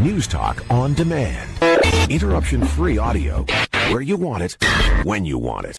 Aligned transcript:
News 0.00 0.26
Talk 0.26 0.64
on 0.70 0.94
demand. 0.94 1.50
Interruption 2.10 2.64
free 2.64 2.96
audio 2.96 3.44
where 3.90 4.00
you 4.00 4.16
want 4.16 4.42
it, 4.42 4.56
when 5.04 5.26
you 5.26 5.36
want 5.36 5.66
it. 5.66 5.76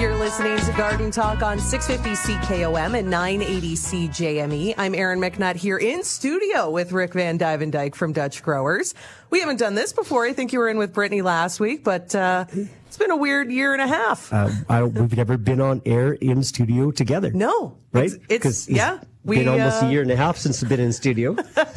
You're 0.00 0.15
listening 0.26 0.58
to 0.58 0.72
Garden 0.72 1.12
Talk 1.12 1.40
on 1.40 1.60
650 1.60 2.32
CKOM 2.32 2.98
and 2.98 3.08
980 3.08 3.74
CJME. 3.76 4.74
I'm 4.76 4.92
Aaron 4.92 5.20
McNutt 5.20 5.54
here 5.54 5.78
in 5.78 6.02
studio 6.02 6.68
with 6.68 6.90
Rick 6.90 7.12
Van 7.12 7.38
Dyke 7.38 7.94
from 7.94 8.12
Dutch 8.12 8.42
Growers. 8.42 8.92
We 9.30 9.38
haven't 9.38 9.60
done 9.60 9.76
this 9.76 9.92
before. 9.92 10.26
I 10.26 10.32
think 10.32 10.52
you 10.52 10.58
were 10.58 10.68
in 10.68 10.78
with 10.78 10.92
Brittany 10.92 11.22
last 11.22 11.60
week, 11.60 11.84
but 11.84 12.12
uh, 12.16 12.46
it's 12.50 12.96
been 12.96 13.12
a 13.12 13.16
weird 13.16 13.52
year 13.52 13.72
and 13.72 13.80
a 13.80 13.86
half. 13.86 14.32
Uh, 14.32 14.50
I, 14.68 14.82
we've 14.82 15.16
never 15.16 15.38
been 15.38 15.60
on 15.60 15.80
air 15.86 16.14
in 16.14 16.42
studio 16.42 16.90
together. 16.90 17.30
No. 17.30 17.78
Right? 17.92 18.10
It's, 18.28 18.44
it's 18.46 18.68
yeah. 18.68 18.98
We, 19.26 19.38
been 19.38 19.48
almost 19.48 19.82
uh, 19.82 19.86
a 19.86 19.90
year 19.90 20.02
and 20.02 20.10
a 20.12 20.16
half 20.16 20.36
since 20.36 20.62
I've 20.62 20.68
been 20.68 20.78
in 20.78 20.92
studio. 20.92 21.36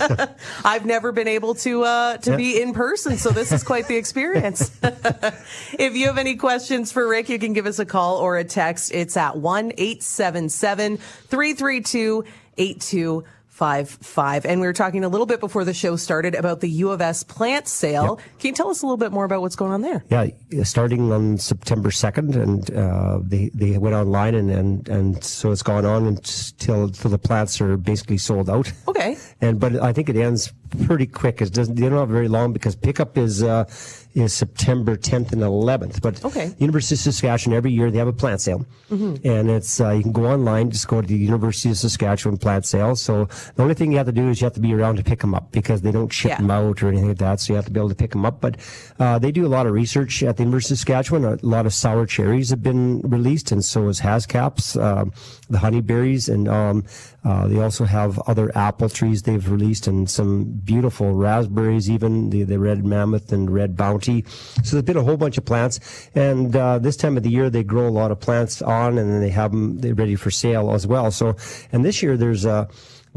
I've 0.63 0.85
never 0.85 1.11
been 1.11 1.27
able 1.27 1.55
to 1.55 1.83
uh, 1.83 2.17
to 2.17 2.31
yeah. 2.31 2.37
be 2.37 2.61
in 2.61 2.73
person, 2.73 3.17
so 3.17 3.31
this 3.31 3.51
is 3.51 3.63
quite 3.63 3.87
the 3.87 3.95
experience. 3.97 4.71
if 4.83 5.95
you 5.95 6.05
have 6.05 6.19
any 6.19 6.35
questions 6.35 6.91
for 6.91 7.07
Rick, 7.07 7.27
you 7.27 7.39
can 7.39 7.53
give 7.53 7.65
us 7.65 7.79
a 7.79 7.85
call 7.85 8.17
or 8.17 8.37
a 8.39 8.43
text. 8.43 8.91
It's 8.93 9.15
at 9.17 9.37
one 9.37 9.71
eight 9.77 10.01
seven 10.03 10.49
seven 10.49 10.97
three 10.97 11.53
three 11.53 11.81
two 11.81 12.25
eight 12.57 12.81
two 12.81 13.23
five 13.59 13.89
five. 13.89 14.45
And 14.45 14.61
we 14.61 14.67
were 14.67 14.73
talking 14.73 15.03
a 15.03 15.09
little 15.09 15.25
bit 15.25 15.41
before 15.41 15.65
the 15.65 15.73
show 15.73 15.97
started 15.97 16.33
about 16.33 16.61
the 16.61 16.69
U 16.69 16.91
of 16.91 17.01
S 17.01 17.23
plant 17.23 17.67
sale. 17.67 18.15
Yep. 18.17 18.39
Can 18.39 18.47
you 18.47 18.53
tell 18.53 18.69
us 18.69 18.81
a 18.81 18.85
little 18.85 18.95
bit 18.95 19.11
more 19.11 19.25
about 19.25 19.41
what's 19.41 19.57
going 19.57 19.73
on 19.73 19.81
there? 19.81 20.05
Yeah, 20.09 20.27
starting 20.63 21.11
on 21.11 21.37
September 21.37 21.91
second, 21.91 22.37
and 22.37 22.73
uh, 22.73 23.19
they 23.21 23.51
they 23.53 23.77
went 23.77 23.95
online, 23.95 24.35
and, 24.35 24.49
and 24.49 24.87
and 24.87 25.23
so 25.23 25.51
it's 25.51 25.61
gone 25.61 25.85
on 25.85 26.07
until 26.07 26.85
until 26.85 27.11
the 27.11 27.17
plants 27.17 27.59
are 27.59 27.75
basically 27.75 28.17
sold 28.17 28.49
out. 28.49 28.71
Okay. 28.87 29.17
And 29.41 29.57
but 29.59 29.81
I 29.81 29.93
think 29.93 30.09
it 30.09 30.17
ends 30.17 30.51
pretty 30.85 31.05
quick. 31.05 31.41
It 31.41 31.53
doesn't. 31.53 31.75
They 31.75 31.87
don't 31.87 31.97
have 31.97 32.09
very 32.09 32.27
long 32.27 32.53
because 32.53 32.75
pickup 32.75 33.17
is. 33.17 33.43
Uh, 33.43 33.65
is 34.13 34.33
September 34.33 34.95
10th 34.95 35.31
and 35.31 35.41
11th. 35.41 36.01
But 36.01 36.23
okay. 36.25 36.53
University 36.57 36.95
of 36.95 36.99
Saskatchewan 36.99 37.55
every 37.55 37.71
year 37.71 37.91
they 37.91 37.97
have 37.97 38.07
a 38.07 38.13
plant 38.13 38.41
sale, 38.41 38.65
mm-hmm. 38.89 39.15
and 39.27 39.49
it's 39.49 39.79
uh, 39.79 39.91
you 39.91 40.03
can 40.03 40.11
go 40.11 40.25
online, 40.25 40.71
just 40.71 40.87
go 40.87 41.01
to 41.01 41.07
the 41.07 41.15
University 41.15 41.69
of 41.69 41.77
Saskatchewan 41.77 42.37
plant 42.37 42.65
sale. 42.65 42.95
So 42.95 43.25
the 43.55 43.63
only 43.63 43.75
thing 43.75 43.91
you 43.91 43.97
have 43.97 44.07
to 44.07 44.11
do 44.11 44.29
is 44.29 44.41
you 44.41 44.45
have 44.45 44.53
to 44.53 44.59
be 44.59 44.73
around 44.73 44.97
to 44.97 45.03
pick 45.03 45.19
them 45.19 45.33
up 45.33 45.38
because 45.51 45.81
they 45.81 45.91
don't 45.91 46.11
ship 46.11 46.29
yeah. 46.29 46.37
them 46.37 46.51
out 46.51 46.81
or 46.83 46.89
anything 46.89 47.09
like 47.09 47.17
that. 47.17 47.39
So 47.39 47.53
you 47.53 47.55
have 47.55 47.65
to 47.65 47.71
be 47.71 47.79
able 47.79 47.89
to 47.89 47.95
pick 47.95 48.11
them 48.11 48.25
up. 48.25 48.41
But 48.41 48.57
uh, 48.99 49.19
they 49.19 49.31
do 49.31 49.45
a 49.45 49.49
lot 49.49 49.65
of 49.65 49.73
research 49.73 50.23
at 50.23 50.37
the 50.37 50.43
University 50.43 50.73
of 50.73 50.79
Saskatchewan. 50.79 51.25
A 51.25 51.37
lot 51.41 51.65
of 51.65 51.73
sour 51.73 52.05
cherries 52.05 52.49
have 52.49 52.63
been 52.63 53.01
released, 53.01 53.51
and 53.51 53.63
so 53.63 53.87
is 53.87 53.99
Haskaps, 53.99 54.77
uh, 54.77 55.05
the 55.49 55.57
honeyberries, 55.57 56.31
and 56.33 56.47
um, 56.47 56.85
uh, 57.25 57.47
they 57.47 57.59
also 57.59 57.83
have 57.85 58.19
other 58.27 58.55
apple 58.57 58.89
trees 58.89 59.23
they've 59.23 59.49
released 59.49 59.87
and 59.87 60.09
some 60.09 60.45
beautiful 60.45 61.13
raspberries, 61.13 61.89
even 61.89 62.29
the, 62.29 62.43
the 62.43 62.57
red 62.57 62.85
mammoth 62.85 63.31
and 63.31 63.51
red 63.51 63.75
bounty. 63.75 64.23
So 64.63 64.75
there's 64.75 64.85
been 64.85 64.97
a 64.97 65.03
whole 65.03 65.17
bunch 65.17 65.37
of 65.37 65.45
plants. 65.45 66.09
And 66.15 66.55
uh, 66.55 66.79
this 66.79 66.95
time 66.95 67.17
of 67.17 67.23
the 67.23 67.29
year, 67.29 67.49
they 67.49 67.63
grow 67.63 67.87
a 67.87 67.89
lot 67.89 68.11
of 68.11 68.19
plants 68.19 68.61
on 68.61 68.97
and 68.97 69.11
then 69.11 69.19
they 69.19 69.29
have 69.29 69.51
them 69.51 69.79
they're 69.79 69.93
ready 69.93 70.15
for 70.15 70.31
sale 70.31 70.71
as 70.71 70.87
well. 70.87 71.11
So, 71.11 71.35
and 71.71 71.83
this 71.83 72.01
year 72.01 72.15
there's 72.15 72.45
a, 72.45 72.51
uh, 72.51 72.67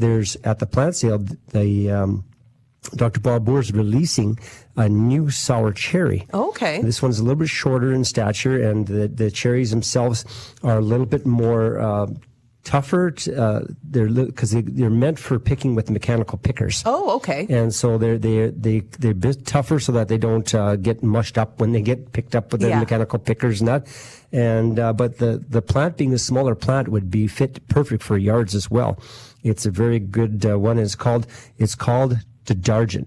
there's 0.03 0.37
at 0.45 0.59
the 0.59 0.67
plant 0.67 0.97
sale, 0.97 1.25
the, 1.53 1.91
um, 1.91 2.25
Dr. 2.97 3.21
Bob 3.21 3.45
Bors 3.45 3.67
is 3.67 3.73
releasing 3.73 4.39
a 4.77 4.89
new 4.89 5.31
sour 5.31 5.73
cherry. 5.73 6.27
Okay. 6.35 6.83
This 6.83 7.01
one's 7.01 7.21
a 7.21 7.23
little 7.23 7.39
bit 7.39 7.49
shorter 7.49 7.93
in 7.93 8.05
stature, 8.05 8.61
and 8.61 8.87
the, 8.87 9.09
the 9.09 9.31
cherries 9.31 9.71
themselves 9.71 10.25
are 10.63 10.79
a 10.79 10.81
little 10.81 11.07
bit 11.07 11.25
more 11.25 11.79
uh, 11.79 12.07
tougher. 12.65 13.15
Uh, 13.37 13.61
they're 13.83 14.09
because 14.09 14.51
they, 14.51 14.63
they're 14.63 14.91
meant 14.91 15.19
for 15.19 15.39
picking 15.39 15.75
with 15.75 15.91
mechanical 15.91 16.39
pickers. 16.39 16.83
Oh, 16.85 17.17
okay. 17.17 17.47
And 17.49 17.75
so 17.75 17.99
they're 17.99 18.19
they 18.19 18.49
they 18.49 18.81
they're 18.99 19.13
a 19.13 19.15
bit 19.15 19.47
tougher 19.47 19.79
so 19.79 19.93
that 19.93 20.09
they 20.09 20.19
don't 20.19 20.53
uh, 20.55 20.77
get 20.77 21.03
mushed 21.03 21.39
up 21.39 21.61
when 21.61 21.73
they 21.73 21.83
get 21.83 22.13
picked 22.13 22.35
up 22.35 22.53
with 22.53 22.61
the 22.61 22.69
yeah. 22.69 22.81
mechanical 22.81 23.19
pickers 23.19 23.61
and 23.61 23.69
that. 23.69 23.87
And 24.33 24.79
uh, 24.79 24.93
but 24.93 25.19
the 25.19 25.43
the 25.49 25.63
plant 25.63 25.97
being 25.97 26.13
a 26.13 26.19
smaller 26.19 26.55
plant 26.55 26.89
would 26.89 27.11
be 27.11 27.27
fit 27.27 27.67
perfect 27.69 28.03
for 28.03 28.19
yards 28.19 28.55
as 28.55 28.71
well. 28.71 28.99
It's 29.43 29.67
a 29.67 29.71
very 29.71 29.99
good 29.99 30.45
uh, 30.47 30.59
one. 30.59 30.79
It's 30.79 30.95
called 30.95 31.27
it's 31.59 31.75
called 31.75 32.19
Dedargent. 32.45 33.07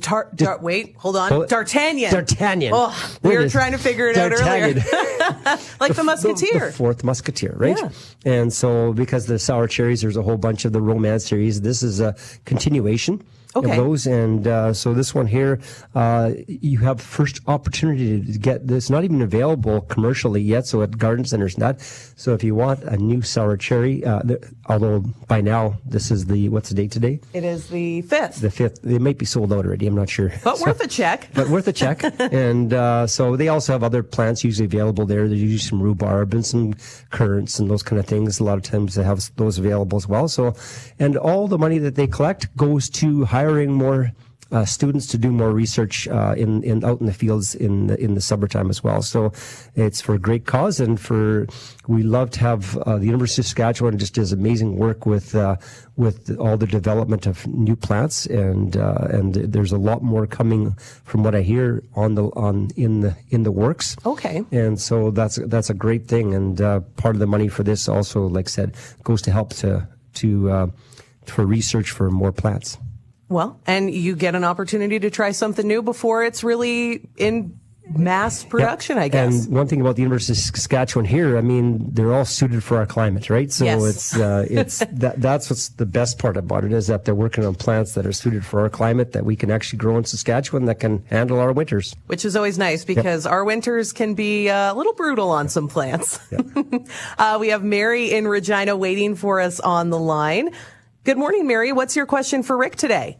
Tar- 0.00 0.30
Dar- 0.34 0.58
wait, 0.60 0.96
hold 0.96 1.16
on. 1.16 1.46
D'Artagnan. 1.46 2.10
D'Artagnan. 2.10 2.72
Oh, 2.74 3.16
we 3.22 3.36
were 3.36 3.48
trying 3.48 3.72
to 3.72 3.78
figure 3.78 4.08
it 4.08 4.16
out 4.16 4.32
earlier. 4.32 4.74
like 5.80 5.90
the, 5.90 5.94
the 5.94 6.04
Musketeer. 6.04 6.58
The, 6.58 6.66
the, 6.66 6.72
fourth 6.72 7.04
Musketeer, 7.04 7.54
right? 7.56 7.78
Yeah. 7.78 7.90
And 8.24 8.52
so, 8.52 8.92
because 8.92 9.26
the 9.26 9.38
sour 9.38 9.68
cherries, 9.68 10.02
there's 10.02 10.16
a 10.16 10.22
whole 10.22 10.36
bunch 10.36 10.64
of 10.64 10.72
the 10.72 10.80
romance 10.80 11.26
series. 11.26 11.60
This 11.60 11.82
is 11.82 12.00
a 12.00 12.16
continuation 12.44 13.22
okay. 13.56 13.70
of 13.70 13.76
those. 13.76 14.06
And 14.06 14.46
uh, 14.46 14.72
so 14.72 14.94
this 14.94 15.14
one 15.14 15.26
here, 15.26 15.60
uh, 15.94 16.32
you 16.46 16.78
have 16.78 17.00
first 17.00 17.40
opportunity 17.46 18.20
to 18.20 18.38
get 18.38 18.66
this. 18.66 18.90
Not 18.90 19.04
even 19.04 19.22
available 19.22 19.82
commercially 19.82 20.42
yet, 20.42 20.66
so 20.66 20.82
at 20.82 20.98
garden 20.98 21.24
centers 21.24 21.58
not. 21.58 21.80
So 21.80 22.34
if 22.34 22.44
you 22.44 22.54
want 22.54 22.82
a 22.82 22.96
new 22.96 23.22
sour 23.22 23.56
cherry, 23.56 24.04
uh, 24.04 24.20
the, 24.24 24.52
although 24.66 25.00
by 25.28 25.40
now 25.40 25.78
this 25.84 26.10
is 26.10 26.26
the 26.26 26.48
what's 26.48 26.68
the 26.68 26.74
date 26.74 26.90
today? 26.90 27.20
It 27.32 27.44
is 27.44 27.68
the 27.68 28.02
fifth. 28.02 28.40
The 28.40 28.50
fifth. 28.50 28.84
It 28.84 29.00
might 29.00 29.18
be 29.18 29.26
sold 29.26 29.52
out 29.52 29.64
already. 29.64 29.86
I'm 29.86 29.94
not 29.94 30.08
sure. 30.08 30.32
But 30.42 30.58
so, 30.58 30.66
worth 30.66 30.80
a 30.80 30.88
check. 30.88 31.28
But 31.34 31.48
worth 31.48 31.66
a 31.68 31.72
check. 31.72 32.02
and 32.20 32.72
uh, 32.72 33.06
so 33.06 33.36
they 33.36 33.48
also 33.48 33.72
have 33.72 33.82
other 33.82 34.02
plants 34.02 34.44
usually 34.44 34.66
available 34.66 35.06
there. 35.06 35.28
There's 35.28 35.42
usually 35.42 35.58
some 35.58 35.82
rhubarb 35.82 36.32
and 36.32 36.44
some 36.44 36.74
currants 37.10 37.58
and 37.58 37.70
those 37.70 37.82
kind 37.82 37.98
of 37.98 38.06
things. 38.06 38.38
A 38.38 38.44
lot 38.44 38.56
of 38.56 38.62
times 38.62 38.94
they 38.94 39.02
have 39.02 39.30
those 39.36 39.58
available 39.58 39.96
as 39.96 40.06
well. 40.06 40.28
So, 40.28 40.54
and 40.98 41.16
all 41.16 41.48
the 41.48 41.58
money 41.58 41.78
that 41.78 41.94
they 41.94 42.06
collect 42.06 42.54
goes 42.56 42.88
to 42.90 43.24
high 43.24 43.43
hiring 43.44 43.72
more 43.72 44.10
uh, 44.52 44.64
students 44.64 45.06
to 45.06 45.18
do 45.18 45.30
more 45.32 45.50
research 45.50 46.06
uh, 46.08 46.34
in, 46.36 46.62
in 46.62 46.84
out 46.84 47.00
in 47.00 47.06
the 47.06 47.12
fields 47.12 47.54
in 47.54 47.88
the, 47.88 47.96
in 47.98 48.14
the 48.14 48.20
summertime 48.20 48.70
as 48.70 48.84
well. 48.84 49.02
So 49.02 49.32
it's 49.74 50.00
for 50.00 50.14
a 50.14 50.18
great 50.18 50.46
cause, 50.46 50.80
and 50.80 51.00
for 51.00 51.46
we 51.88 52.02
love 52.02 52.30
to 52.36 52.40
have 52.40 52.76
uh, 52.78 52.98
the 52.98 53.06
University 53.06 53.42
of 53.42 53.46
Saskatchewan 53.46 53.98
just 53.98 54.14
does 54.14 54.32
amazing 54.32 54.76
work 54.76 55.06
with 55.06 55.34
uh, 55.34 55.56
with 55.96 56.36
all 56.38 56.56
the 56.56 56.66
development 56.66 57.26
of 57.26 57.46
new 57.46 57.74
plants, 57.74 58.26
and 58.26 58.76
uh, 58.76 59.08
and 59.10 59.34
there's 59.34 59.72
a 59.72 59.78
lot 59.78 60.02
more 60.02 60.26
coming 60.26 60.72
from 61.04 61.24
what 61.24 61.34
I 61.34 61.42
hear 61.42 61.82
on 61.94 62.14
the 62.14 62.24
on 62.46 62.70
in 62.76 63.00
the 63.00 63.16
in 63.30 63.42
the 63.42 63.52
works. 63.52 63.96
Okay, 64.06 64.44
and 64.52 64.80
so 64.80 65.10
that's 65.10 65.36
that's 65.46 65.70
a 65.70 65.74
great 65.74 66.06
thing, 66.06 66.34
and 66.34 66.60
uh, 66.60 66.80
part 66.96 67.16
of 67.16 67.20
the 67.20 67.26
money 67.26 67.48
for 67.48 67.64
this 67.64 67.88
also, 67.88 68.28
like 68.28 68.46
I 68.48 68.52
said, 68.58 68.76
goes 69.02 69.22
to 69.22 69.32
help 69.32 69.50
to 69.64 69.88
to 70.20 70.70
for 71.26 71.44
research 71.46 71.90
for 71.90 72.10
more 72.10 72.30
plants. 72.30 72.78
Well, 73.28 73.60
and 73.66 73.92
you 73.92 74.16
get 74.16 74.34
an 74.34 74.44
opportunity 74.44 74.98
to 75.00 75.10
try 75.10 75.32
something 75.32 75.66
new 75.66 75.82
before 75.82 76.24
it's 76.24 76.44
really 76.44 77.08
in 77.16 77.58
mass 77.90 78.44
production, 78.44 78.98
I 78.98 79.08
guess. 79.08 79.44
And 79.44 79.54
one 79.54 79.66
thing 79.66 79.80
about 79.80 79.96
the 79.96 80.02
University 80.02 80.32
of 80.32 80.38
Saskatchewan 80.38 81.04
here, 81.04 81.36
I 81.36 81.40
mean, 81.40 81.92
they're 81.92 82.12
all 82.12 82.24
suited 82.24 82.62
for 82.62 82.78
our 82.78 82.86
climate, 82.86 83.28
right? 83.30 83.50
So 83.52 83.64
yes. 83.64 83.82
it's 83.84 84.16
uh, 84.16 84.46
it's 84.50 84.78
that 84.92 85.20
that's 85.20 85.50
what's 85.50 85.68
the 85.70 85.86
best 85.86 86.18
part 86.18 86.36
about 86.36 86.64
it 86.64 86.72
is 86.72 86.86
that 86.86 87.04
they're 87.04 87.14
working 87.14 87.44
on 87.44 87.54
plants 87.54 87.94
that 87.94 88.06
are 88.06 88.12
suited 88.12 88.44
for 88.44 88.60
our 88.60 88.68
climate 88.68 89.12
that 89.12 89.24
we 89.24 89.36
can 89.36 89.50
actually 89.50 89.78
grow 89.78 89.96
in 89.98 90.04
Saskatchewan 90.04 90.64
that 90.66 90.80
can 90.80 91.04
handle 91.06 91.38
our 91.38 91.52
winters. 91.52 91.94
Which 92.06 92.24
is 92.24 92.36
always 92.36 92.58
nice 92.58 92.84
because 92.84 93.24
yep. 93.24 93.32
our 93.32 93.44
winters 93.44 93.92
can 93.92 94.14
be 94.14 94.48
uh, 94.48 94.72
a 94.72 94.74
little 94.74 94.94
brutal 94.94 95.30
on 95.30 95.48
some 95.48 95.68
plants. 95.68 96.18
Yep. 96.30 96.88
uh, 97.18 97.38
we 97.40 97.48
have 97.48 97.62
Mary 97.62 98.12
in 98.12 98.26
Regina 98.26 98.76
waiting 98.76 99.14
for 99.14 99.40
us 99.40 99.60
on 99.60 99.90
the 99.90 99.98
line. 99.98 100.50
Good 101.04 101.18
morning, 101.18 101.46
Mary. 101.46 101.70
What's 101.70 101.94
your 101.96 102.06
question 102.06 102.42
for 102.42 102.56
Rick 102.56 102.76
today? 102.76 103.18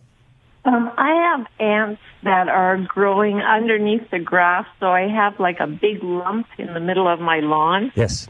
Um, 0.65 0.91
I 0.97 1.37
have 1.37 1.47
ants 1.61 2.01
that 2.23 2.49
are 2.49 2.79
growing 2.79 3.43
underneath 3.43 4.11
the 4.11 4.21
grass, 4.21 4.67
so 4.81 4.87
I 4.87 5.07
have 5.07 5.39
like 5.39 5.61
a 5.61 5.67
big 5.67 6.03
lump 6.03 6.47
in 6.57 6.73
the 6.73 6.81
middle 6.81 7.07
of 7.07 7.21
my 7.21 7.41
lawn. 7.41 7.93
Yes. 7.95 8.27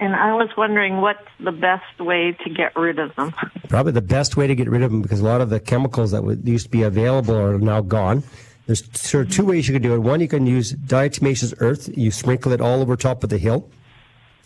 And 0.00 0.16
I 0.16 0.34
was 0.34 0.48
wondering 0.56 1.00
what's 1.00 1.20
the 1.38 1.52
best 1.52 2.00
way 2.00 2.36
to 2.42 2.50
get 2.50 2.74
rid 2.74 2.98
of 2.98 3.14
them. 3.14 3.32
Probably 3.68 3.92
the 3.92 4.02
best 4.02 4.36
way 4.36 4.48
to 4.48 4.56
get 4.56 4.68
rid 4.68 4.82
of 4.82 4.90
them 4.90 5.02
because 5.02 5.20
a 5.20 5.24
lot 5.24 5.40
of 5.40 5.50
the 5.50 5.60
chemicals 5.60 6.10
that 6.10 6.24
would, 6.24 6.46
used 6.46 6.64
to 6.64 6.70
be 6.70 6.82
available 6.82 7.36
are 7.36 7.58
now 7.60 7.82
gone. 7.82 8.24
There's 8.66 8.82
sort 8.98 9.28
of 9.28 9.32
two 9.32 9.46
ways 9.46 9.68
you 9.68 9.72
can 9.72 9.82
do 9.82 9.94
it. 9.94 9.98
One, 9.98 10.20
you 10.20 10.26
can 10.26 10.48
use 10.48 10.72
diatomaceous 10.72 11.54
earth. 11.58 11.96
You 11.96 12.10
sprinkle 12.10 12.50
it 12.50 12.60
all 12.60 12.80
over 12.80 12.96
top 12.96 13.22
of 13.22 13.30
the 13.30 13.38
hill. 13.38 13.70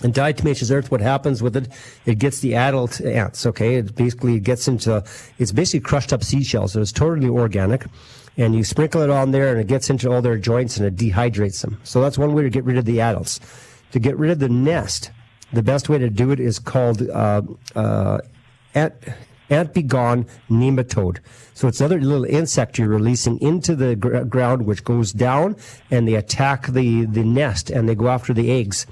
And 0.02 0.14
diatomaceous 0.14 0.75
earth, 0.75 0.91
what 0.91 1.00
happens 1.00 1.43
with 1.43 1.56
it, 1.56 1.69
it 2.06 2.19
gets 2.19 2.41
the 2.41 2.55
adult 2.55 3.00
ants, 3.02 3.44
okay? 3.44 3.76
It 3.76 3.94
basically 3.94 4.41
gets 4.41 4.67
into, 4.67 5.05
it's 5.38 5.52
basically 5.52 5.81
crushed 5.81 6.12
up 6.12 6.25
seashells, 6.25 6.73
so 6.73 6.81
it's 6.81 6.93
totally 6.93 7.29
organic. 7.29 7.85
And 8.37 8.55
you 8.55 8.64
sprinkle 8.64 9.02
it 9.02 9.11
on 9.11 9.32
there 9.32 9.50
and 9.50 9.61
it 9.61 9.67
gets 9.67 9.91
into 9.91 10.11
all 10.11 10.23
their 10.23 10.38
joints 10.38 10.79
and 10.79 10.87
it 10.87 10.97
dehydrates 10.97 11.61
them. 11.61 11.79
So 11.85 12.00
that's 12.00 12.17
one 12.17 12.32
way 12.32 12.43
to 12.43 12.50
get 12.50 12.64
rid 12.64 12.79
of 12.79 12.87
the 12.87 13.00
adults. 13.00 13.41
To 13.93 13.99
get 13.99 14.17
rid 14.17 14.31
of 14.31 14.38
the 14.38 14.49
nest, 14.49 15.11
the 15.52 15.62
best 15.62 15.88
way 15.88 15.99
to 15.99 16.08
do 16.08 16.31
it 16.31 16.41
is 16.41 16.58
called, 16.58 17.02
uh, 17.11 17.43
uh, 17.75 18.19
ant, 18.75 18.94
ant 19.50 19.75
begone 19.75 20.26
nematode. 20.49 21.19
So 21.52 21.69
it's 21.69 21.81
another 21.81 22.00
little 22.00 22.25
insect 22.25 22.79
you're 22.79 22.88
releasing 22.88 23.38
into 23.43 23.76
the 23.76 23.97
gr- 23.97 24.20
ground, 24.20 24.64
which 24.64 24.85
goes 24.85 25.12
down 25.12 25.56
and 25.91 26.08
they 26.08 26.14
attack 26.14 26.69
the, 26.69 27.05
the 27.05 27.25
nest 27.25 27.69
and 27.69 27.88
they 27.88 27.94
go 27.94 28.08
after 28.08 28.32
the 28.32 28.50
eggs 28.50 28.87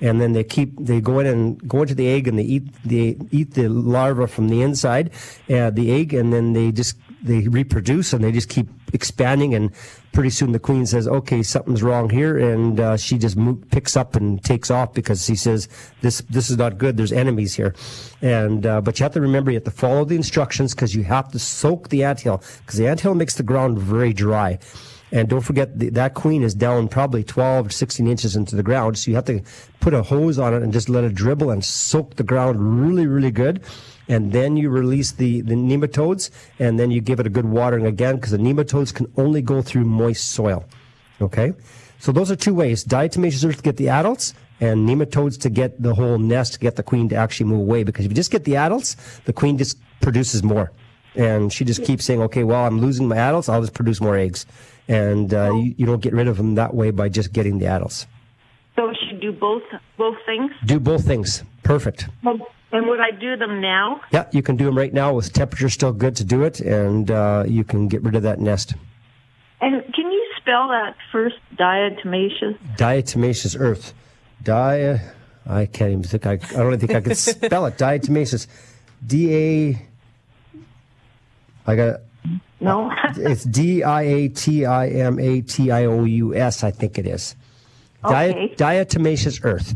and 0.00 0.20
then 0.20 0.32
they 0.32 0.44
keep 0.44 0.76
they 0.78 1.00
go 1.00 1.18
in 1.20 1.26
and 1.26 1.68
go 1.68 1.82
into 1.82 1.94
the 1.94 2.08
egg 2.08 2.28
and 2.28 2.38
they 2.38 2.42
eat 2.42 2.64
they 2.84 3.16
eat 3.30 3.54
the 3.54 3.68
larva 3.68 4.26
from 4.26 4.48
the 4.48 4.62
inside, 4.62 5.10
uh, 5.50 5.70
the 5.70 5.92
egg, 5.92 6.14
and 6.14 6.32
then 6.32 6.52
they 6.52 6.72
just 6.72 6.96
they 7.22 7.48
reproduce 7.48 8.12
and 8.12 8.22
they 8.22 8.32
just 8.32 8.48
keep 8.48 8.68
expanding. 8.92 9.54
And 9.54 9.72
pretty 10.12 10.30
soon 10.30 10.52
the 10.52 10.58
queen 10.58 10.86
says 10.86 11.06
okay 11.08 11.42
something's 11.42 11.82
wrong 11.82 12.10
here. 12.10 12.38
And 12.38 12.78
uh, 12.78 12.96
she 12.96 13.18
just 13.18 13.36
mo- 13.36 13.60
picks 13.70 13.96
up 13.96 14.16
and 14.16 14.42
takes 14.44 14.70
off 14.70 14.92
because 14.92 15.24
she 15.24 15.36
says 15.36 15.68
this 16.02 16.20
this 16.28 16.50
is 16.50 16.58
not 16.58 16.78
good. 16.78 16.96
There's 16.96 17.12
enemies 17.12 17.54
here. 17.54 17.74
And 18.20 18.66
uh, 18.66 18.80
but 18.82 18.98
you 18.98 19.04
have 19.04 19.12
to 19.12 19.20
remember 19.20 19.50
you 19.50 19.56
have 19.56 19.64
to 19.64 19.70
follow 19.70 20.04
the 20.04 20.16
instructions 20.16 20.74
because 20.74 20.94
you 20.94 21.04
have 21.04 21.30
to 21.32 21.38
soak 21.38 21.88
the 21.88 22.04
anthill 22.04 22.42
because 22.60 22.78
the 22.78 22.86
anthill 22.86 23.14
makes 23.14 23.34
the 23.34 23.42
ground 23.42 23.78
very 23.78 24.12
dry 24.12 24.58
and 25.12 25.28
don't 25.28 25.42
forget 25.42 25.78
the, 25.78 25.88
that 25.90 26.14
queen 26.14 26.42
is 26.42 26.54
down 26.54 26.88
probably 26.88 27.22
12 27.22 27.66
or 27.66 27.70
16 27.70 28.06
inches 28.06 28.36
into 28.36 28.56
the 28.56 28.62
ground 28.62 28.98
so 28.98 29.10
you 29.10 29.14
have 29.14 29.24
to 29.24 29.40
put 29.80 29.94
a 29.94 30.02
hose 30.02 30.38
on 30.38 30.52
it 30.52 30.62
and 30.62 30.72
just 30.72 30.88
let 30.88 31.04
it 31.04 31.14
dribble 31.14 31.50
and 31.50 31.64
soak 31.64 32.16
the 32.16 32.24
ground 32.24 32.80
really 32.80 33.06
really 33.06 33.30
good 33.30 33.62
and 34.08 34.32
then 34.32 34.56
you 34.56 34.70
release 34.70 35.12
the, 35.12 35.40
the 35.42 35.54
nematodes, 35.54 36.30
and 36.58 36.78
then 36.78 36.90
you 36.90 37.00
give 37.00 37.20
it 37.20 37.26
a 37.26 37.30
good 37.30 37.46
watering 37.46 37.86
again 37.86 38.16
because 38.16 38.30
the 38.30 38.38
nematodes 38.38 38.94
can 38.94 39.12
only 39.16 39.42
go 39.42 39.62
through 39.62 39.84
moist 39.84 40.30
soil. 40.30 40.64
Okay? 41.20 41.52
So 41.98 42.12
those 42.12 42.30
are 42.30 42.36
two 42.36 42.54
ways 42.54 42.84
diatomaceous 42.84 43.48
earth 43.48 43.56
to 43.56 43.62
get 43.62 43.76
the 43.76 43.88
adults, 43.88 44.34
and 44.60 44.88
nematodes 44.88 45.40
to 45.40 45.50
get 45.50 45.82
the 45.82 45.94
whole 45.94 46.18
nest, 46.18 46.54
to 46.54 46.58
get 46.58 46.76
the 46.76 46.82
queen 46.82 47.08
to 47.10 47.16
actually 47.16 47.46
move 47.46 47.60
away. 47.60 47.82
Because 47.82 48.04
if 48.04 48.10
you 48.10 48.16
just 48.16 48.30
get 48.30 48.44
the 48.44 48.56
adults, 48.56 48.96
the 49.24 49.32
queen 49.32 49.58
just 49.58 49.78
produces 50.00 50.42
more. 50.42 50.72
And 51.16 51.52
she 51.52 51.64
just 51.64 51.84
keeps 51.84 52.04
saying, 52.04 52.20
okay, 52.22 52.44
well, 52.44 52.64
I'm 52.64 52.80
losing 52.80 53.08
my 53.08 53.16
adults, 53.16 53.48
I'll 53.48 53.60
just 53.60 53.74
produce 53.74 54.00
more 54.00 54.16
eggs. 54.16 54.46
And 54.88 55.32
uh, 55.32 55.52
you, 55.54 55.74
you 55.78 55.86
don't 55.86 56.00
get 56.00 56.12
rid 56.12 56.28
of 56.28 56.36
them 56.36 56.54
that 56.56 56.74
way 56.74 56.90
by 56.90 57.08
just 57.08 57.32
getting 57.32 57.58
the 57.58 57.66
adults. 57.66 58.06
So 58.76 58.92
she 58.92 59.16
do 59.16 59.32
both 59.32 59.62
both 59.96 60.16
things. 60.26 60.52
Do 60.66 60.78
both 60.78 61.04
things. 61.06 61.42
Perfect. 61.62 62.08
Well, 62.22 62.38
and 62.72 62.86
would 62.86 63.00
I 63.00 63.10
do 63.10 63.36
them 63.36 63.60
now? 63.60 64.00
Yeah, 64.12 64.26
you 64.32 64.42
can 64.42 64.56
do 64.56 64.66
them 64.66 64.76
right 64.76 64.92
now 64.92 65.14
with 65.14 65.32
temperature 65.32 65.70
still 65.70 65.92
good 65.92 66.14
to 66.16 66.24
do 66.24 66.42
it, 66.42 66.60
and 66.60 67.10
uh, 67.10 67.44
you 67.46 67.64
can 67.64 67.88
get 67.88 68.02
rid 68.02 68.14
of 68.14 68.22
that 68.24 68.38
nest. 68.38 68.74
And 69.60 69.82
can 69.94 70.10
you 70.10 70.26
spell 70.36 70.68
that 70.68 70.94
first 71.10 71.36
diatomaceous? 71.58 72.58
Diatomaceous 72.76 73.56
earth. 73.58 73.94
Dia. 74.42 75.00
I 75.46 75.66
can't 75.66 75.92
even 75.92 76.02
think. 76.02 76.26
I, 76.26 76.32
I 76.32 76.36
don't 76.36 76.78
think 76.78 76.94
I 76.94 77.00
could 77.00 77.16
spell 77.16 77.66
it. 77.66 77.78
Diatomaceous. 77.78 78.46
D 79.06 79.34
A. 79.34 79.86
I 81.66 81.76
got. 81.76 82.00
No. 82.60 82.90
it's 83.16 83.44
D 83.44 83.82
I 83.82 84.02
A 84.02 84.28
T 84.28 84.64
I 84.64 84.88
M 84.88 85.18
A 85.18 85.40
T 85.42 85.70
I 85.70 85.84
O 85.84 86.04
U 86.04 86.34
S. 86.34 86.64
I 86.64 86.70
think 86.70 86.98
it 86.98 87.06
is. 87.06 87.36
Okay. 88.04 88.54
diatomaceous 88.56 89.44
earth. 89.44 89.74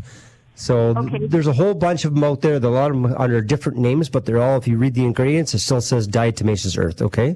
So 0.55 0.89
okay. 0.95 1.19
th- 1.19 1.31
there's 1.31 1.47
a 1.47 1.53
whole 1.53 1.73
bunch 1.73 2.05
of 2.05 2.13
them 2.13 2.23
out 2.23 2.41
there. 2.41 2.55
A 2.55 2.59
lot 2.59 2.91
of 2.91 3.01
them 3.01 3.13
under 3.17 3.41
different 3.41 3.77
names, 3.77 4.09
but 4.09 4.25
they're 4.25 4.41
all, 4.41 4.57
if 4.57 4.67
you 4.67 4.77
read 4.77 4.93
the 4.93 5.03
ingredients, 5.03 5.53
it 5.53 5.59
still 5.59 5.81
says 5.81 6.07
diatomaceous 6.07 6.77
earth, 6.77 7.01
okay? 7.01 7.35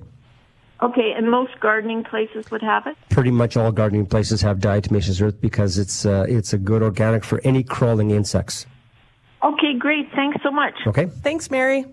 Okay, 0.83 1.13
and 1.15 1.31
most 1.31 1.59
gardening 1.59 2.03
places 2.03 2.51
would 2.51 2.61
have 2.61 2.85
it? 2.85 2.95
Pretty 3.09 3.31
much 3.31 3.57
all 3.57 3.71
gardening 3.71 4.05
places 4.05 4.41
have 4.41 4.59
diatomaceous 4.59 5.21
earth 5.21 5.39
because 5.41 5.77
it's, 5.77 6.05
uh, 6.05 6.25
it's 6.27 6.53
a 6.53 6.57
good 6.57 6.83
organic 6.83 7.23
for 7.23 7.41
any 7.43 7.63
crawling 7.63 8.11
insects. 8.11 8.67
Okay, 9.43 9.73
great. 9.77 10.11
Thanks 10.13 10.37
so 10.43 10.51
much. 10.51 10.75
Okay. 10.85 11.05
Thanks, 11.07 11.49
Mary. 11.49 11.85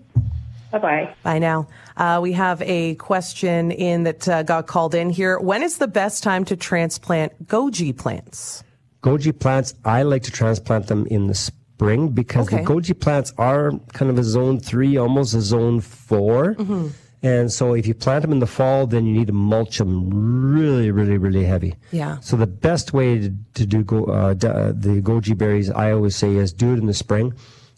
Bye 0.73 0.79
bye. 0.79 1.15
Bye 1.21 1.37
now. 1.39 1.67
Uh, 1.95 2.19
we 2.21 2.31
have 2.33 2.59
a 2.63 2.95
question 2.95 3.69
in 3.71 4.03
that 4.03 4.27
uh, 4.27 4.41
got 4.41 4.65
called 4.65 4.95
in 4.95 5.11
here. 5.11 5.39
When 5.39 5.61
is 5.61 5.77
the 5.77 5.87
best 5.87 6.23
time 6.23 6.43
to 6.45 6.55
transplant 6.57 7.47
goji 7.47 7.95
plants? 7.95 8.63
Goji 9.03 9.37
plants, 9.39 9.75
I 9.85 10.01
like 10.01 10.23
to 10.23 10.31
transplant 10.31 10.87
them 10.87 11.05
in 11.07 11.27
the 11.27 11.35
spring 11.35 12.09
because 12.09 12.47
Okay. 12.47 12.63
the 12.63 12.63
goji 12.63 12.99
plants 12.99 13.31
are 13.37 13.73
kind 13.93 14.09
of 14.09 14.17
a 14.17 14.23
zone 14.23 14.59
three, 14.59 14.97
almost 14.97 15.35
a 15.35 15.41
zone 15.41 15.79
4 15.79 16.55
Mm-hmm. 16.55 16.87
And 17.25 17.49
so 17.49 17.73
if 17.73 17.87
you 17.87 17.93
plant 17.93 18.23
them 18.23 18.33
in 18.33 18.39
the 18.39 18.47
fall, 18.47 18.85
then 18.85 19.05
you 19.05 19.13
need 19.13 19.27
to 19.27 19.33
mulch 19.33 19.77
them 19.77 20.09
really, 20.09 20.91
really, 20.91 21.17
really 21.17 21.45
heavy. 21.45 21.73
Yeah. 21.91 22.19
So 22.19 22.35
the 22.35 22.47
best 22.47 22.91
way 22.91 23.17
to, 23.19 23.33
to 23.53 23.65
do 23.65 23.81
go, 23.83 24.03
uh, 24.05 24.33
d- 24.33 24.47
uh, 24.47 24.73
the 24.75 25.01
goji 25.01 25.37
berries, 25.37 25.69
I 25.69 25.91
always 25.93 26.17
say, 26.17 26.35
is 26.35 26.51
do 26.51 26.73
it 26.73 26.79
in 26.79 26.85
the 26.87 26.93
spring 26.93 27.33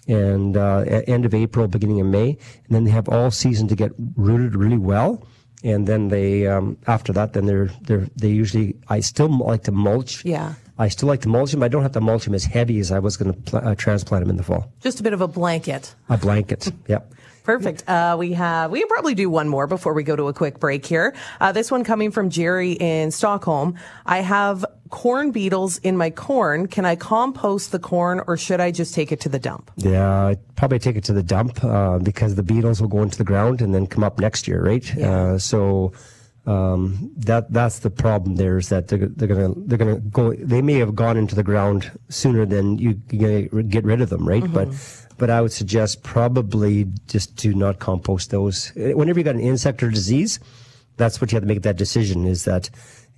and 0.07 0.55
uh, 0.57 0.83
end 1.07 1.25
of 1.25 1.33
April, 1.33 1.67
beginning 1.67 2.01
of 2.01 2.07
May, 2.07 2.29
and 2.29 2.69
then 2.69 2.83
they 2.83 2.91
have 2.91 3.09
all 3.09 3.31
season 3.31 3.67
to 3.69 3.75
get 3.75 3.91
rooted 4.15 4.55
really 4.55 4.77
well. 4.77 5.25
And 5.63 5.87
then 5.87 6.09
they, 6.09 6.45
um, 6.45 6.77
after 6.85 7.11
that, 7.13 7.33
then 7.33 7.45
they're 7.47 7.71
they're 7.81 8.07
they 8.15 8.29
usually. 8.29 8.75
I 8.87 8.99
still 8.99 9.29
like 9.29 9.63
to 9.63 9.71
mulch. 9.71 10.23
Yeah. 10.23 10.53
I 10.77 10.89
still 10.89 11.07
like 11.07 11.21
to 11.21 11.29
mulch 11.29 11.51
them. 11.51 11.63
I 11.63 11.69
don't 11.69 11.81
have 11.83 11.93
to 11.93 12.01
mulch 12.01 12.25
them 12.25 12.35
as 12.35 12.43
heavy 12.43 12.79
as 12.79 12.91
I 12.91 12.99
was 12.99 13.15
going 13.17 13.33
to 13.33 13.39
pl- 13.39 13.67
uh, 13.67 13.75
transplant 13.75 14.23
them 14.25 14.29
in 14.29 14.35
the 14.35 14.43
fall. 14.43 14.71
Just 14.81 14.99
a 14.99 15.03
bit 15.03 15.13
of 15.13 15.21
a 15.21 15.27
blanket. 15.27 15.95
A 16.09 16.17
blanket. 16.17 16.71
yep. 16.87 17.11
Perfect. 17.45 17.87
Uh, 17.87 18.15
we 18.17 18.33
have, 18.33 18.71
we 18.71 18.83
probably 18.85 19.13
do 19.13 19.29
one 19.29 19.47
more 19.47 19.67
before 19.67 19.93
we 19.93 20.03
go 20.03 20.15
to 20.15 20.27
a 20.27 20.33
quick 20.33 20.59
break 20.59 20.85
here. 20.85 21.15
Uh, 21.39 21.51
this 21.51 21.69
one 21.69 21.83
coming 21.83 22.09
from 22.09 22.31
Jerry 22.31 22.73
in 22.73 23.11
Stockholm. 23.11 23.75
I 24.05 24.21
have 24.21 24.65
corn 24.89 25.31
beetles 25.31 25.77
in 25.77 25.95
my 25.95 26.09
corn. 26.09 26.67
Can 26.67 26.85
I 26.85 26.95
compost 26.95 27.71
the 27.71 27.79
corn 27.79 28.21
or 28.25 28.35
should 28.35 28.59
I 28.59 28.71
just 28.71 28.95
take 28.95 29.11
it 29.11 29.19
to 29.21 29.29
the 29.29 29.39
dump? 29.39 29.69
Yeah, 29.77 30.25
I'd 30.25 30.55
probably 30.55 30.79
take 30.79 30.95
it 30.95 31.03
to 31.05 31.13
the 31.13 31.23
dump 31.23 31.63
uh, 31.63 31.99
because 31.99 32.33
the 32.33 32.43
beetles 32.43 32.81
will 32.81 32.87
go 32.87 33.03
into 33.03 33.17
the 33.17 33.23
ground 33.23 33.61
and 33.61 33.75
then 33.75 33.85
come 33.85 34.03
up 34.03 34.19
next 34.19 34.47
year, 34.47 34.63
right? 34.63 34.97
Uh, 34.97 35.37
so 35.37 35.93
um, 36.47 37.11
that 37.17 37.51
that's 37.51 37.79
the 37.79 37.89
problem. 37.89 38.35
There 38.35 38.57
is 38.57 38.69
that 38.69 38.87
they're, 38.87 39.07
they're 39.07 39.27
gonna 39.27 39.53
they're 39.57 39.77
gonna 39.77 39.99
go. 39.99 40.33
They 40.33 40.61
may 40.61 40.75
have 40.75 40.95
gone 40.95 41.17
into 41.17 41.35
the 41.35 41.43
ground 41.43 41.91
sooner 42.09 42.45
than 42.45 42.77
you 42.77 42.93
get 42.93 43.83
rid 43.83 44.01
of 44.01 44.09
them, 44.09 44.27
right? 44.27 44.51
But 44.51 44.69
but 45.17 45.29
I 45.29 45.41
would 45.41 45.51
suggest 45.53 46.03
probably 46.03 46.85
just 47.07 47.37
to 47.39 47.53
not 47.53 47.79
compost 47.79 48.31
those. 48.31 48.71
Whenever 48.75 49.19
you 49.19 49.23
got 49.23 49.35
an 49.35 49.41
insect 49.41 49.81
or 49.81 49.89
disease, 49.89 50.39
that's 50.97 51.19
what 51.19 51.31
you 51.31 51.35
have 51.37 51.43
to 51.43 51.47
make 51.47 51.63
that 51.63 51.77
decision. 51.77 52.25
Is 52.25 52.43
that 52.45 52.69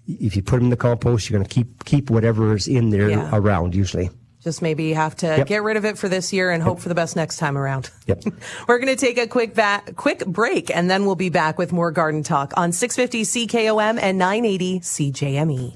if 0.07 0.35
you 0.35 0.41
put 0.41 0.57
them 0.57 0.65
in 0.65 0.69
the 0.69 0.77
compost, 0.77 1.29
you're 1.29 1.37
going 1.37 1.47
to 1.47 1.53
keep 1.53 1.83
keep 1.85 2.09
whatever 2.09 2.55
is 2.55 2.67
in 2.67 2.91
there 2.91 3.09
Yeah. 3.09 3.29
around 3.33 3.75
usually. 3.75 4.09
Just 4.47 4.61
maybe 4.61 4.93
have 4.93 5.13
to 5.17 5.27
Yep. 5.27 5.47
get 5.47 5.61
rid 5.63 5.75
of 5.75 5.83
it 5.83 5.97
for 5.97 6.07
this 6.07 6.31
year 6.31 6.51
and 6.51 6.63
hope 6.63 6.79
for 6.79 6.87
the 6.87 6.95
best 6.95 7.17
next 7.17 7.35
time 7.35 7.57
around. 7.57 7.89
Yep. 8.05 8.23
We're 8.67 8.79
going 8.79 8.95
to 8.95 9.05
take 9.05 9.17
a 9.17 9.27
quick 9.27 9.53
va- 9.53 9.83
quick 9.97 10.25
break 10.25 10.73
and 10.73 10.89
then 10.89 11.05
we'll 11.05 11.15
be 11.15 11.27
back 11.27 11.57
with 11.57 11.73
more 11.73 11.91
garden 11.91 12.23
talk 12.23 12.53
on 12.55 12.71
650 12.71 13.23
CKOM 13.47 13.99
and 14.01 14.17
980 14.17 14.79
CJME. 14.79 15.75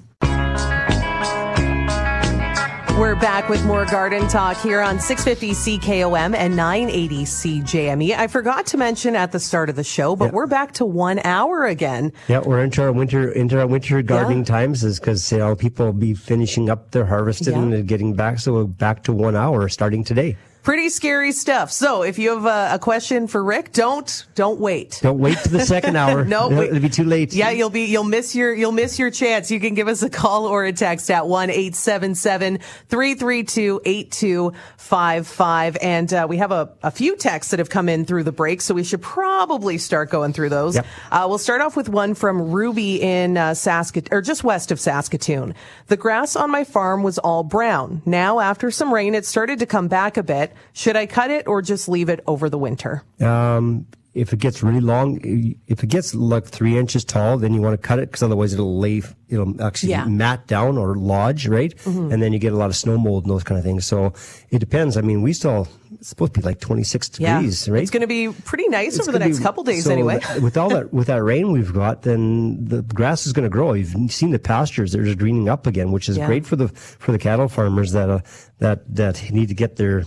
We're 3.02 3.16
back 3.16 3.50
with 3.50 3.66
more 3.66 3.84
garden 3.86 4.28
talk 4.28 4.58
here 4.58 4.80
on 4.80 5.00
650 5.00 5.80
CKOM 5.80 6.36
and 6.36 6.56
980 6.56 7.24
CJME. 7.26 8.16
I 8.16 8.28
forgot 8.28 8.68
to 8.68 8.78
mention 8.78 9.16
at 9.16 9.32
the 9.32 9.40
start 9.40 9.72
of 9.72 9.76
the 9.76 9.84
show, 9.84 10.16
but 10.16 10.26
Yeah. 10.26 10.32
we're 10.34 10.46
back 10.46 10.74
to 10.74 10.86
one 10.86 11.20
hour 11.24 11.66
again. 11.66 12.12
Yeah, 12.28 12.42
we're 12.46 12.64
into 12.64 12.84
our 12.84 12.92
winter 12.92 13.32
into 13.32 13.60
our 13.60 13.66
winter 13.66 14.04
gardening 14.04 14.46
times 14.46 14.84
is 14.84 15.00
because 15.00 15.32
you 15.32 15.40
know 15.40 15.56
people 15.56 15.88
will 15.88 15.94
be 15.94 16.14
finishing 16.14 16.70
up 16.70 16.92
their 16.92 17.06
harvesting 17.06 17.72
Yeah. 17.72 17.78
and 17.80 17.88
getting 17.88 18.14
back. 18.14 18.38
So 18.38 18.54
we're 18.54 18.64
back 18.66 19.02
to 19.06 19.12
one 19.14 19.36
hour 19.36 19.68
starting 19.68 20.04
today. 20.04 20.38
Pretty 20.64 20.90
scary 20.90 21.32
stuff. 21.32 21.72
So 21.72 22.04
if 22.04 22.20
you 22.20 22.36
have 22.36 22.46
a, 22.46 22.76
a 22.76 22.80
question 22.80 23.26
for 23.28 23.44
Rick, 23.44 23.72
don't 23.72 24.28
don't 24.36 24.60
wait. 24.60 25.00
Don't 25.02 25.18
wait 25.18 25.40
to 25.40 25.50
the 25.50 25.66
second 25.66 25.96
hour. 25.96 26.24
No, 26.32 26.50
wait. 26.50 26.70
it'll 26.70 26.80
be 26.80 26.88
too 26.88 27.04
late. 27.04 27.34
Yeah, 27.34 27.50
you'll 27.50 27.72
be 27.72 27.86
you'll 27.86 28.04
miss 28.04 28.36
your 28.36 28.54
you'll 28.54 28.72
miss 28.72 29.00
your 29.00 29.10
chance. 29.10 29.50
You 29.50 29.60
can 29.60 29.74
give 29.74 29.88
us 29.88 30.04
a 30.04 30.10
call 30.10 30.46
or 30.46 30.64
a 30.64 30.72
text 30.72 31.10
at 31.10 31.28
one 31.28 31.50
eight 31.50 31.76
seven 31.76 32.14
seven 32.14 32.60
three 32.90 33.16
three 33.16 33.44
two 33.44 33.82
eight 33.86 34.12
two 34.12 34.54
five 34.78 35.26
five. 35.26 35.78
And 35.82 36.14
uh, 36.14 36.28
we 36.30 36.38
have 36.38 36.52
a, 36.52 36.72
a 36.84 36.92
few 36.92 37.18
texts 37.18 37.52
that 37.52 37.60
have 37.60 37.70
come 37.70 37.90
in 37.90 38.06
through 38.06 38.24
the 38.24 38.32
break, 38.32 38.62
so 38.62 38.76
we 38.76 38.84
should 38.84 39.02
probably 39.02 39.80
start 39.80 40.10
going 40.12 40.32
through 40.32 40.50
those. 40.50 40.76
Yep. 40.76 40.86
Uh, 41.12 41.26
we'll 41.28 41.38
start 41.40 41.62
off 41.62 41.76
with 41.76 41.90
one 41.90 42.14
from 42.14 42.52
Ruby 42.52 43.02
in 43.02 43.36
uh, 43.36 43.56
Saskatoon, 43.56 44.16
or 44.16 44.22
just 44.22 44.44
west 44.44 44.72
of 44.72 44.80
Saskatoon. 44.80 45.56
The 45.88 45.98
grass 45.98 46.36
on 46.36 46.52
my 46.52 46.64
farm 46.64 47.02
was 47.04 47.18
all 47.18 47.44
brown. 47.44 48.02
Now, 48.06 48.40
after 48.40 48.70
some 48.70 48.94
rain, 48.94 49.16
it 49.16 49.26
started 49.26 49.60
to 49.60 49.66
come 49.66 49.88
back 49.88 50.18
a 50.18 50.24
bit. 50.24 50.51
Should 50.74 50.96
I 50.98 51.06
cut 51.06 51.32
it 51.32 51.48
or 51.48 51.62
just 51.62 51.88
leave 51.90 52.10
it 52.10 52.22
over 52.28 52.50
the 52.50 52.58
winter? 52.58 53.04
Um, 53.20 53.86
if 54.14 54.34
it 54.34 54.40
gets 54.40 54.62
really 54.62 54.82
long, 54.82 55.20
if 55.68 55.84
it 55.84 55.88
gets 55.88 56.14
like 56.14 56.46
three 56.46 56.78
inches 56.78 57.06
tall, 57.06 57.38
then 57.38 57.54
you 57.54 57.62
want 57.62 57.82
to 57.82 57.88
cut 57.88 57.98
it 57.98 58.10
because 58.10 58.22
otherwise 58.22 58.54
it'll 58.54 58.78
lay, 58.78 59.02
it'll 59.30 59.64
actually 59.64 59.92
Yeah. 59.92 60.02
Mm-hmm. 60.04 60.18
mat 60.18 60.48
down 60.48 60.78
or 60.78 60.96
lodge, 60.98 61.48
right? 61.48 61.74
And 61.86 62.22
then 62.22 62.34
you 62.34 62.40
get 62.40 62.52
a 62.52 62.58
lot 62.58 62.70
of 62.70 62.76
snow 62.76 62.98
mold 62.98 63.24
and 63.24 63.32
those 63.32 63.46
kind 63.46 63.58
of 63.58 63.64
things. 63.64 63.86
So 63.86 64.12
it 64.50 64.60
depends. 64.60 64.98
I 64.98 65.02
mean, 65.02 65.22
we 65.22 65.32
still, 65.32 65.66
it's 65.94 66.10
supposed 66.10 66.34
to 66.34 66.42
be 66.42 66.46
like 66.46 66.60
26 66.60 67.08
degrees, 67.08 67.70
right? 67.70 67.82
It's 67.82 67.90
going 67.90 68.02
to 68.02 68.08
be 68.08 68.28
pretty 68.44 68.68
nice 68.68 68.98
It's 68.98 69.08
over 69.08 69.14
the 69.18 69.20
next 69.20 69.38
be- 69.38 69.44
couple 69.46 69.64
days 69.64 69.86
so 69.86 69.92
anyway. 69.94 70.20
with 70.42 70.58
all 70.58 70.68
that, 70.72 70.94
with 70.94 71.08
that 71.08 71.24
rain 71.24 71.54
we've 71.54 71.72
got, 71.74 72.02
then 72.02 72.66
the 72.66 72.82
grass 72.82 73.26
is 73.26 73.32
going 73.32 73.46
to 73.46 73.50
grow. 73.50 73.72
You've 73.72 74.12
seen 74.12 74.32
the 74.32 74.40
pastures; 74.40 74.92
they're 74.92 75.06
just 75.06 75.20
greening 75.20 75.48
up 75.48 75.66
again, 75.68 75.94
which 75.94 76.10
is 76.10 76.18
Yeah. 76.18 76.26
great 76.28 76.46
for 76.46 76.58
the 76.58 76.68
for 76.68 77.14
the 77.14 77.18
cattle 77.20 77.48
farmers 77.48 77.94
that 77.94 78.10
uh, 78.10 78.20
that 78.60 78.94
that 78.94 79.32
need 79.32 79.48
to 79.48 79.56
get 79.56 79.78
their. 79.78 80.04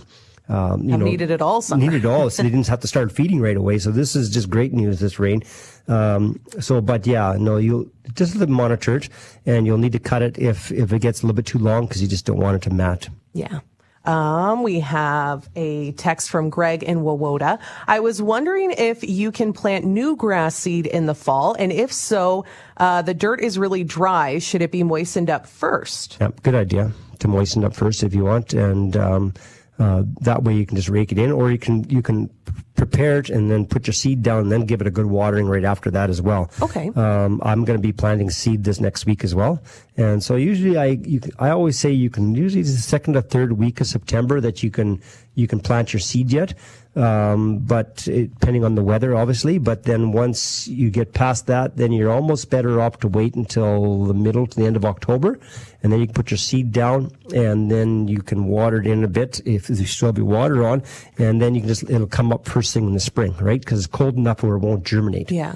Um, 0.47 0.83
you 0.83 0.91
Have 0.91 0.99
know, 0.99 1.05
needed 1.05 1.31
it 1.31 1.41
all 1.41 1.61
summer. 1.61 1.83
Needed 1.83 2.05
it 2.05 2.07
all, 2.07 2.29
so 2.29 2.43
they 2.43 2.49
didn't 2.49 2.67
have 2.67 2.81
to 2.81 2.87
start 2.87 3.11
feeding 3.11 3.41
right 3.41 3.57
away. 3.57 3.79
So 3.79 3.91
this 3.91 4.15
is 4.15 4.29
just 4.29 4.49
great 4.49 4.73
news. 4.73 4.99
This 4.99 5.19
rain. 5.19 5.41
Um, 5.87 6.39
so, 6.59 6.81
but 6.81 7.07
yeah, 7.07 7.35
no, 7.39 7.57
you'll 7.57 7.87
just 8.13 8.35
monitor 8.47 8.97
it, 8.97 9.09
and 9.45 9.65
you'll 9.65 9.77
need 9.79 9.93
to 9.93 9.99
cut 9.99 10.21
it 10.21 10.37
if 10.37 10.71
if 10.71 10.93
it 10.93 10.99
gets 10.99 11.21
a 11.21 11.25
little 11.25 11.35
bit 11.35 11.45
too 11.45 11.59
long 11.59 11.87
because 11.87 12.01
you 12.01 12.07
just 12.07 12.25
don't 12.25 12.37
want 12.37 12.57
it 12.57 12.69
to 12.69 12.73
mat. 12.73 13.09
Yeah. 13.33 13.59
Um, 14.05 14.61
we 14.61 14.81
have 14.81 15.49
a 15.55 15.91
text 15.93 16.29
from 16.29 16.51
Greg 16.51 16.83
in 16.83 16.99
Wawota. 16.99 17.59
I 17.87 17.99
was 17.99 18.21
wondering 18.21 18.71
if 18.71 19.03
you 19.03 19.31
can 19.31 19.51
plant 19.51 19.83
new 19.83 20.15
grass 20.15 20.55
seed 20.55 20.85
in 20.85 21.07
the 21.07 21.15
fall, 21.15 21.55
and 21.57 21.71
if 21.71 21.91
so, 21.91 22.45
uh, 22.77 23.01
the 23.01 23.15
dirt 23.15 23.41
is 23.41 23.57
really 23.57 23.83
dry. 23.83 24.37
Should 24.37 24.61
it 24.61 24.71
be 24.71 24.83
moistened 24.83 25.31
up 25.31 25.47
first? 25.47 26.17
Yep, 26.21 26.43
good 26.43 26.53
idea 26.53 26.91
to 27.19 27.27
moisten 27.27 27.63
up 27.63 27.75
first 27.75 28.03
if 28.03 28.13
you 28.13 28.25
want, 28.25 28.53
and 28.53 28.95
um, 28.95 29.33
uh, 29.79 30.03
that 30.21 30.43
way 30.43 30.53
you 30.53 30.65
can 30.65 30.75
just 30.75 30.89
rake 30.89 31.11
it 31.11 31.17
in, 31.17 31.31
or 31.31 31.51
you 31.51 31.57
can 31.57 31.89
you 31.89 32.01
can 32.01 32.29
prepare 32.75 33.19
it 33.19 33.29
and 33.29 33.49
then 33.49 33.65
put 33.65 33.87
your 33.87 33.93
seed 33.93 34.21
down 34.21 34.41
and 34.41 34.51
then 34.51 34.65
give 34.65 34.81
it 34.81 34.87
a 34.87 34.91
good 34.91 35.05
watering 35.05 35.47
right 35.47 35.63
after 35.63 35.89
that 35.91 36.09
as 36.09 36.21
well. 36.21 36.51
Okay. 36.61 36.91
Um, 36.95 37.41
I'm 37.43 37.63
going 37.65 37.77
to 37.77 37.81
be 37.81 37.93
planting 37.93 38.29
seed 38.29 38.63
this 38.63 38.79
next 38.79 39.05
week 39.05 39.23
as 39.23 39.33
well, 39.33 39.61
and 39.97 40.21
so 40.21 40.35
usually 40.35 40.77
I 40.77 40.85
you, 40.85 41.21
I 41.39 41.49
always 41.49 41.79
say 41.79 41.91
you 41.91 42.09
can 42.09 42.35
usually 42.35 42.63
the 42.63 42.69
second 42.69 43.15
or 43.15 43.21
third 43.21 43.53
week 43.53 43.79
of 43.79 43.87
September 43.87 44.41
that 44.41 44.61
you 44.61 44.69
can 44.69 45.01
you 45.35 45.47
can 45.47 45.59
plant 45.59 45.93
your 45.93 45.99
seed 45.99 46.31
yet. 46.31 46.53
Um, 46.97 47.57
but 47.59 48.07
it, 48.07 48.33
depending 48.39 48.63
on 48.63 48.75
the 48.75 48.83
weather, 48.83 49.15
obviously. 49.15 49.57
But 49.57 49.83
then 49.83 50.13
once 50.13 50.65
you 50.65 50.89
get 50.89 51.13
past 51.13 51.45
that, 51.47 51.75
then 51.75 51.91
you're 51.91 52.11
almost 52.11 52.49
better 52.49 52.79
off 52.79 52.99
to 52.99 53.09
wait 53.09 53.35
until 53.35 54.05
the 54.05 54.13
middle 54.13 54.47
to 54.47 54.57
the 54.57 54.65
end 54.65 54.77
of 54.77 54.85
October, 54.85 55.37
and 55.83 55.91
then 55.91 55.99
you 55.99 56.07
can 56.07 56.13
put 56.13 56.31
your 56.31 56.37
seed 56.37 56.71
down, 56.71 57.11
and 57.33 57.69
then 57.69 58.07
you 58.07 58.21
can 58.21 58.45
water 58.45 58.79
it 58.79 58.87
in 58.87 59.03
a 59.03 59.09
bit 59.09 59.41
if 59.45 59.67
there 59.67 59.85
still 59.85 60.13
be 60.13 60.21
water 60.21 60.65
on, 60.65 60.83
and 61.17 61.41
then 61.41 61.53
you 61.53 61.61
can 61.61 61.67
just 61.67 61.83
it'll 61.83 62.07
come 62.07 62.31
up 62.31 62.47
first 62.47 62.73
thing 62.73 62.87
in 62.87 62.93
the 62.93 62.99
spring, 62.99 63.35
right? 63.41 63.59
Because 63.59 63.79
it's 63.79 63.87
cold 63.87 64.15
enough 64.15 64.41
where 64.41 64.55
it 64.55 64.59
won't 64.59 64.85
germinate. 64.85 65.31
Yeah 65.31 65.55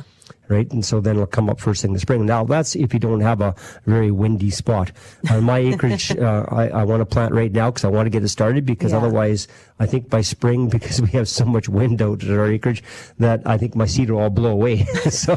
right? 0.50 0.70
And 0.72 0.84
so 0.84 1.00
then 1.00 1.15
it'll 1.15 1.27
come 1.27 1.50
up 1.50 1.60
first 1.60 1.82
thing 1.82 1.89
in 1.89 1.94
the 1.94 2.00
spring. 2.00 2.25
Now 2.25 2.44
that's 2.44 2.75
if 2.75 2.94
you 2.94 3.00
don't 3.00 3.22
have 3.22 3.39
a 3.39 3.56
very 3.86 4.12
windy 4.12 4.50
spot. 4.50 4.91
On 5.32 5.44
my 5.44 5.60
acreage, 5.60 6.12
uh, 6.18 6.46
I, 6.50 6.70
I 6.70 6.84
want 6.84 7.01
to 7.01 7.06
plant 7.06 7.34
right 7.34 7.51
now 7.51 7.70
because 7.70 7.86
I 7.86 7.89
want 7.89 8.08
to 8.08 8.10
get 8.10 8.24
it 8.24 8.29
started 8.29 8.65
because 8.65 8.91
yeah. 8.91 8.98
otherwise 8.98 9.48
I 9.79 9.86
think 9.86 10.10
by 10.10 10.22
spring, 10.22 10.68
because 10.79 11.01
we 11.01 11.10
have 11.10 11.29
so 11.29 11.46
much 11.46 11.70
wind 11.70 12.01
out 12.01 12.24
at 12.24 12.29
our 12.29 12.48
acreage, 12.48 12.84
that 13.20 13.41
I 13.46 13.58
think 13.58 13.75
my 13.75 13.86
seed 13.86 14.10
will 14.10 14.20
all 14.20 14.29
blow 14.29 14.51
away. 14.51 14.86
so 15.10 15.36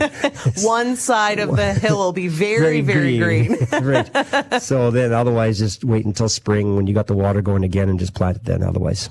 one 0.62 0.96
side 0.96 1.38
of 1.38 1.56
the 1.56 1.74
hill 1.74 1.98
will 1.98 2.12
be 2.12 2.28
very, 2.28 2.80
very, 2.80 3.18
very 3.18 3.46
green. 3.46 3.66
green. 3.66 3.84
right. 3.84 4.62
So 4.62 4.90
then 4.90 5.12
otherwise 5.12 5.58
just 5.58 5.84
wait 5.84 6.04
until 6.06 6.28
spring 6.28 6.76
when 6.76 6.86
you 6.86 6.94
got 6.94 7.06
the 7.06 7.14
water 7.14 7.42
going 7.42 7.64
again 7.64 7.88
and 7.88 7.98
just 7.98 8.14
plant 8.14 8.38
it 8.38 8.44
then 8.44 8.62
otherwise. 8.62 9.10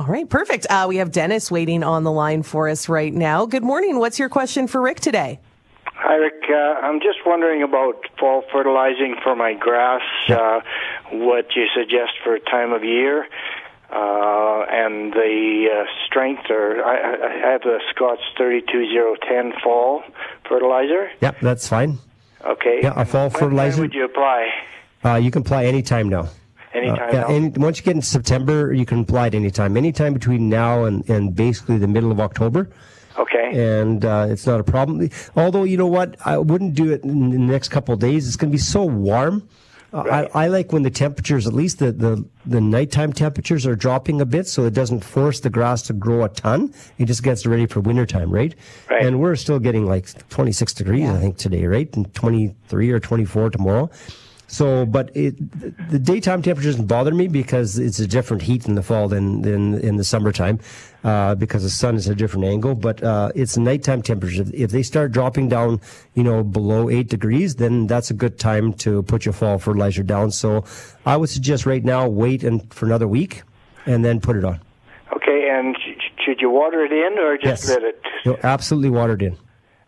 All 0.00 0.06
right, 0.06 0.26
perfect. 0.26 0.66
Uh, 0.70 0.86
we 0.88 0.96
have 0.96 1.12
Dennis 1.12 1.50
waiting 1.50 1.84
on 1.84 2.04
the 2.04 2.10
line 2.10 2.42
for 2.42 2.70
us 2.70 2.88
right 2.88 3.12
now. 3.12 3.44
Good 3.44 3.62
morning. 3.62 3.98
What's 3.98 4.18
your 4.18 4.30
question 4.30 4.66
for 4.66 4.80
Rick 4.80 5.00
today? 5.00 5.38
Hi, 5.84 6.14
Rick. 6.14 6.42
Uh, 6.48 6.54
I'm 6.54 7.00
just 7.00 7.18
wondering 7.26 7.62
about 7.62 7.96
fall 8.18 8.42
fertilizing 8.50 9.16
for 9.22 9.36
my 9.36 9.52
grass. 9.52 10.00
Uh, 10.26 10.60
what 11.12 11.54
you 11.54 11.66
suggest 11.74 12.12
for 12.24 12.38
time 12.38 12.72
of 12.72 12.82
year, 12.82 13.26
uh, 13.92 14.64
and 14.70 15.12
the 15.12 15.68
uh, 15.70 15.84
strength. 16.06 16.48
Or 16.48 16.82
I, 16.82 17.16
I 17.26 17.50
have 17.50 17.62
a 17.66 17.80
Scotts 17.90 18.22
32010 18.38 19.60
fall 19.62 20.02
fertilizer. 20.48 21.10
Yep, 21.20 21.40
that's 21.42 21.68
fine. 21.68 21.98
Okay. 22.42 22.80
Yeah, 22.82 22.94
a 22.96 23.04
fall 23.04 23.28
fertilizer. 23.28 23.82
When 23.82 23.90
would 23.90 23.94
you 23.94 24.06
apply? 24.06 24.48
Uh, 25.04 25.16
you 25.16 25.30
can 25.30 25.42
apply 25.42 25.66
anytime 25.66 26.08
now. 26.08 26.30
Anytime. 26.72 27.08
Uh, 27.08 27.12
yeah, 27.12 27.30
and 27.30 27.56
once 27.56 27.78
you 27.78 27.84
get 27.84 27.96
in 27.96 28.02
September, 28.02 28.72
you 28.72 28.86
can 28.86 29.00
apply 29.00 29.26
at 29.26 29.34
it 29.34 29.38
anytime. 29.38 29.76
Anytime 29.76 30.14
between 30.14 30.48
now 30.48 30.84
and, 30.84 31.08
and 31.08 31.34
basically 31.34 31.78
the 31.78 31.88
middle 31.88 32.12
of 32.12 32.20
October. 32.20 32.70
Okay. 33.18 33.78
And 33.78 34.04
uh, 34.04 34.28
it's 34.30 34.46
not 34.46 34.60
a 34.60 34.64
problem. 34.64 35.08
Although, 35.34 35.64
you 35.64 35.76
know 35.76 35.88
what? 35.88 36.16
I 36.24 36.38
wouldn't 36.38 36.74
do 36.74 36.92
it 36.92 37.02
in 37.02 37.30
the 37.30 37.38
next 37.38 37.68
couple 37.68 37.92
of 37.92 38.00
days. 38.00 38.28
It's 38.28 38.36
going 38.36 38.50
to 38.50 38.54
be 38.54 38.62
so 38.62 38.84
warm. 38.84 39.48
Right. 39.92 40.30
I, 40.32 40.44
I, 40.44 40.46
like 40.46 40.72
when 40.72 40.84
the 40.84 40.90
temperatures, 40.90 41.48
at 41.48 41.52
least 41.52 41.80
the, 41.80 41.90
the, 41.90 42.24
the 42.46 42.60
nighttime 42.60 43.12
temperatures 43.12 43.66
are 43.66 43.74
dropping 43.74 44.20
a 44.20 44.24
bit 44.24 44.46
so 44.46 44.64
it 44.64 44.72
doesn't 44.72 45.02
force 45.02 45.40
the 45.40 45.50
grass 45.50 45.82
to 45.82 45.92
grow 45.92 46.22
a 46.22 46.28
ton. 46.28 46.72
It 46.98 47.06
just 47.06 47.24
gets 47.24 47.44
ready 47.44 47.66
for 47.66 47.80
wintertime, 47.80 48.30
right? 48.30 48.54
right? 48.88 49.04
And 49.04 49.18
we're 49.18 49.34
still 49.34 49.58
getting 49.58 49.86
like 49.86 50.28
26 50.28 50.74
degrees, 50.74 51.02
yeah. 51.02 51.14
I 51.14 51.18
think, 51.18 51.38
today, 51.38 51.66
right? 51.66 51.92
And 51.96 52.12
23 52.14 52.90
or 52.92 53.00
24 53.00 53.50
tomorrow. 53.50 53.90
So, 54.50 54.84
but 54.84 55.16
it, 55.16 55.36
the 55.90 55.98
daytime 56.00 56.42
temperature 56.42 56.70
doesn't 56.70 56.86
bother 56.86 57.14
me 57.14 57.28
because 57.28 57.78
it's 57.78 58.00
a 58.00 58.06
different 58.06 58.42
heat 58.42 58.66
in 58.66 58.74
the 58.74 58.82
fall 58.82 59.06
than, 59.06 59.42
than 59.42 59.78
in 59.78 59.94
the 59.94 60.02
summertime, 60.02 60.58
uh, 61.04 61.36
because 61.36 61.62
the 61.62 61.70
sun 61.70 61.94
is 61.94 62.08
a 62.08 62.16
different 62.16 62.46
angle. 62.46 62.74
But, 62.74 63.00
uh, 63.00 63.30
it's 63.36 63.56
nighttime 63.56 64.02
temperature. 64.02 64.44
If 64.52 64.72
they 64.72 64.82
start 64.82 65.12
dropping 65.12 65.50
down, 65.50 65.80
you 66.14 66.24
know, 66.24 66.42
below 66.42 66.90
eight 66.90 67.08
degrees, 67.08 67.56
then 67.56 67.86
that's 67.86 68.10
a 68.10 68.14
good 68.14 68.40
time 68.40 68.72
to 68.84 69.04
put 69.04 69.24
your 69.24 69.34
fall 69.34 69.58
fertilizer 69.58 70.02
down. 70.02 70.32
So 70.32 70.64
I 71.06 71.16
would 71.16 71.28
suggest 71.28 71.64
right 71.64 71.84
now 71.84 72.08
wait 72.08 72.42
and 72.42 72.74
for 72.74 72.86
another 72.86 73.06
week 73.06 73.44
and 73.86 74.04
then 74.04 74.20
put 74.20 74.34
it 74.34 74.44
on. 74.44 74.60
Okay. 75.14 75.48
And 75.48 75.76
should 76.24 76.40
you 76.40 76.50
water 76.50 76.84
it 76.84 76.92
in 76.92 77.20
or 77.20 77.36
just 77.36 77.68
yes. 77.68 77.68
let 77.68 77.84
it? 77.84 78.02
No, 78.26 78.36
absolutely 78.42 78.90
water 78.90 79.12
it 79.12 79.22
in. 79.22 79.36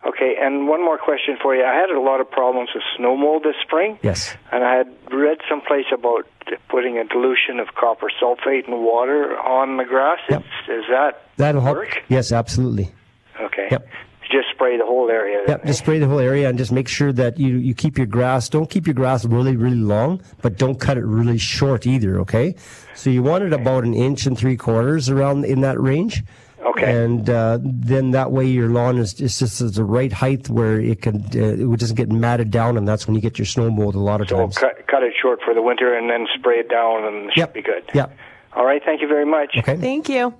Okay, 0.05 0.35
and 0.39 0.67
one 0.67 0.83
more 0.83 0.97
question 0.97 1.37
for 1.41 1.55
you. 1.55 1.63
I 1.63 1.73
had 1.75 1.89
a 1.89 2.01
lot 2.01 2.19
of 2.19 2.29
problems 2.29 2.69
with 2.75 2.83
snow 2.97 3.15
mold 3.15 3.43
this 3.43 3.55
spring. 3.61 3.97
Yes. 4.01 4.35
And 4.51 4.63
I 4.63 4.75
had 4.75 4.87
read 5.11 5.37
someplace 5.49 5.85
about 5.93 6.27
putting 6.67 6.97
a 6.97 7.05
dilution 7.05 7.59
of 7.59 7.69
copper 7.75 8.07
sulfate 8.21 8.67
in 8.67 8.83
water 8.83 9.37
on 9.39 9.77
the 9.77 9.85
grass. 9.85 10.19
Yep. 10.29 10.41
Is, 10.41 10.45
is 10.69 10.83
that 10.89 11.21
That'll 11.37 11.61
work? 11.63 11.93
help. 11.93 12.03
Yes, 12.09 12.31
absolutely. 12.33 12.93
Okay. 13.39 13.67
Yep. 13.71 13.87
Just 14.29 14.49
spray 14.53 14.77
the 14.77 14.85
whole 14.85 15.09
area. 15.09 15.43
Yep, 15.47 15.65
just 15.65 15.81
eh? 15.81 15.83
spray 15.83 15.99
the 15.99 16.07
whole 16.07 16.19
area 16.19 16.49
and 16.49 16.57
just 16.57 16.71
make 16.71 16.87
sure 16.87 17.13
that 17.13 17.37
you, 17.37 17.57
you 17.57 17.75
keep 17.75 17.97
your 17.97 18.07
grass. 18.07 18.49
Don't 18.49 18.69
keep 18.69 18.87
your 18.87 18.93
grass 18.95 19.25
really, 19.25 19.55
really 19.55 19.75
long, 19.77 20.21
but 20.41 20.57
don't 20.57 20.79
cut 20.79 20.97
it 20.97 21.05
really 21.05 21.37
short 21.37 21.85
either, 21.85 22.19
okay? 22.21 22.55
So 22.95 23.09
you 23.09 23.21
want 23.21 23.43
it 23.43 23.53
about 23.53 23.83
an 23.83 23.93
inch 23.93 24.25
and 24.25 24.37
three 24.37 24.57
quarters 24.57 25.09
around 25.09 25.45
in 25.45 25.61
that 25.61 25.79
range. 25.79 26.23
Okay. 26.65 27.03
And 27.03 27.29
uh, 27.29 27.59
then 27.61 28.11
that 28.11 28.31
way 28.31 28.45
your 28.45 28.69
lawn 28.69 28.97
is 28.97 29.13
just, 29.13 29.39
just 29.39 29.61
at 29.61 29.73
the 29.73 29.83
right 29.83 30.11
height 30.11 30.49
where 30.49 30.79
it 30.79 31.01
can 31.01 31.21
uh, 31.35 31.73
it 31.73 31.79
doesn't 31.79 31.95
get 31.95 32.11
matted 32.11 32.51
down, 32.51 32.77
and 32.77 32.87
that's 32.87 33.05
when 33.05 33.15
you 33.15 33.21
get 33.21 33.37
your 33.37 33.45
snow 33.45 33.69
mold 33.69 33.95
a 33.95 33.99
lot 33.99 34.21
of 34.21 34.29
so 34.29 34.37
times. 34.37 34.57
cut 34.57 34.87
cut 34.87 35.03
it 35.03 35.13
short 35.21 35.39
for 35.43 35.53
the 35.53 35.61
winter, 35.61 35.97
and 35.97 36.09
then 36.09 36.27
spray 36.37 36.59
it 36.59 36.69
down, 36.69 37.03
and 37.03 37.29
it 37.29 37.37
yep. 37.37 37.49
should 37.49 37.53
be 37.53 37.61
good. 37.61 37.83
Yep. 37.93 38.17
All 38.53 38.65
right. 38.65 38.81
Thank 38.83 39.01
you 39.01 39.07
very 39.07 39.25
much. 39.25 39.55
Okay. 39.57 39.77
Thank 39.77 40.09
you. 40.09 40.33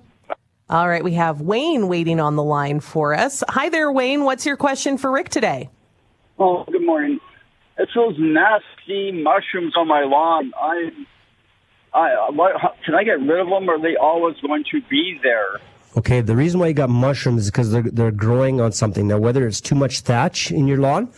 All 0.70 0.88
right, 0.88 1.04
we 1.04 1.12
have 1.12 1.42
Wayne 1.42 1.88
waiting 1.88 2.18
on 2.20 2.36
the 2.36 2.42
line 2.42 2.80
for 2.80 3.12
us. 3.12 3.44
Hi 3.50 3.68
there, 3.68 3.92
Wayne. 3.92 4.24
What's 4.24 4.46
your 4.46 4.56
question 4.56 4.96
for 4.96 5.10
Rick 5.10 5.28
today? 5.28 5.68
Oh, 6.38 6.64
good 6.64 6.84
morning. 6.84 7.20
It's 7.76 7.92
those 7.94 8.16
nasty 8.18 9.12
mushrooms 9.12 9.76
on 9.76 9.86
my 9.86 10.04
lawn. 10.04 10.52
I, 10.58 10.90
I, 11.92 12.30
what, 12.30 12.52
can 12.84 12.94
I 12.94 13.04
get 13.04 13.20
rid 13.20 13.40
of 13.40 13.48
them? 13.48 13.68
Or 13.68 13.74
are 13.74 13.78
they 13.78 13.96
always 13.96 14.36
going 14.40 14.64
to 14.70 14.80
be 14.88 15.20
there? 15.22 15.60
Okay, 15.96 16.20
the 16.20 16.34
reason 16.34 16.58
why 16.58 16.66
you 16.66 16.74
got 16.74 16.90
mushrooms 16.90 17.42
is 17.42 17.50
because 17.50 17.70
they're, 17.70 17.82
they're 17.82 18.10
growing 18.10 18.60
on 18.60 18.72
something. 18.72 19.06
Now, 19.06 19.18
whether 19.18 19.46
it's 19.46 19.60
too 19.60 19.76
much 19.76 20.00
thatch 20.00 20.50
in 20.50 20.66
your 20.66 20.78
lawn 20.78 21.08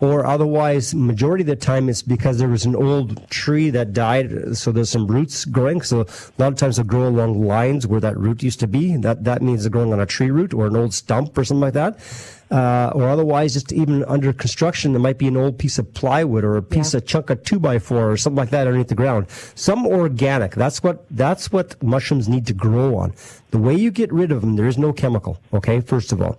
or 0.00 0.26
otherwise, 0.26 0.94
majority 0.94 1.42
of 1.42 1.46
the 1.46 1.56
time 1.56 1.88
it's 1.88 2.02
because 2.02 2.38
there 2.38 2.48
was 2.48 2.66
an 2.66 2.76
old 2.76 3.28
tree 3.30 3.70
that 3.70 3.94
died, 3.94 4.54
so 4.56 4.70
there's 4.70 4.90
some 4.90 5.06
roots 5.06 5.46
growing. 5.46 5.80
So 5.80 6.02
a 6.02 6.06
lot 6.36 6.52
of 6.52 6.56
times 6.56 6.76
they'll 6.76 6.84
grow 6.84 7.08
along 7.08 7.42
lines 7.42 7.86
where 7.86 8.00
that 8.00 8.18
root 8.18 8.42
used 8.42 8.60
to 8.60 8.68
be. 8.68 8.96
That, 8.98 9.24
that 9.24 9.40
means 9.40 9.62
they're 9.62 9.70
growing 9.70 9.94
on 9.94 10.00
a 10.00 10.06
tree 10.06 10.30
root 10.30 10.52
or 10.52 10.66
an 10.66 10.76
old 10.76 10.92
stump 10.92 11.36
or 11.38 11.44
something 11.44 11.62
like 11.62 11.74
that 11.74 11.98
uh, 12.50 12.90
or 12.94 13.08
otherwise 13.08 13.54
just 13.54 13.72
even 13.72 14.04
under 14.04 14.32
construction, 14.32 14.92
there 14.92 15.00
might 15.00 15.18
be 15.18 15.28
an 15.28 15.36
old 15.36 15.58
piece 15.58 15.78
of 15.78 15.92
plywood 15.94 16.44
or 16.44 16.56
a 16.56 16.62
piece 16.62 16.94
yeah. 16.94 16.98
of 16.98 17.06
chunk 17.06 17.30
of 17.30 17.42
two 17.42 17.58
by 17.58 17.78
four 17.78 18.10
or 18.10 18.16
something 18.16 18.38
like 18.38 18.50
that 18.50 18.66
underneath 18.66 18.88
the 18.88 18.94
ground. 18.94 19.26
Some 19.54 19.86
organic. 19.86 20.54
That's 20.54 20.82
what 20.82 21.04
that's 21.10 21.52
what 21.52 21.80
mushrooms 21.82 22.28
need 22.28 22.46
to 22.46 22.54
grow 22.54 22.96
on. 22.96 23.12
The 23.50 23.58
way 23.58 23.74
you 23.74 23.90
get 23.90 24.12
rid 24.12 24.32
of 24.32 24.40
them, 24.40 24.56
there 24.56 24.66
is 24.66 24.78
no 24.78 24.92
chemical. 24.92 25.38
Okay, 25.52 25.80
first 25.80 26.12
of 26.12 26.22
all, 26.22 26.38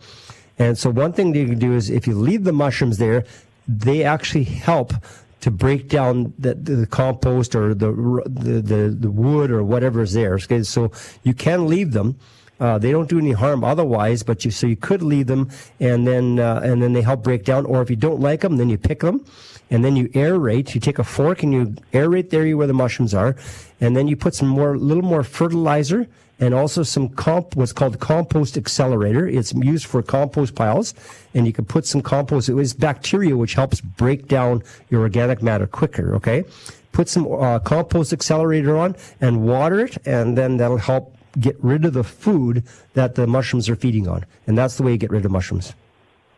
and 0.57 0.77
so 0.77 0.89
one 0.89 1.13
thing 1.13 1.35
you 1.35 1.45
can 1.45 1.59
do 1.59 1.73
is 1.73 1.89
if 1.89 2.07
you 2.07 2.15
leave 2.15 2.43
the 2.43 2.53
mushrooms 2.53 2.97
there, 2.97 3.23
they 3.67 4.03
actually 4.03 4.45
help 4.45 4.93
to 5.41 5.51
break 5.51 5.87
down 5.87 6.33
the, 6.37 6.53
the 6.53 6.85
compost 6.85 7.55
or 7.55 7.73
the, 7.73 7.91
the, 8.25 8.61
the 8.61 8.89
the 8.89 9.11
wood 9.11 9.51
or 9.51 9.63
whatever 9.63 10.01
is 10.01 10.13
there. 10.13 10.33
Okay, 10.33 10.63
so 10.63 10.91
you 11.23 11.33
can 11.33 11.67
leave 11.67 11.93
them 11.93 12.19
uh, 12.59 12.77
they 12.77 12.91
don't 12.91 13.09
do 13.09 13.17
any 13.17 13.31
harm 13.31 13.63
otherwise, 13.63 14.23
but 14.23 14.43
you 14.45 14.51
so 14.51 14.67
you 14.67 14.75
could 14.75 15.01
leave 15.01 15.27
them, 15.27 15.49
and 15.79 16.05
then 16.05 16.39
uh, 16.39 16.61
and 16.63 16.81
then 16.81 16.93
they 16.93 17.01
help 17.01 17.23
break 17.23 17.45
down. 17.45 17.65
Or 17.65 17.81
if 17.81 17.89
you 17.89 17.95
don't 17.95 18.19
like 18.19 18.41
them, 18.41 18.57
then 18.57 18.69
you 18.69 18.77
pick 18.77 18.99
them, 18.99 19.25
and 19.69 19.83
then 19.83 19.95
you 19.95 20.09
aerate. 20.09 20.75
You 20.75 20.81
take 20.81 20.99
a 20.99 21.03
fork 21.03 21.43
and 21.43 21.53
you 21.53 21.65
aerate 21.93 22.29
there 22.29 22.55
where 22.57 22.67
the 22.67 22.73
mushrooms 22.73 23.13
are, 23.13 23.35
and 23.79 23.95
then 23.95 24.07
you 24.07 24.15
put 24.15 24.35
some 24.35 24.47
more, 24.47 24.73
a 24.73 24.77
little 24.77 25.03
more 25.03 25.23
fertilizer, 25.23 26.07
and 26.39 26.53
also 26.53 26.83
some 26.83 27.09
comp, 27.09 27.55
what's 27.55 27.73
called 27.73 27.99
compost 27.99 28.57
accelerator. 28.57 29.27
It's 29.27 29.53
used 29.53 29.85
for 29.85 30.01
compost 30.01 30.55
piles, 30.55 30.93
and 31.33 31.45
you 31.45 31.53
can 31.53 31.65
put 31.65 31.85
some 31.85 32.01
compost. 32.01 32.49
It 32.49 32.57
is 32.57 32.73
bacteria 32.73 33.35
which 33.37 33.53
helps 33.53 33.81
break 33.81 34.27
down 34.27 34.63
your 34.89 35.01
organic 35.01 35.41
matter 35.41 35.67
quicker. 35.67 36.15
Okay, 36.15 36.43
put 36.91 37.07
some 37.09 37.31
uh, 37.31 37.59
compost 37.59 38.13
accelerator 38.13 38.77
on 38.77 38.95
and 39.21 39.47
water 39.47 39.79
it, 39.81 39.97
and 40.05 40.37
then 40.37 40.57
that'll 40.57 40.77
help 40.77 41.15
get 41.39 41.57
rid 41.63 41.85
of 41.85 41.93
the 41.93 42.03
food 42.03 42.63
that 42.93 43.15
the 43.15 43.27
mushrooms 43.27 43.69
are 43.69 43.75
feeding 43.75 44.07
on. 44.07 44.25
And 44.47 44.57
that's 44.57 44.77
the 44.77 44.83
way 44.83 44.91
you 44.91 44.97
get 44.97 45.11
rid 45.11 45.25
of 45.25 45.31
mushrooms. 45.31 45.73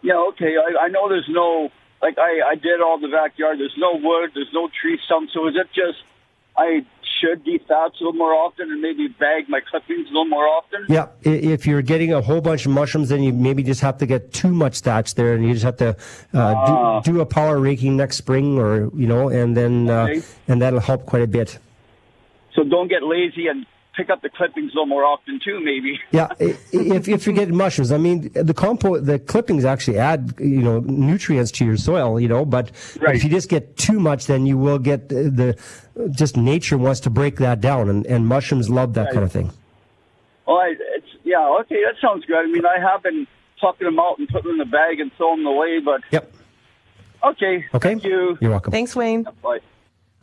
Yeah, 0.01 0.17
okay. 0.29 0.55
I, 0.57 0.85
I 0.85 0.87
know 0.87 1.07
there's 1.09 1.29
no, 1.29 1.69
like, 2.01 2.17
I, 2.17 2.51
I 2.51 2.55
did 2.55 2.81
all 2.81 2.99
the 2.99 3.07
backyard. 3.07 3.59
There's 3.59 3.75
no 3.77 3.93
wood, 3.93 4.31
there's 4.33 4.51
no 4.53 4.69
tree 4.81 4.99
stump. 5.05 5.29
So 5.33 5.47
is 5.47 5.55
it 5.55 5.67
just, 5.73 5.99
I 6.57 6.85
should 7.21 7.45
dethatch 7.45 7.99
a 7.99 8.03
little 8.03 8.13
more 8.13 8.33
often 8.33 8.71
and 8.71 8.81
maybe 8.81 9.07
bag 9.07 9.47
my 9.47 9.59
clippings 9.69 10.07
a 10.07 10.11
little 10.11 10.25
more 10.25 10.47
often? 10.47 10.85
Yeah, 10.89 11.07
if 11.21 11.65
you're 11.65 11.81
getting 11.81 12.13
a 12.13 12.21
whole 12.21 12.41
bunch 12.41 12.65
of 12.65 12.71
mushrooms, 12.71 13.09
then 13.09 13.23
you 13.23 13.31
maybe 13.31 13.63
just 13.63 13.81
have 13.81 13.97
to 13.99 14.05
get 14.05 14.33
too 14.33 14.51
much 14.51 14.79
thatch 14.79 15.15
there, 15.15 15.33
and 15.33 15.45
you 15.45 15.53
just 15.53 15.65
have 15.65 15.77
to 15.77 15.95
uh, 16.33 16.37
uh, 16.37 17.01
do, 17.01 17.13
do, 17.13 17.21
a 17.21 17.25
power 17.25 17.59
raking 17.59 17.97
next 17.97 18.17
spring, 18.17 18.57
or 18.57 18.89
you 18.95 19.07
know, 19.07 19.29
and 19.29 19.55
then 19.55 19.89
uh, 19.89 20.07
and 20.47 20.61
that'll 20.61 20.79
help 20.79 21.05
quite 21.05 21.21
a 21.21 21.27
bit. 21.27 21.59
So 22.55 22.63
don't 22.63 22.87
get 22.87 23.03
lazy 23.03 23.47
and 23.47 23.65
pick 23.95 24.09
up 24.09 24.21
the 24.21 24.29
clippings 24.29 24.71
a 24.71 24.75
little 24.75 24.85
more 24.85 25.03
often 25.03 25.39
too, 25.43 25.59
maybe. 25.63 25.99
yeah, 26.11 26.29
if 26.39 27.07
if 27.07 27.25
you're 27.25 27.35
getting 27.35 27.55
mushrooms, 27.55 27.91
I 27.91 27.97
mean, 27.97 28.31
the 28.33 28.53
compost, 28.53 29.05
the 29.05 29.19
clippings 29.19 29.65
actually 29.65 29.97
add 29.97 30.33
you 30.39 30.61
know 30.61 30.79
nutrients 30.79 31.51
to 31.53 31.65
your 31.65 31.77
soil, 31.77 32.19
you 32.19 32.27
know, 32.27 32.45
but, 32.45 32.71
right. 32.99 33.15
if 33.15 33.23
you 33.23 33.29
just 33.29 33.49
get 33.49 33.77
too 33.77 33.99
much, 33.99 34.27
then 34.27 34.45
you 34.45 34.57
will 34.57 34.79
get 34.79 35.09
the, 35.09 35.55
the, 35.95 36.09
just 36.09 36.37
nature 36.37 36.77
wants 36.77 36.99
to 37.01 37.09
break 37.09 37.37
that 37.37 37.61
down, 37.61 37.89
and, 37.89 38.05
and 38.05 38.27
mushrooms 38.27 38.69
love 38.69 38.93
that 38.93 39.05
right. 39.05 39.13
kind 39.13 39.25
of 39.25 39.31
thing. 39.31 39.51
Oh, 40.47 40.55
I, 40.55 40.75
it's 40.95 41.07
yeah, 41.23 41.57
okay, 41.61 41.81
that 41.85 41.95
sounds 42.01 42.25
good. 42.25 42.37
I 42.37 42.47
mean, 42.47 42.65
I 42.65 42.79
have 42.79 43.03
been 43.03 43.27
plucking 43.59 43.85
them 43.85 43.99
out 43.99 44.17
and 44.19 44.27
putting 44.27 44.51
them 44.51 44.59
in 44.61 44.69
the 44.69 44.71
bag 44.71 44.99
and 44.99 45.11
throwing 45.17 45.43
them 45.43 45.47
away, 45.47 45.79
but 45.79 46.01
yep. 46.11 46.33
Okay. 47.23 47.65
Okay. 47.73 47.89
Thank 47.89 48.03
you. 48.03 48.37
You're 48.41 48.49
welcome. 48.49 48.71
Thanks, 48.71 48.95
Wayne. 48.95 49.27
Bye. 49.43 49.59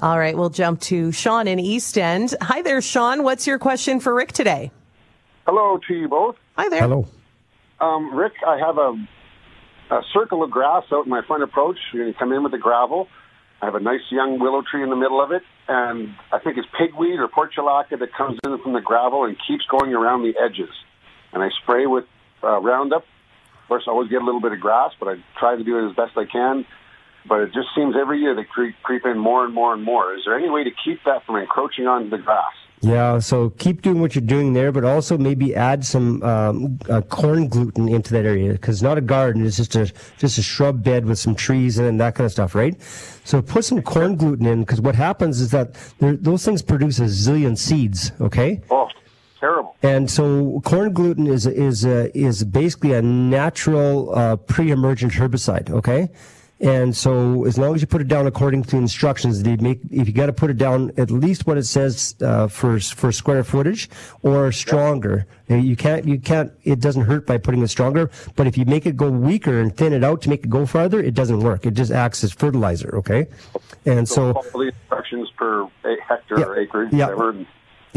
All 0.00 0.16
right, 0.16 0.36
we'll 0.36 0.50
jump 0.50 0.80
to 0.82 1.10
Sean 1.10 1.48
in 1.48 1.58
Eastend. 1.58 2.32
Hi 2.40 2.62
there, 2.62 2.80
Sean. 2.80 3.24
What's 3.24 3.48
your 3.48 3.58
question 3.58 3.98
for 3.98 4.14
Rick 4.14 4.30
today? 4.30 4.70
Hello 5.44 5.80
to 5.88 5.94
you 5.94 6.06
both. 6.06 6.36
Hi 6.56 6.68
there. 6.68 6.82
Hello. 6.82 7.08
Um, 7.80 8.14
Rick, 8.14 8.34
I 8.46 8.58
have 8.58 8.78
a, 8.78 8.94
a 9.90 10.02
circle 10.12 10.44
of 10.44 10.52
grass 10.52 10.84
out 10.92 11.06
in 11.06 11.10
my 11.10 11.22
front 11.26 11.42
approach. 11.42 11.78
You're 11.92 12.04
going 12.04 12.12
to 12.12 12.18
come 12.18 12.32
in 12.32 12.44
with 12.44 12.52
the 12.52 12.58
gravel. 12.58 13.08
I 13.60 13.64
have 13.64 13.74
a 13.74 13.80
nice 13.80 14.02
young 14.10 14.38
willow 14.38 14.62
tree 14.62 14.84
in 14.84 14.90
the 14.90 14.96
middle 14.96 15.20
of 15.20 15.32
it, 15.32 15.42
and 15.66 16.14
I 16.30 16.38
think 16.38 16.58
it's 16.58 16.68
pigweed 16.78 17.18
or 17.18 17.26
portulaca 17.26 17.98
that 17.98 18.14
comes 18.16 18.38
in 18.44 18.56
from 18.62 18.74
the 18.74 18.80
gravel 18.80 19.24
and 19.24 19.36
keeps 19.48 19.64
going 19.66 19.94
around 19.94 20.22
the 20.22 20.34
edges. 20.40 20.70
And 21.32 21.42
I 21.42 21.48
spray 21.60 21.86
with 21.86 22.04
uh, 22.44 22.60
Roundup. 22.60 23.02
Of 23.02 23.68
course, 23.68 23.82
I 23.88 23.90
always 23.90 24.10
get 24.10 24.22
a 24.22 24.24
little 24.24 24.40
bit 24.40 24.52
of 24.52 24.60
grass, 24.60 24.92
but 25.00 25.08
I 25.08 25.16
try 25.40 25.56
to 25.56 25.64
do 25.64 25.76
it 25.76 25.90
as 25.90 25.96
best 25.96 26.16
I 26.16 26.24
can 26.24 26.66
but 27.28 27.40
it 27.40 27.52
just 27.52 27.68
seems 27.74 27.94
every 28.00 28.20
year 28.20 28.34
they 28.34 28.44
creep, 28.44 28.74
creep 28.82 29.04
in 29.04 29.18
more 29.18 29.44
and 29.44 29.54
more 29.54 29.74
and 29.74 29.82
more. 29.82 30.14
Is 30.14 30.22
there 30.24 30.36
any 30.36 30.50
way 30.50 30.64
to 30.64 30.70
keep 30.84 31.04
that 31.04 31.24
from 31.26 31.36
encroaching 31.36 31.86
on 31.86 32.10
the 32.10 32.18
grass? 32.18 32.52
Yeah, 32.80 33.18
so 33.18 33.50
keep 33.50 33.82
doing 33.82 34.00
what 34.00 34.14
you're 34.14 34.22
doing 34.22 34.52
there, 34.52 34.70
but 34.70 34.84
also 34.84 35.18
maybe 35.18 35.54
add 35.54 35.84
some 35.84 36.22
um, 36.22 36.78
uh, 36.88 37.00
corn 37.00 37.48
gluten 37.48 37.88
into 37.88 38.12
that 38.12 38.24
area 38.24 38.52
because 38.52 38.82
not 38.82 38.96
a 38.96 39.00
garden; 39.00 39.44
it's 39.44 39.56
just 39.56 39.74
a 39.74 39.92
just 40.16 40.38
a 40.38 40.42
shrub 40.42 40.84
bed 40.84 41.04
with 41.04 41.18
some 41.18 41.34
trees 41.34 41.78
and 41.78 42.00
that 42.00 42.14
kind 42.14 42.26
of 42.26 42.32
stuff, 42.32 42.54
right? 42.54 42.80
So 43.24 43.42
put 43.42 43.64
some 43.64 43.82
corn 43.82 44.16
gluten 44.16 44.46
in 44.46 44.60
because 44.60 44.80
what 44.80 44.94
happens 44.94 45.40
is 45.40 45.50
that 45.50 45.74
those 45.98 46.44
things 46.44 46.62
produce 46.62 47.00
a 47.00 47.04
zillion 47.04 47.58
seeds. 47.58 48.12
Okay. 48.20 48.60
Oh, 48.70 48.88
terrible. 49.40 49.76
And 49.82 50.08
so 50.08 50.60
corn 50.64 50.92
gluten 50.92 51.26
is 51.26 51.46
is 51.46 51.84
uh, 51.84 52.10
is 52.14 52.44
basically 52.44 52.92
a 52.92 53.02
natural 53.02 54.16
uh, 54.16 54.36
pre-emergent 54.36 55.14
herbicide. 55.14 55.68
Okay. 55.70 56.10
And 56.60 56.96
so, 56.96 57.44
as 57.44 57.56
long 57.56 57.76
as 57.76 57.80
you 57.80 57.86
put 57.86 58.00
it 58.00 58.08
down 58.08 58.26
according 58.26 58.64
to 58.64 58.76
instructions, 58.76 59.42
they 59.44 59.56
make 59.56 59.80
if 59.92 60.08
you 60.08 60.12
got 60.12 60.26
to 60.26 60.32
put 60.32 60.50
it 60.50 60.58
down 60.58 60.90
at 60.96 61.08
least 61.08 61.46
what 61.46 61.56
it 61.56 61.64
says 61.64 62.16
uh, 62.20 62.48
for 62.48 62.80
for 62.80 63.12
square 63.12 63.44
footage 63.44 63.88
or 64.22 64.50
stronger. 64.50 65.26
You 65.48 65.76
can't 65.76 66.04
you 66.04 66.18
can't. 66.18 66.52
It 66.64 66.80
doesn't 66.80 67.02
hurt 67.02 67.26
by 67.26 67.38
putting 67.38 67.62
it 67.62 67.68
stronger, 67.68 68.10
but 68.34 68.48
if 68.48 68.58
you 68.58 68.64
make 68.64 68.86
it 68.86 68.96
go 68.96 69.08
weaker 69.08 69.60
and 69.60 69.74
thin 69.76 69.92
it 69.92 70.02
out 70.02 70.20
to 70.22 70.28
make 70.28 70.44
it 70.44 70.50
go 70.50 70.66
farther, 70.66 70.98
it 71.00 71.14
doesn't 71.14 71.40
work. 71.40 71.64
It 71.64 71.74
just 71.74 71.92
acts 71.92 72.24
as 72.24 72.32
fertilizer. 72.32 72.96
Okay, 72.96 73.28
and 73.86 74.08
so, 74.08 74.32
so 74.32 74.42
follow 74.42 74.64
the 74.64 74.72
instructions 74.72 75.30
per 75.36 75.68
hectare 76.08 76.40
yeah, 76.40 76.44
or 76.44 76.58
acre, 76.58 76.88
yeah. 76.90 77.04
whatever. 77.06 77.46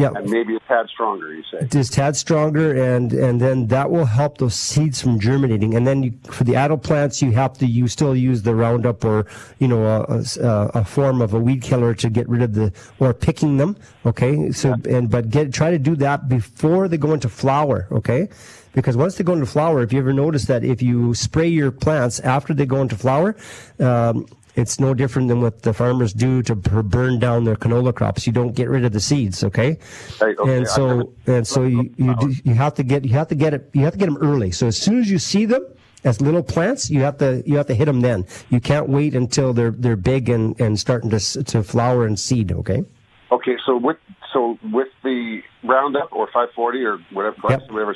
Yeah. 0.02 0.12
And 0.16 0.30
maybe 0.30 0.56
a 0.56 0.60
tad 0.62 0.88
stronger, 0.90 1.34
you 1.34 1.44
say. 1.52 1.68
Just 1.68 1.94
tad 1.94 2.16
stronger, 2.16 2.74
and, 2.74 3.14
and 3.14 3.40
then 3.40 3.68
that 3.68 3.92
will 3.92 4.06
help 4.06 4.40
those 4.40 4.56
seeds 4.56 5.02
from 5.02 5.20
germinating. 5.20 5.76
And 5.76 5.86
then 5.86 6.02
you, 6.04 6.14
for 6.24 6.44
the 6.44 6.56
adult 6.56 6.84
plants, 6.84 7.22
you 7.22 7.32
have 7.32 7.54
to, 7.60 7.66
you 7.66 7.88
still 7.88 8.16
use 8.16 8.42
the 8.42 8.56
Roundup 8.56 9.06
or, 9.06 9.28
you 9.60 9.68
know, 9.68 9.86
a, 9.86 10.24
a, 10.42 10.72
a 10.82 10.86
form 10.86 11.22
of 11.22 11.34
a 11.34 11.40
weed 11.40 11.62
killer 11.62 11.94
to 11.96 12.10
get 12.10 12.28
rid 12.28 12.42
of 12.42 12.54
the, 12.54 12.74
or 13.00 13.14
picking 13.14 13.58
them. 13.58 13.78
Okay. 14.06 14.52
So, 14.52 14.70
yeah. 14.70 14.98
and, 14.98 15.10
but 15.10 15.30
get, 15.30 15.54
try 15.54 15.72
to 15.72 15.80
do 15.80 15.96
that 15.98 16.28
before 16.28 16.88
they 16.88 16.98
go 16.98 17.14
into 17.14 17.30
flower. 17.30 17.88
Okay. 17.92 18.30
Because 18.74 18.96
once 18.96 19.18
they 19.18 19.24
go 19.24 19.34
into 19.34 19.46
flower, 19.46 19.82
if 19.84 19.92
you 19.92 20.00
ever 20.00 20.14
notice 20.14 20.46
that 20.46 20.64
if 20.64 20.82
you 20.82 21.14
spray 21.14 21.48
your 21.50 21.72
plants 21.72 22.22
after 22.22 22.54
they 22.54 22.66
go 22.66 22.82
into 22.82 22.96
flower, 22.96 23.36
um, 23.80 24.26
it's 24.56 24.80
no 24.80 24.94
different 24.94 25.28
than 25.28 25.42
what 25.42 25.62
the 25.62 25.74
farmers 25.74 26.14
do 26.14 26.42
to 26.44 26.56
burn 26.56 27.20
down 27.20 27.44
their 27.44 27.56
canola 27.56 27.94
crops. 27.94 28.28
You 28.28 28.34
don't 28.34 28.54
get 28.54 28.70
rid 28.70 28.86
of 28.86 28.92
the 28.92 29.00
seeds, 29.00 29.44
okay? 29.44 29.78
Right, 30.20 30.38
okay. 30.38 30.58
And 30.58 30.68
so 30.68 31.14
and 31.28 31.48
so 31.48 31.64
you 31.64 31.94
you, 31.98 32.16
do, 32.16 32.34
you 32.44 32.54
have 32.56 32.74
to 32.76 32.84
get 32.84 33.06
you 33.06 33.14
have 33.14 33.28
to 33.30 33.36
get 33.36 33.54
it 33.54 33.70
you 33.74 33.84
have 33.84 33.94
to 33.94 34.00
get 34.00 34.08
them 34.08 34.18
early. 34.18 34.52
So 34.52 34.68
as 34.68 34.78
soon 34.78 35.00
as 35.00 35.10
you 35.10 35.20
see 35.20 35.46
them 35.46 35.66
as 36.04 36.20
little 36.22 36.44
plants, 36.44 36.90
you 36.90 37.02
have 37.02 37.18
to 37.18 37.44
you 37.46 37.58
have 37.58 37.68
to 37.68 37.76
hit 37.76 37.86
them 37.86 38.02
then. 38.02 38.26
You 38.50 38.60
can't 38.60 38.90
wait 38.90 39.16
until 39.16 39.54
they're 39.54 39.72
they're 39.72 39.96
big 39.96 40.30
and 40.30 40.60
and 40.60 40.80
starting 40.80 41.10
to 41.12 41.20
to 41.20 41.64
flower 41.64 42.06
and 42.06 42.20
seed, 42.20 42.52
okay? 42.52 42.84
Okay, 43.32 43.58
so 43.66 43.78
with 43.78 43.98
so 44.34 44.58
with 44.72 44.90
the 45.04 45.42
Roundup 45.64 46.12
or 46.12 46.28
540 46.28 46.84
or 46.84 46.98
whatever, 47.12 47.36
yep. 47.50 47.70
whatever 47.70 47.96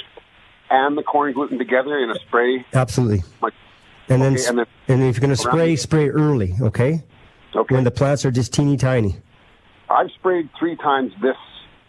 and 0.69 0.97
the 0.97 1.03
corn 1.03 1.33
gluten 1.33 1.57
together 1.57 1.97
in 1.99 2.09
a 2.09 2.15
spray. 2.15 2.65
Absolutely. 2.73 3.23
Like 3.41 3.53
and, 4.09 4.21
okay, 4.21 4.35
then, 4.35 4.49
and 4.49 4.57
then, 4.59 4.65
and 4.87 5.03
if 5.03 5.15
you're 5.15 5.21
going 5.21 5.29
to 5.29 5.35
spray, 5.35 5.75
spray 5.75 6.09
early, 6.09 6.53
okay? 6.61 7.03
Okay. 7.55 7.75
When 7.75 7.83
the 7.83 7.91
plants 7.91 8.25
are 8.25 8.31
just 8.31 8.53
teeny 8.53 8.77
tiny. 8.77 9.15
I've 9.89 10.11
sprayed 10.11 10.49
three 10.59 10.75
times 10.75 11.13
this 11.21 11.37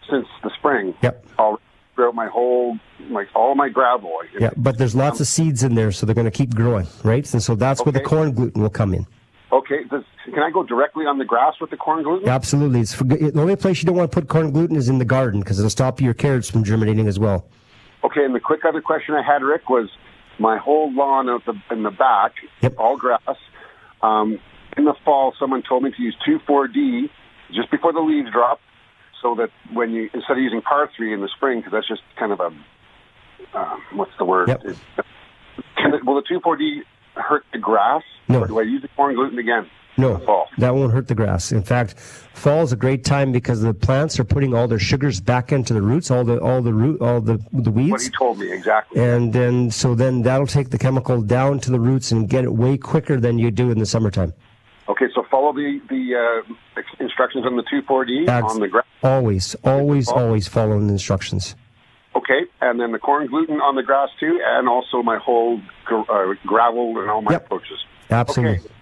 since 0.09 0.27
the 0.43 0.51
spring. 0.57 0.95
Yep. 1.01 1.25
All 1.37 1.59
throughout 1.95 2.15
my 2.15 2.27
whole, 2.27 2.77
like 3.09 3.27
all 3.35 3.55
my 3.55 3.69
gravel. 3.69 4.11
Yeah, 4.39 4.51
but 4.55 4.77
there's 4.77 4.95
lots 4.95 5.19
um, 5.19 5.23
of 5.23 5.27
seeds 5.27 5.63
in 5.63 5.75
there, 5.75 5.91
so 5.91 6.05
they're 6.05 6.15
going 6.15 6.25
to 6.25 6.31
keep 6.31 6.53
growing, 6.53 6.87
right? 7.03 7.31
And 7.33 7.41
so 7.41 7.55
that's 7.55 7.81
okay. 7.81 7.89
where 7.89 7.99
the 7.99 8.07
corn 8.07 8.33
gluten 8.33 8.61
will 8.61 8.69
come 8.69 8.93
in. 8.93 9.05
Okay. 9.51 9.83
Does, 9.89 10.03
can 10.25 10.39
I 10.43 10.51
go 10.51 10.63
directly 10.63 11.05
on 11.05 11.17
the 11.17 11.25
grass 11.25 11.55
with 11.59 11.71
the 11.71 11.77
corn 11.77 12.03
gluten? 12.03 12.29
Absolutely. 12.29 12.81
It's 12.81 12.93
for, 12.93 13.03
the 13.03 13.31
only 13.39 13.55
place 13.55 13.81
you 13.81 13.87
don't 13.87 13.95
want 13.95 14.11
to 14.11 14.15
put 14.15 14.29
corn 14.29 14.51
gluten 14.51 14.75
is 14.75 14.89
in 14.89 14.99
the 14.99 15.05
garden 15.05 15.39
because 15.39 15.59
it'll 15.59 15.69
stop 15.69 15.99
your 15.99 16.13
carrots 16.13 16.49
from 16.49 16.63
germinating 16.63 17.07
as 17.07 17.19
well. 17.19 17.47
Okay. 18.03 18.23
And 18.23 18.35
the 18.35 18.39
quick 18.39 18.63
other 18.63 18.81
question 18.81 19.15
I 19.15 19.23
had, 19.23 19.41
Rick, 19.41 19.69
was 19.69 19.89
my 20.39 20.57
whole 20.57 20.93
lawn 20.93 21.29
out 21.29 21.45
the, 21.45 21.53
in 21.71 21.83
the 21.83 21.91
back, 21.91 22.33
yep. 22.61 22.75
all 22.77 22.97
grass. 22.97 23.21
Um, 24.01 24.39
in 24.75 24.85
the 24.85 24.95
fall, 25.03 25.33
someone 25.39 25.63
told 25.67 25.83
me 25.83 25.91
to 25.91 26.01
use 26.01 26.15
2,4-D 26.27 27.09
just 27.53 27.71
before 27.71 27.93
the 27.93 27.99
leaves 27.99 28.31
drop, 28.31 28.59
so 29.21 29.35
that 29.35 29.49
when 29.73 29.91
you 29.91 30.09
instead 30.13 30.37
of 30.37 30.43
using 30.43 30.61
par 30.61 30.89
three 30.95 31.13
in 31.13 31.21
the 31.21 31.29
spring, 31.35 31.59
because 31.59 31.71
that's 31.71 31.87
just 31.87 32.01
kind 32.17 32.31
of 32.31 32.39
a 32.39 32.51
uh, 33.53 33.77
what's 33.93 34.11
the 34.17 34.25
word? 34.25 34.49
Yep. 34.49 34.65
It, 34.65 34.77
can 35.77 35.93
it, 35.93 36.05
will 36.05 36.15
the 36.15 36.27
2,4-D 36.27 36.83
hurt 37.15 37.45
the 37.51 37.59
grass? 37.59 38.03
No. 38.27 38.41
Or 38.41 38.47
do 38.47 38.59
I 38.59 38.63
use 38.63 38.81
the 38.81 38.89
corn 38.89 39.15
gluten 39.15 39.39
again? 39.39 39.69
No, 39.97 40.17
fall. 40.19 40.47
that 40.59 40.75
won't 40.75 40.93
hurt 40.93 41.07
the 41.07 41.15
grass. 41.15 41.51
In 41.51 41.63
fact, 41.63 41.97
fall 41.99 42.61
is 42.61 42.71
a 42.71 42.75
great 42.75 43.03
time 43.03 43.31
because 43.31 43.61
the 43.61 43.73
plants 43.73 44.19
are 44.19 44.23
putting 44.23 44.53
all 44.53 44.67
their 44.67 44.79
sugars 44.79 45.19
back 45.19 45.51
into 45.51 45.73
the 45.73 45.81
roots, 45.81 46.11
all 46.11 46.23
the 46.23 46.39
all 46.39 46.61
the 46.61 46.73
root, 46.73 47.01
all 47.01 47.19
the 47.19 47.39
the 47.51 47.71
weeds. 47.71 47.91
What 47.91 48.01
he 48.01 48.09
told 48.09 48.37
me 48.37 48.51
exactly. 48.51 49.03
And 49.03 49.33
then 49.33 49.71
so 49.71 49.95
then 49.95 50.21
that'll 50.21 50.47
take 50.47 50.69
the 50.69 50.77
chemical 50.77 51.21
down 51.21 51.59
to 51.61 51.71
the 51.71 51.79
roots 51.79 52.11
and 52.11 52.29
get 52.29 52.43
it 52.43 52.53
way 52.53 52.77
quicker 52.77 53.19
than 53.19 53.39
you 53.39 53.49
do 53.49 53.71
in 53.71 53.79
the 53.79 53.85
summertime. 53.85 54.33
Okay, 54.89 55.05
so 55.13 55.23
follow 55.29 55.51
the 55.51 55.81
the 55.89 56.15
uh, 56.15 56.81
instructions 56.99 57.45
on 57.45 57.57
the 57.57 57.63
2,4-D 57.63 58.27
on 58.27 58.59
the 58.59 58.67
grass. 58.67 58.85
Always, 59.03 59.55
always, 59.63 60.07
always 60.09 60.47
follow 60.47 60.79
the 60.79 60.87
instructions. 60.87 61.55
Okay, 62.15 62.45
and 62.61 62.79
then 62.79 62.91
the 62.93 62.99
corn 62.99 63.27
gluten 63.27 63.59
on 63.61 63.75
the 63.75 63.83
grass 63.83 64.09
too, 64.19 64.39
and 64.43 64.69
also 64.69 65.03
my 65.03 65.17
whole 65.17 65.61
uh, 65.91 66.33
gravel 66.45 66.99
and 66.99 67.09
all 67.09 67.21
my 67.21 67.33
yep. 67.33 67.45
approaches. 67.45 67.77
Absolutely. 68.09 68.59
Okay. 68.59 68.73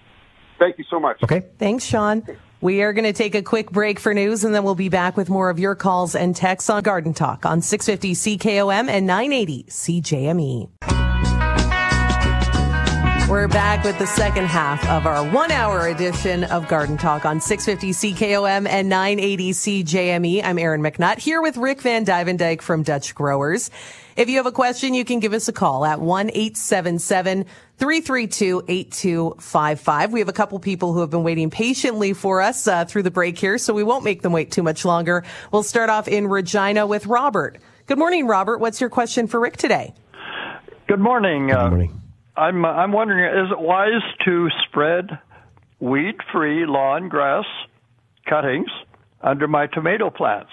Thank 0.58 0.78
you 0.78 0.84
so 0.88 0.98
much. 0.98 1.22
Okay. 1.22 1.44
Thanks, 1.58 1.84
Sean. 1.84 2.26
We 2.60 2.82
are 2.82 2.92
going 2.92 3.04
to 3.04 3.12
take 3.12 3.34
a 3.34 3.42
quick 3.42 3.70
break 3.70 4.00
for 4.00 4.14
news 4.14 4.42
and 4.42 4.54
then 4.54 4.64
we'll 4.64 4.74
be 4.74 4.88
back 4.88 5.16
with 5.16 5.28
more 5.28 5.50
of 5.50 5.58
your 5.58 5.74
calls 5.74 6.14
and 6.14 6.34
texts 6.34 6.70
on 6.70 6.82
Garden 6.82 7.12
Talk 7.12 7.44
on 7.44 7.60
650 7.60 8.38
CKOM 8.38 8.88
and 8.88 9.06
980 9.06 9.64
CJME. 9.68 10.95
We're 13.28 13.48
back 13.48 13.82
with 13.82 13.98
the 13.98 14.06
second 14.06 14.46
half 14.46 14.88
of 14.88 15.04
our 15.04 15.28
one 15.32 15.50
hour 15.50 15.88
edition 15.88 16.44
of 16.44 16.68
Garden 16.68 16.96
Talk 16.96 17.24
on 17.24 17.40
650 17.40 18.14
CKOM 18.14 18.68
and 18.68 18.88
980 18.88 19.50
CJME. 19.50 20.44
I'm 20.44 20.60
Aaron 20.60 20.80
McNutt 20.80 21.18
here 21.18 21.42
with 21.42 21.56
Rick 21.56 21.80
vanDuyvendyk 21.80 22.62
from 22.62 22.84
Dutch 22.84 23.16
Growers. 23.16 23.72
If 24.14 24.28
you 24.28 24.36
have 24.36 24.46
a 24.46 24.52
question, 24.52 24.94
you 24.94 25.04
can 25.04 25.18
give 25.18 25.32
us 25.32 25.48
a 25.48 25.52
call 25.52 25.84
at 25.84 26.00
1 26.00 26.28
877 26.28 27.46
332 27.78 28.62
8255. 28.68 30.12
We 30.12 30.20
have 30.20 30.28
a 30.28 30.32
couple 30.32 30.60
people 30.60 30.92
who 30.92 31.00
have 31.00 31.10
been 31.10 31.24
waiting 31.24 31.50
patiently 31.50 32.12
for 32.12 32.40
us 32.40 32.68
uh, 32.68 32.84
through 32.84 33.02
the 33.02 33.10
break 33.10 33.36
here, 33.38 33.58
so 33.58 33.74
we 33.74 33.82
won't 33.82 34.04
make 34.04 34.22
them 34.22 34.30
wait 34.30 34.52
too 34.52 34.62
much 34.62 34.84
longer. 34.84 35.24
We'll 35.50 35.64
start 35.64 35.90
off 35.90 36.06
in 36.06 36.28
Regina 36.28 36.86
with 36.86 37.06
Robert. 37.06 37.58
Good 37.86 37.98
morning, 37.98 38.28
Robert. 38.28 38.58
What's 38.58 38.80
your 38.80 38.88
question 38.88 39.26
for 39.26 39.40
Rick 39.40 39.56
today? 39.56 39.94
Good 40.86 41.00
morning. 41.00 41.48
Good 41.48 41.56
morning. 41.56 41.90
Uh, 41.90 42.05
I'm, 42.36 42.64
uh, 42.64 42.68
I'm 42.68 42.92
wondering, 42.92 43.24
is 43.46 43.50
it 43.50 43.58
wise 43.58 44.02
to 44.24 44.48
spread 44.66 45.18
weed-free 45.80 46.66
lawn 46.66 47.08
grass 47.08 47.44
cuttings 48.28 48.70
under 49.22 49.48
my 49.48 49.66
tomato 49.66 50.10
plants 50.10 50.52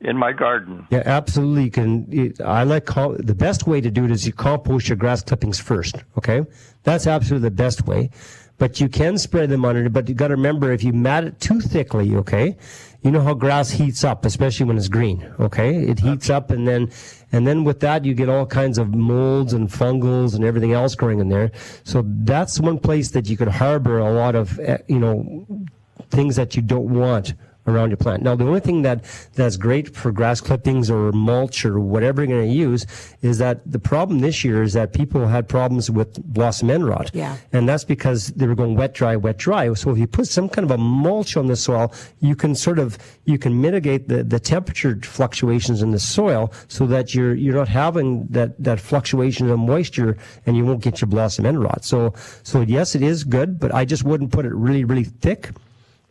in 0.00 0.16
my 0.16 0.32
garden. 0.32 0.86
Yeah, 0.90 1.02
absolutely. 1.04 1.64
You 1.64 1.70
can. 1.70 2.34
I 2.44 2.64
like 2.64 2.86
com- 2.86 3.16
the 3.16 3.34
best 3.34 3.66
way 3.66 3.80
to 3.80 3.90
do 3.90 4.04
it 4.04 4.10
is 4.10 4.26
you 4.26 4.32
compost 4.32 4.88
your 4.88 4.96
grass 4.96 5.22
clippings 5.22 5.58
first. 5.58 5.96
Okay, 6.16 6.44
that's 6.84 7.06
absolutely 7.06 7.48
the 7.48 7.54
best 7.54 7.86
way. 7.86 8.10
But 8.58 8.80
you 8.80 8.88
can 8.88 9.18
spread 9.18 9.50
them 9.50 9.64
under. 9.64 9.88
But 9.88 10.08
you 10.08 10.14
got 10.14 10.28
to 10.28 10.34
remember, 10.34 10.72
if 10.72 10.82
you 10.82 10.92
mat 10.92 11.24
it 11.24 11.40
too 11.40 11.60
thickly, 11.60 12.14
okay, 12.16 12.56
you 13.02 13.10
know 13.10 13.20
how 13.20 13.34
grass 13.34 13.70
heats 13.70 14.02
up, 14.02 14.24
especially 14.24 14.66
when 14.66 14.76
it's 14.76 14.88
green. 14.88 15.32
Okay, 15.38 15.76
it 15.76 16.00
heats 16.00 16.30
up, 16.30 16.50
and 16.50 16.66
then 16.66 16.90
and 17.30 17.46
then 17.46 17.64
with 17.64 17.80
that 17.80 18.04
you 18.04 18.14
get 18.14 18.28
all 18.28 18.46
kinds 18.46 18.78
of 18.78 18.94
molds 18.94 19.52
and 19.52 19.68
fungals 19.68 20.34
and 20.34 20.44
everything 20.44 20.72
else 20.72 20.94
growing 20.94 21.20
in 21.20 21.28
there. 21.28 21.52
So 21.84 22.02
that's 22.04 22.58
one 22.58 22.78
place 22.78 23.10
that 23.12 23.28
you 23.28 23.36
could 23.36 23.48
harbor 23.48 23.98
a 23.98 24.12
lot 24.12 24.34
of 24.34 24.58
eh, 24.60 24.78
you 24.88 24.98
know 24.98 25.46
things 26.10 26.36
that 26.36 26.56
you 26.56 26.62
don't 26.62 26.88
want 26.88 27.34
around 27.68 27.90
your 27.90 27.96
plant. 27.96 28.22
Now, 28.22 28.34
the 28.34 28.44
only 28.44 28.60
thing 28.60 28.82
that 28.82 29.04
that's 29.34 29.56
great 29.56 29.94
for 29.94 30.10
grass 30.10 30.40
clippings 30.40 30.90
or 30.90 31.12
mulch 31.12 31.64
or 31.64 31.78
whatever 31.78 32.22
you're 32.22 32.36
going 32.36 32.48
to 32.48 32.54
use 32.54 32.86
is 33.22 33.38
that 33.38 33.60
the 33.70 33.78
problem 33.78 34.20
this 34.20 34.44
year 34.44 34.62
is 34.62 34.72
that 34.72 34.92
people 34.92 35.26
had 35.26 35.48
problems 35.48 35.90
with 35.90 36.22
blossom 36.24 36.70
end 36.70 36.86
rot. 36.86 37.10
Yeah. 37.12 37.36
And 37.52 37.68
that's 37.68 37.84
because 37.84 38.28
they 38.28 38.46
were 38.46 38.54
going 38.54 38.74
wet, 38.76 38.94
dry, 38.94 39.16
wet, 39.16 39.36
dry. 39.36 39.72
So 39.74 39.90
if 39.90 39.98
you 39.98 40.06
put 40.06 40.26
some 40.26 40.48
kind 40.48 40.64
of 40.64 40.70
a 40.70 40.78
mulch 40.78 41.36
on 41.36 41.46
the 41.46 41.56
soil, 41.56 41.92
you 42.20 42.34
can 42.34 42.54
sort 42.54 42.78
of, 42.78 42.98
you 43.24 43.38
can 43.38 43.60
mitigate 43.60 44.08
the, 44.08 44.24
the 44.24 44.40
temperature 44.40 44.98
fluctuations 45.02 45.82
in 45.82 45.90
the 45.90 45.98
soil 45.98 46.52
so 46.68 46.86
that 46.86 47.14
you're, 47.14 47.34
you're 47.34 47.54
not 47.54 47.68
having 47.68 48.26
that, 48.28 48.62
that 48.62 48.80
fluctuation 48.80 49.50
of 49.50 49.58
moisture 49.58 50.16
and 50.46 50.56
you 50.56 50.64
won't 50.64 50.82
get 50.82 51.00
your 51.00 51.08
blossom 51.08 51.46
end 51.46 51.62
rot. 51.62 51.84
So, 51.84 52.14
so 52.42 52.62
yes, 52.62 52.94
it 52.94 53.02
is 53.02 53.24
good, 53.24 53.58
but 53.60 53.74
I 53.74 53.84
just 53.84 54.04
wouldn't 54.04 54.32
put 54.32 54.46
it 54.46 54.54
really, 54.54 54.84
really 54.84 55.04
thick 55.04 55.50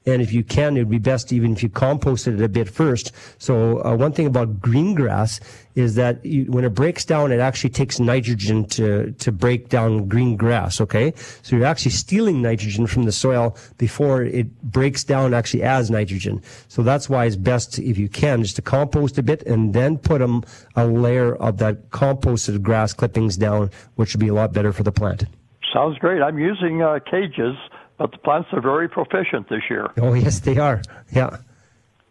and 0.07 0.21
if 0.21 0.31
you 0.31 0.43
can, 0.43 0.77
it 0.77 0.79
would 0.79 0.89
be 0.89 0.97
best 0.97 1.33
even 1.33 1.51
if 1.51 1.61
you 1.61 1.69
composted 1.69 2.35
it 2.35 2.41
a 2.41 2.49
bit 2.49 2.69
first. 2.69 3.11
So 3.37 3.83
uh, 3.83 3.95
one 3.95 4.13
thing 4.13 4.25
about 4.25 4.61
green 4.61 4.95
grass 4.95 5.39
is 5.75 5.95
that 5.95 6.25
you, 6.25 6.45
when 6.45 6.63
it 6.63 6.73
breaks 6.73 7.05
down, 7.05 7.31
it 7.31 7.39
actually 7.39 7.69
takes 7.69 7.99
nitrogen 7.99 8.65
to 8.65 9.11
to 9.11 9.31
break 9.31 9.69
down 9.69 10.07
green 10.07 10.37
grass. 10.37 10.79
Okay, 10.81 11.13
so 11.43 11.55
you're 11.55 11.65
actually 11.65 11.91
stealing 11.91 12.41
nitrogen 12.41 12.87
from 12.87 13.03
the 13.03 13.11
soil 13.11 13.55
before 13.77 14.23
it 14.23 14.47
breaks 14.63 15.03
down 15.03 15.33
actually 15.33 15.63
as 15.63 15.91
nitrogen. 15.91 16.41
So 16.69 16.81
that's 16.81 17.09
why 17.09 17.25
it's 17.25 17.35
best 17.35 17.77
if 17.77 17.97
you 17.97 18.07
can 18.07 18.43
just 18.43 18.55
to 18.55 18.61
compost 18.61 19.17
a 19.17 19.23
bit 19.23 19.43
and 19.43 19.73
then 19.73 19.97
put 19.97 20.21
a, 20.21 20.41
a 20.75 20.87
layer 20.87 21.35
of 21.35 21.57
that 21.57 21.89
composted 21.89 22.61
grass 22.61 22.93
clippings 22.93 23.37
down, 23.37 23.69
which 23.95 24.13
would 24.13 24.21
be 24.21 24.29
a 24.29 24.33
lot 24.33 24.53
better 24.53 24.71
for 24.71 24.83
the 24.83 24.91
plant. 24.91 25.25
Sounds 25.73 25.97
great. 25.99 26.21
I'm 26.21 26.39
using 26.39 26.81
uh, 26.81 26.99
cages 27.11 27.55
but 27.97 28.11
the 28.11 28.17
plants 28.19 28.49
are 28.51 28.61
very 28.61 28.87
proficient 28.87 29.49
this 29.49 29.63
year. 29.69 29.89
Oh, 29.97 30.13
yes, 30.13 30.39
they 30.39 30.57
are. 30.57 30.81
Yeah. 31.11 31.37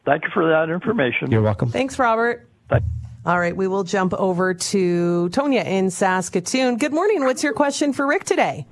Thank 0.05 0.25
you 0.25 0.31
for 0.33 0.49
that 0.49 0.70
information. 0.72 1.31
You're 1.31 1.42
welcome. 1.42 1.70
Thanks, 1.70 1.99
Robert. 1.99 2.49
Thank- 2.68 2.85
All 3.25 3.38
right, 3.38 3.57
we 3.57 3.66
will 3.68 3.85
jump 3.85 4.14
over 4.14 4.55
to 4.55 5.29
Tonya 5.31 5.64
in 5.64 5.90
Saskatoon. 5.90 6.77
Good 6.77 6.92
morning. 6.92 7.25
What's 7.25 7.42
your 7.42 7.53
question 7.53 7.92
for 7.92 8.07
Rick 8.07 8.25
today? 8.25 8.66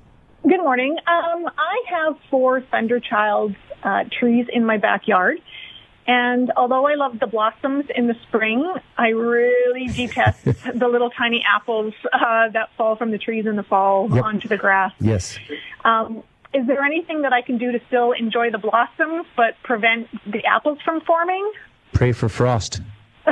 Good 0.47 0.59
morning. 0.61 0.95
Um, 1.07 1.49
I 1.57 1.75
have 1.89 2.17
four 2.29 2.61
Thunderchild 2.61 3.55
uh, 3.83 4.03
trees 4.17 4.47
in 4.51 4.65
my 4.65 4.77
backyard. 4.77 5.39
And 6.07 6.51
although 6.55 6.85
I 6.85 6.93
love 6.93 7.19
the 7.19 7.25
blossoms 7.25 7.85
in 7.95 8.05
the 8.07 8.13
spring, 8.27 8.71
I 8.95 9.07
really 9.09 9.87
detest 9.87 10.45
the 10.73 10.87
little 10.87 11.09
tiny 11.09 11.43
apples 11.51 11.95
uh, 12.13 12.49
that 12.53 12.69
fall 12.77 12.95
from 12.95 13.09
the 13.09 13.17
trees 13.17 13.47
in 13.47 13.55
the 13.55 13.63
fall 13.63 14.07
Yep. 14.13 14.23
onto 14.23 14.47
the 14.47 14.57
grass. 14.57 14.91
Yes. 14.99 15.39
Um, 15.83 16.21
is 16.55 16.65
there 16.67 16.81
anything 16.83 17.21
that 17.23 17.33
I 17.33 17.41
can 17.41 17.57
do 17.57 17.71
to 17.71 17.79
still 17.87 18.13
enjoy 18.13 18.49
the 18.49 18.57
blossoms 18.57 19.25
but 19.35 19.55
prevent 19.63 20.07
the 20.25 20.45
apples 20.45 20.79
from 20.85 21.01
forming? 21.01 21.51
Pray 21.93 22.11
for 22.13 22.29
frost. 22.29 22.81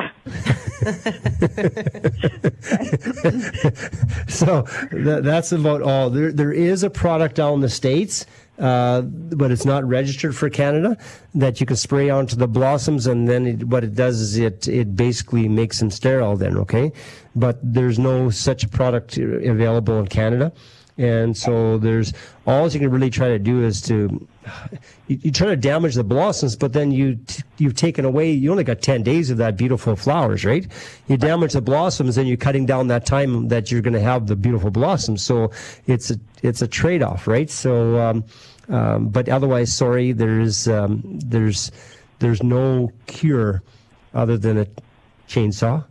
so 4.27 4.63
tha 4.91 5.21
that's 5.23 5.51
about 5.51 5.81
all. 5.81 6.09
There, 6.09 6.31
there 6.31 6.51
is 6.51 6.83
a 6.83 6.89
product 6.89 7.39
out 7.39 7.53
in 7.53 7.61
the 7.61 7.69
states, 7.69 8.25
uh, 8.59 9.01
but 9.01 9.51
it's 9.51 9.65
not 9.65 9.87
registered 9.87 10.35
for 10.35 10.49
Canada 10.49 10.97
that 11.35 11.59
you 11.59 11.65
can 11.65 11.77
spray 11.77 12.09
onto 12.09 12.35
the 12.35 12.47
blossoms, 12.47 13.07
and 13.07 13.29
then 13.29 13.45
it, 13.45 13.63
what 13.65 13.83
it 13.83 13.95
does 13.95 14.19
is 14.19 14.37
it 14.37 14.67
it 14.67 14.95
basically 14.95 15.47
makes 15.47 15.79
them 15.79 15.91
sterile. 15.91 16.35
Then, 16.35 16.57
okay, 16.57 16.91
but 17.35 17.59
there's 17.61 17.99
no 17.99 18.29
such 18.29 18.69
product 18.71 19.17
available 19.17 19.99
in 19.99 20.07
Canada. 20.07 20.51
And 20.97 21.35
so 21.35 21.77
there's 21.79 22.13
all 22.45 22.69
you 22.69 22.79
can 22.79 22.91
really 22.91 23.09
try 23.09 23.29
to 23.29 23.39
do 23.39 23.63
is 23.63 23.81
to 23.83 24.27
you, 25.07 25.19
you 25.21 25.31
try 25.31 25.47
to 25.47 25.55
damage 25.55 25.95
the 25.95 26.03
blossoms, 26.03 26.55
but 26.55 26.73
then 26.73 26.91
you 26.91 27.17
you've 27.57 27.75
taken 27.75 28.05
away. 28.05 28.31
You 28.31 28.51
only 28.51 28.63
got 28.63 28.81
ten 28.81 29.01
days 29.01 29.29
of 29.31 29.37
that 29.37 29.57
beautiful 29.57 29.95
flowers, 29.95 30.45
right? 30.45 30.67
You 31.07 31.17
damage 31.17 31.53
the 31.53 31.61
blossoms, 31.61 32.17
and 32.17 32.27
you're 32.27 32.37
cutting 32.37 32.65
down 32.65 32.87
that 32.87 33.05
time 33.05 33.47
that 33.47 33.71
you're 33.71 33.81
going 33.81 33.93
to 33.93 34.01
have 34.01 34.27
the 34.27 34.35
beautiful 34.35 34.69
blossoms. 34.69 35.23
So 35.23 35.51
it's 35.87 36.11
a 36.11 36.19
it's 36.43 36.61
a 36.61 36.67
trade 36.67 37.01
off, 37.01 37.27
right? 37.27 37.49
So, 37.49 37.99
um, 37.99 38.23
um, 38.69 39.09
but 39.09 39.29
otherwise, 39.29 39.73
sorry, 39.73 40.11
there's 40.11 40.67
um, 40.67 41.01
there's 41.05 41.71
there's 42.19 42.43
no 42.43 42.91
cure 43.07 43.63
other 44.13 44.37
than 44.37 44.59
a 44.59 44.67
chainsaw. 45.27 45.83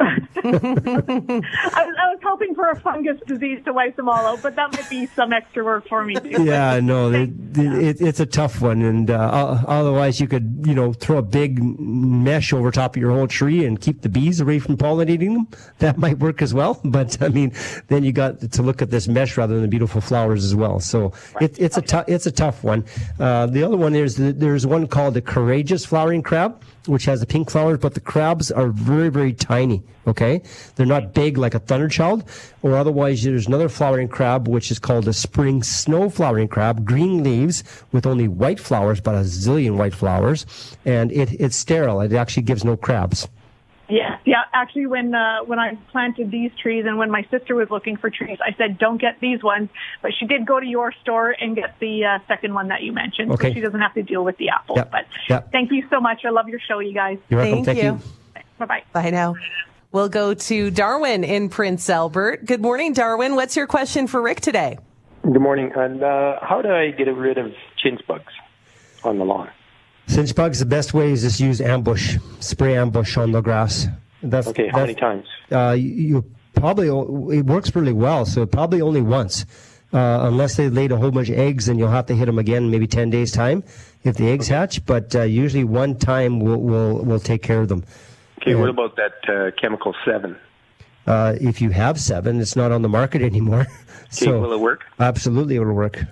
I, 0.42 1.99
hoping 2.30 2.54
for 2.54 2.70
a 2.70 2.78
fungus 2.80 3.18
disease 3.26 3.60
to 3.64 3.72
wipe 3.72 3.96
them 3.96 4.08
all 4.08 4.24
out, 4.24 4.40
but 4.40 4.54
that 4.54 4.72
might 4.72 4.88
be 4.88 5.06
some 5.06 5.32
extra 5.32 5.64
work 5.64 5.88
for 5.88 6.04
me 6.04 6.14
too. 6.14 6.44
yeah, 6.44 6.78
no, 6.80 7.10
it, 7.10 7.30
it, 7.56 8.00
it's 8.00 8.20
a 8.20 8.26
tough 8.26 8.60
one, 8.60 8.82
and 8.82 9.10
uh, 9.10 9.62
otherwise 9.66 10.20
you 10.20 10.28
could, 10.28 10.62
you 10.64 10.74
know, 10.74 10.92
throw 10.92 11.18
a 11.18 11.22
big 11.22 11.60
mesh 11.62 12.52
over 12.52 12.70
top 12.70 12.94
of 12.94 13.02
your 13.02 13.10
whole 13.10 13.26
tree 13.26 13.64
and 13.64 13.80
keep 13.80 14.02
the 14.02 14.08
bees 14.08 14.40
away 14.40 14.60
from 14.60 14.76
pollinating 14.76 15.34
them. 15.34 15.48
That 15.78 15.98
might 15.98 16.18
work 16.18 16.40
as 16.40 16.54
well, 16.54 16.80
but 16.84 17.20
I 17.20 17.28
mean, 17.28 17.52
then 17.88 18.04
you 18.04 18.12
got 18.12 18.40
to 18.52 18.62
look 18.62 18.80
at 18.80 18.90
this 18.90 19.08
mesh 19.08 19.36
rather 19.36 19.54
than 19.54 19.62
the 19.62 19.68
beautiful 19.68 20.00
flowers 20.00 20.44
as 20.44 20.54
well. 20.54 20.78
So 20.78 21.12
it, 21.40 21.58
it's 21.58 21.76
a 21.76 21.82
tough, 21.82 22.04
it's 22.08 22.26
a 22.26 22.32
tough 22.32 22.62
one. 22.62 22.84
Uh, 23.18 23.46
the 23.46 23.64
other 23.64 23.76
one 23.76 23.94
is 23.94 24.16
that 24.16 24.38
there's 24.38 24.66
one 24.66 24.86
called 24.86 25.14
the 25.14 25.22
courageous 25.22 25.84
flowering 25.84 26.22
crab, 26.22 26.62
which 26.86 27.04
has 27.06 27.20
the 27.20 27.26
pink 27.26 27.50
flowers, 27.50 27.78
but 27.78 27.94
the 27.94 28.00
crabs 28.00 28.50
are 28.50 28.68
very, 28.68 29.08
very 29.08 29.32
tiny. 29.32 29.82
Okay, 30.06 30.42
they're 30.74 30.86
not 30.86 31.12
big 31.12 31.36
like 31.36 31.54
a 31.54 31.58
thunderchild, 31.58 32.19
or 32.62 32.76
otherwise 32.76 33.22
there's 33.22 33.46
another 33.46 33.68
flowering 33.68 34.08
crab 34.08 34.48
which 34.48 34.70
is 34.70 34.78
called 34.78 35.06
a 35.08 35.12
spring 35.12 35.62
snow 35.62 36.08
flowering 36.10 36.48
crab, 36.48 36.84
green 36.84 37.22
leaves 37.22 37.62
with 37.92 38.06
only 38.06 38.28
white 38.28 38.60
flowers, 38.60 39.00
but 39.00 39.14
a 39.14 39.18
zillion 39.20 39.76
white 39.76 39.94
flowers, 39.94 40.46
and 40.84 41.10
it, 41.12 41.32
it's 41.40 41.56
sterile. 41.56 42.00
It 42.00 42.12
actually 42.12 42.44
gives 42.44 42.64
no 42.64 42.76
crabs. 42.76 43.28
Yeah, 43.88 44.18
yeah. 44.24 44.42
Actually, 44.52 44.86
when 44.86 45.12
uh, 45.16 45.40
when 45.46 45.58
I 45.58 45.74
planted 45.90 46.30
these 46.30 46.52
trees, 46.62 46.84
and 46.86 46.96
when 46.96 47.10
my 47.10 47.26
sister 47.28 47.56
was 47.56 47.70
looking 47.70 47.96
for 47.96 48.08
trees, 48.08 48.38
I 48.40 48.54
said, 48.56 48.78
"Don't 48.78 49.00
get 49.00 49.18
these 49.18 49.42
ones." 49.42 49.68
But 50.00 50.12
she 50.16 50.26
did 50.26 50.46
go 50.46 50.60
to 50.60 50.66
your 50.66 50.92
store 51.02 51.32
and 51.32 51.56
get 51.56 51.74
the 51.80 52.04
uh, 52.04 52.18
second 52.28 52.54
one 52.54 52.68
that 52.68 52.82
you 52.82 52.92
mentioned, 52.92 53.32
Okay. 53.32 53.48
so 53.48 53.54
she 53.54 53.60
doesn't 53.60 53.80
have 53.80 53.94
to 53.94 54.04
deal 54.04 54.22
with 54.22 54.36
the 54.36 54.50
apples. 54.50 54.76
Yep, 54.76 54.90
But 54.92 55.06
yep. 55.28 55.50
thank 55.50 55.72
you 55.72 55.82
so 55.90 56.00
much. 56.00 56.24
I 56.24 56.30
love 56.30 56.48
your 56.48 56.60
show, 56.60 56.78
you 56.78 56.94
guys. 56.94 57.18
You're 57.28 57.40
welcome. 57.40 57.64
Thank 57.64 57.78
Thank, 57.80 58.00
you. 58.02 58.08
you. 58.36 58.42
Bye 58.60 58.66
bye. 58.66 58.82
Bye 58.92 59.10
now. 59.10 59.34
We'll 59.92 60.08
go 60.08 60.34
to 60.34 60.70
Darwin 60.70 61.24
in 61.24 61.48
Prince 61.48 61.90
Albert. 61.90 62.46
Good 62.46 62.60
morning, 62.60 62.92
Darwin. 62.92 63.34
What's 63.34 63.56
your 63.56 63.66
question 63.66 64.06
for 64.06 64.22
Rick 64.22 64.40
today? 64.40 64.78
Good 65.22 65.40
morning. 65.40 65.72
And 65.74 66.02
uh, 66.02 66.38
how 66.42 66.62
do 66.62 66.70
I 66.70 66.92
get 66.92 67.08
rid 67.08 67.38
of 67.38 67.52
chinch 67.84 68.06
bugs 68.06 68.32
on 69.02 69.18
the 69.18 69.24
lawn? 69.24 69.50
Chinch 70.06 70.34
bugs, 70.36 70.60
the 70.60 70.66
best 70.66 70.94
way 70.94 71.10
is 71.10 71.22
just 71.22 71.40
use 71.40 71.60
ambush, 71.60 72.18
spray 72.38 72.76
ambush 72.76 73.16
on 73.16 73.32
the 73.32 73.40
grass. 73.40 73.88
That's, 74.22 74.46
Okay, 74.46 74.68
how 74.68 74.80
many 74.80 74.94
times? 74.94 75.26
Uh, 75.50 75.74
you, 75.76 75.88
you 75.88 76.24
probably 76.54 76.86
it 77.36 77.46
works 77.46 77.74
really 77.74 77.92
well. 77.92 78.24
So 78.26 78.46
probably 78.46 78.80
only 78.82 79.00
once, 79.00 79.44
uh, 79.92 80.20
unless 80.22 80.56
they 80.56 80.68
laid 80.68 80.92
a 80.92 80.98
whole 80.98 81.10
bunch 81.10 81.30
of 81.30 81.38
eggs, 81.38 81.68
and 81.68 81.78
you'll 81.80 81.90
have 81.90 82.06
to 82.06 82.14
hit 82.14 82.26
them 82.26 82.38
again 82.38 82.70
maybe 82.70 82.86
ten 82.86 83.10
days 83.10 83.32
time 83.32 83.64
if 84.04 84.16
the 84.16 84.28
eggs 84.28 84.46
hatch. 84.46 84.84
But 84.84 85.16
uh, 85.16 85.22
usually 85.22 85.64
one 85.64 85.96
time 85.96 86.38
will 86.38 86.60
will 86.60 87.04
will 87.04 87.20
take 87.20 87.42
care 87.42 87.60
of 87.60 87.68
them. 87.68 87.84
Okay, 88.40 88.54
what 88.54 88.70
about 88.70 88.96
that 88.96 89.28
uh, 89.28 89.50
chemical 89.60 89.94
Sevin? 90.06 90.36
Uh, 91.06 91.34
if 91.40 91.60
you 91.60 91.70
have 91.70 91.96
Sevin, 91.96 92.40
it's 92.40 92.56
not 92.56 92.72
on 92.72 92.82
the 92.82 92.88
market 92.88 93.20
anymore. 93.32 93.60
Okay, 93.60 93.68
so 94.10 94.40
will 94.40 94.52
it 94.52 94.60
work? 94.60 94.84
absolutely, 94.98 95.56
it'll 95.56 95.72
work. 95.72 96.02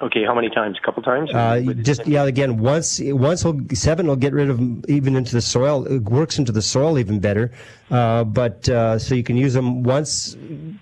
Okay, 0.00 0.24
how 0.24 0.32
many 0.32 0.48
times? 0.48 0.76
A 0.80 0.86
couple 0.86 1.02
times? 1.02 1.28
Uh, 1.34 1.60
just 1.82 2.06
yeah, 2.06 2.24
again, 2.24 2.58
once 2.58 3.00
once 3.02 3.44
will 3.44 3.54
Sevin 3.54 4.06
will 4.06 4.14
get 4.14 4.32
rid 4.32 4.48
of 4.48 4.60
even 4.88 5.16
into 5.16 5.32
the 5.32 5.40
soil. 5.40 5.86
It 5.86 6.04
works 6.04 6.38
into 6.38 6.52
the 6.52 6.62
soil 6.62 7.00
even 7.00 7.18
better. 7.18 7.50
Uh, 7.90 8.22
but 8.22 8.68
uh, 8.68 8.98
so 9.00 9.16
you 9.16 9.24
can 9.24 9.36
use 9.36 9.54
them 9.54 9.82
once. 9.82 10.36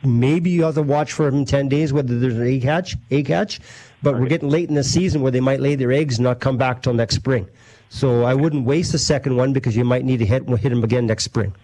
Maybe 0.05 0.51
you 0.51 0.65
have 0.65 0.75
to 0.75 0.83
watch 0.83 1.15
for 1.15 1.31
them 1.31 1.47
ten 1.47 1.69
days 1.69 1.95
whether 1.95 2.19
there's 2.19 2.37
an 2.37 2.47
egg 2.47 2.65
hatch. 2.65 2.95
Egg 3.11 3.29
hatch, 3.29 3.61
but 4.03 4.21
we're 4.21 4.27
getting 4.27 4.51
late 4.51 4.69
in 4.69 4.75
the 4.75 4.85
season 4.85 5.23
where 5.23 5.33
they 5.33 5.41
might 5.41 5.61
lay 5.61 5.77
their 5.77 5.93
eggs 5.93 6.19
and 6.19 6.25
not 6.25 6.41
come 6.41 6.59
back 6.59 6.83
till 6.83 6.93
next 6.93 7.15
spring. 7.15 7.49
So 7.89 8.25
I 8.25 8.35
wouldn't 8.35 8.67
waste 8.67 8.93
the 8.93 8.99
second 8.99 9.37
one 9.37 9.53
because 9.53 9.77
you 9.77 9.85
might 9.85 10.05
need 10.05 10.19
to 10.19 10.27
hit 10.27 10.49
hit 10.49 10.71
them 10.71 10.85
again 10.85 11.07
next 11.07 11.25
spring. 11.25 11.55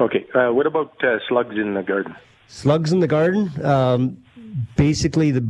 Okay, 0.00 0.26
uh, 0.34 0.52
what 0.52 0.66
about 0.66 0.92
uh, 1.04 1.18
slugs 1.28 1.56
in 1.56 1.74
the 1.74 1.82
garden? 1.82 2.14
Slugs 2.46 2.92
in 2.92 3.00
the 3.00 3.06
garden. 3.06 3.50
Um, 3.64 4.22
basically, 4.76 5.30
the 5.30 5.46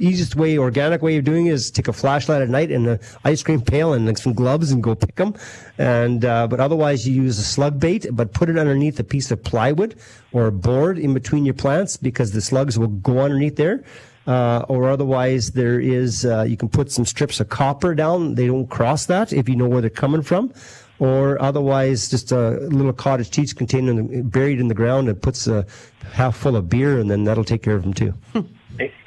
easiest 0.00 0.34
way, 0.34 0.56
organic 0.56 1.02
way 1.02 1.16
of 1.18 1.24
doing 1.24 1.46
it 1.46 1.52
is 1.52 1.70
take 1.70 1.86
a 1.86 1.92
flashlight 1.92 2.40
at 2.40 2.48
night 2.48 2.70
and 2.70 2.86
an 2.88 3.00
ice 3.24 3.42
cream 3.42 3.60
pail 3.60 3.92
and 3.92 4.18
some 4.18 4.32
gloves 4.32 4.72
and 4.72 4.82
go 4.82 4.94
pick 4.94 5.16
them. 5.16 5.34
And 5.78 6.24
uh, 6.24 6.48
but 6.48 6.60
otherwise, 6.60 7.06
you 7.06 7.22
use 7.22 7.38
a 7.38 7.42
slug 7.42 7.78
bait, 7.78 8.06
but 8.10 8.32
put 8.32 8.48
it 8.48 8.58
underneath 8.58 8.98
a 8.98 9.04
piece 9.04 9.30
of 9.30 9.42
plywood 9.44 9.96
or 10.32 10.46
a 10.46 10.52
board 10.52 10.98
in 10.98 11.14
between 11.14 11.44
your 11.44 11.54
plants 11.54 11.96
because 11.96 12.32
the 12.32 12.40
slugs 12.40 12.78
will 12.78 12.88
go 12.88 13.18
underneath 13.18 13.56
there. 13.56 13.84
Uh, 14.30 14.64
or 14.68 14.88
otherwise, 14.88 15.50
there 15.52 15.80
is 15.80 16.24
uh, 16.24 16.42
you 16.42 16.56
can 16.56 16.68
put 16.68 16.92
some 16.92 17.04
strips 17.04 17.40
of 17.40 17.48
copper 17.48 17.96
down. 17.96 18.36
They 18.36 18.46
don't 18.46 18.68
cross 18.68 19.06
that 19.06 19.32
if 19.32 19.48
you 19.48 19.56
know 19.56 19.68
where 19.68 19.80
they're 19.80 19.90
coming 19.90 20.22
from 20.22 20.52
or 21.00 21.40
otherwise 21.42 22.08
just 22.08 22.30
a 22.30 22.50
little 22.78 22.92
cottage 22.92 23.30
cheese 23.30 23.52
container 23.52 24.00
buried 24.22 24.60
in 24.60 24.68
the 24.68 24.74
ground 24.74 25.08
and 25.08 25.20
puts 25.20 25.48
a 25.48 25.66
half 26.12 26.36
full 26.36 26.54
of 26.54 26.68
beer, 26.68 27.00
and 27.00 27.10
then 27.10 27.24
that'll 27.24 27.42
take 27.42 27.62
care 27.62 27.74
of 27.74 27.82
them 27.82 27.94
too. 27.94 28.14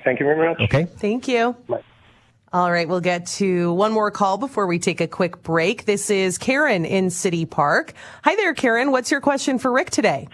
Thank 0.04 0.20
you 0.20 0.26
very 0.26 0.50
much. 0.50 0.60
Okay. 0.60 0.86
Thank 0.86 1.28
you. 1.30 1.56
Bye. 1.70 1.82
All 2.52 2.72
right, 2.72 2.88
we'll 2.88 3.00
get 3.00 3.26
to 3.28 3.74
one 3.74 3.92
more 3.94 4.12
call 4.12 4.38
before 4.38 4.68
we 4.68 4.78
take 4.78 5.02
a 5.02 5.08
quick 5.08 5.42
break. 5.42 5.86
This 5.86 6.12
is 6.12 6.38
Karen 6.38 6.86
in 6.86 7.10
City 7.10 7.46
Park. 7.46 7.94
Hi 8.24 8.36
there, 8.36 8.54
Karen. 8.54 8.92
What's 8.92 9.10
your 9.10 9.22
question 9.22 9.58
for 9.58 9.72
Rick 9.72 9.90
today? 9.90 10.28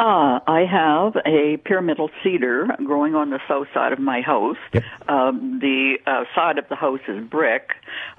Uh, 0.00 0.40
I 0.46 0.64
have 0.64 1.14
a 1.26 1.58
pyramidal 1.58 2.08
cedar 2.24 2.66
growing 2.86 3.14
on 3.14 3.28
the 3.28 3.38
south 3.46 3.66
side 3.74 3.92
of 3.92 3.98
my 3.98 4.22
house. 4.22 4.56
Yep. 4.72 4.82
Um, 5.06 5.58
the 5.60 5.96
uh, 6.06 6.24
side 6.34 6.56
of 6.56 6.66
the 6.70 6.74
house 6.74 7.00
is 7.06 7.22
brick. 7.28 7.72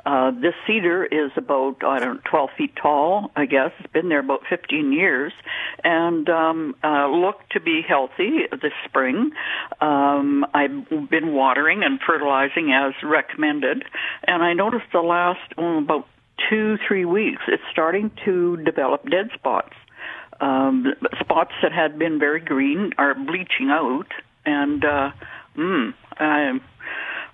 Uh, 0.06 0.30
this 0.30 0.54
cedar 0.68 1.04
is 1.04 1.32
about, 1.38 1.84
I 1.84 1.98
don't 1.98 2.18
know, 2.18 2.22
12 2.30 2.50
feet 2.56 2.76
tall, 2.80 3.32
I 3.36 3.48
guess. 3.48 3.72
It's 3.80 3.92
been 3.92 4.10
there 4.10 4.20
about 4.20 4.42
15 4.48 4.94
years 4.94 5.34
and 5.84 6.30
um, 6.30 6.76
uh, 6.84 7.08
looked 7.08 7.54
to 7.54 7.60
be 7.60 7.82
healthy 7.82 8.42
this 8.52 8.74
spring. 8.86 9.32
Um, 9.80 10.46
I've 10.54 10.88
been 11.10 11.34
watering 11.34 11.82
and 11.82 12.00
fertilizing 12.06 12.72
as 12.72 12.94
recommended, 13.02 13.84
and 14.28 14.44
I 14.44 14.54
noticed 14.54 14.86
the 14.94 15.00
last 15.00 15.52
oh, 15.58 15.80
about 15.80 16.08
two, 16.48 16.78
three 16.88 17.06
weeks, 17.06 17.42
it's 17.48 17.64
starting 17.72 18.12
to 18.26 18.58
develop 18.58 19.10
dead 19.10 19.32
spots 19.34 19.74
um, 20.42 20.94
spots 21.20 21.52
that 21.62 21.72
had 21.72 21.98
been 21.98 22.20
very 22.20 22.42
green 22.42 22.92
are 22.98 23.14
bleaching 23.14 23.70
out, 23.70 24.08
and 24.46 24.84
uh, 24.84 25.12
mm, 25.56 25.94
I, 26.18 26.60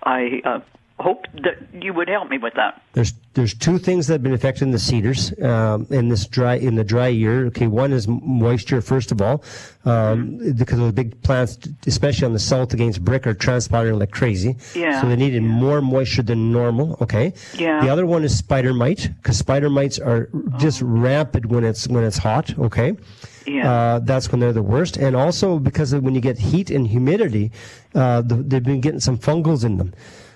I 0.02 0.42
uh, 0.44 0.60
hope 1.00 1.26
that 1.42 1.56
you 1.72 1.94
would 1.94 2.08
help 2.08 2.28
me 2.28 2.38
with 2.38 2.54
that. 2.54 2.82
There's 2.92 3.12
there's 3.34 3.54
two 3.54 3.78
things 3.78 4.08
that 4.08 4.14
have 4.14 4.22
been 4.22 4.32
affecting 4.32 4.72
the 4.72 4.78
cedars 4.78 5.32
um, 5.40 5.86
in 5.90 6.08
this 6.08 6.26
dry 6.26 6.54
in 6.54 6.74
the 6.74 6.84
dry 6.84 7.06
year. 7.06 7.46
Okay, 7.46 7.68
one 7.68 7.92
is 7.92 8.08
moisture 8.08 8.80
first 8.80 9.12
of 9.12 9.22
all, 9.22 9.44
um, 9.84 10.38
mm-hmm. 10.40 10.52
because 10.52 10.78
of 10.80 10.86
the 10.86 10.92
big 10.92 11.22
plants, 11.22 11.58
especially 11.86 12.26
on 12.26 12.32
the 12.32 12.38
south 12.38 12.74
against 12.74 13.04
brick, 13.04 13.26
are 13.26 13.34
transpiring 13.34 13.98
like 13.98 14.10
crazy. 14.10 14.56
Yeah. 14.74 15.00
So 15.00 15.08
they 15.08 15.16
needed 15.16 15.42
yeah. 15.42 15.48
more 15.48 15.80
moisture 15.80 16.22
than 16.22 16.50
normal. 16.50 16.98
Okay. 17.00 17.32
Yeah. 17.54 17.80
The 17.80 17.90
other 17.90 18.06
one 18.06 18.24
is 18.24 18.36
spider 18.36 18.74
mite 18.74 19.10
because 19.22 19.38
spider 19.38 19.70
mites 19.70 19.98
are 20.00 20.28
just 20.58 20.82
oh. 20.82 20.86
rampant 20.86 21.46
when 21.46 21.64
it's 21.64 21.86
when 21.86 22.02
it's 22.04 22.18
hot. 22.18 22.58
Okay. 22.58 22.96
Yeah. 23.46 23.70
Uh, 23.70 23.98
that's 24.00 24.30
when 24.30 24.40
they're 24.40 24.52
the 24.52 24.62
worst, 24.62 24.96
and 24.96 25.14
also 25.16 25.58
because 25.58 25.94
when 25.94 26.14
you 26.14 26.20
get 26.20 26.38
heat 26.38 26.70
and 26.70 26.86
humidity, 26.86 27.50
uh, 27.94 28.20
the, 28.20 28.34
they've 28.34 28.62
been 28.62 28.80
getting 28.80 29.00
some 29.00 29.16
fungals 29.16 29.64
in 29.64 29.78
them. 29.78 29.94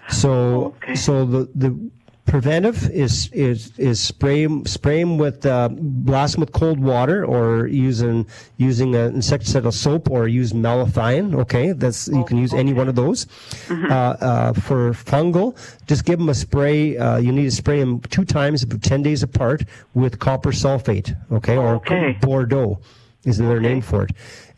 So, 0.09 0.75
okay. 0.77 0.95
so 0.95 1.25
the 1.25 1.49
the 1.55 1.91
preventive 2.25 2.89
is 2.91 3.29
is 3.33 3.73
is 3.79 4.01
spray 4.01 4.47
spray 4.65 5.03
them 5.03 5.19
with 5.19 5.45
uh, 5.45 5.69
blast 5.71 6.35
them 6.35 6.41
with 6.41 6.53
cold 6.53 6.79
water 6.79 7.25
or 7.25 7.67
using 7.67 8.27
using 8.57 8.95
an 8.95 9.15
insecticidal 9.15 9.73
soap 9.73 10.11
or 10.11 10.29
use 10.29 10.53
malathion. 10.53 11.35
Okay, 11.35 11.73
that's 11.73 12.09
you 12.09 12.25
can 12.25 12.39
use 12.39 12.53
okay. 12.53 12.61
any 12.61 12.73
one 12.73 12.89
of 12.89 12.95
those. 12.95 13.27
Mm-hmm. 13.67 13.91
Uh, 13.91 13.95
uh, 13.95 14.53
for 14.53 14.93
fungal, 14.93 15.57
just 15.87 16.05
give 16.05 16.19
them 16.19 16.29
a 16.29 16.35
spray. 16.35 16.97
Uh, 16.97 17.19
you 17.19 17.33
need 17.33 17.45
to 17.45 17.51
spray 17.51 17.81
them 17.81 18.01
two 18.01 18.25
times, 18.25 18.65
ten 18.81 19.03
days 19.03 19.23
apart, 19.23 19.65
with 19.95 20.19
copper 20.19 20.53
sulfate. 20.53 21.17
Okay, 21.33 21.57
or 21.57 21.77
okay. 21.77 22.17
Bordeaux 22.21 22.81
is 23.25 23.39
their 23.39 23.59
okay. 23.59 23.69
name 23.69 23.81
for 23.81 24.05
it 24.05 24.11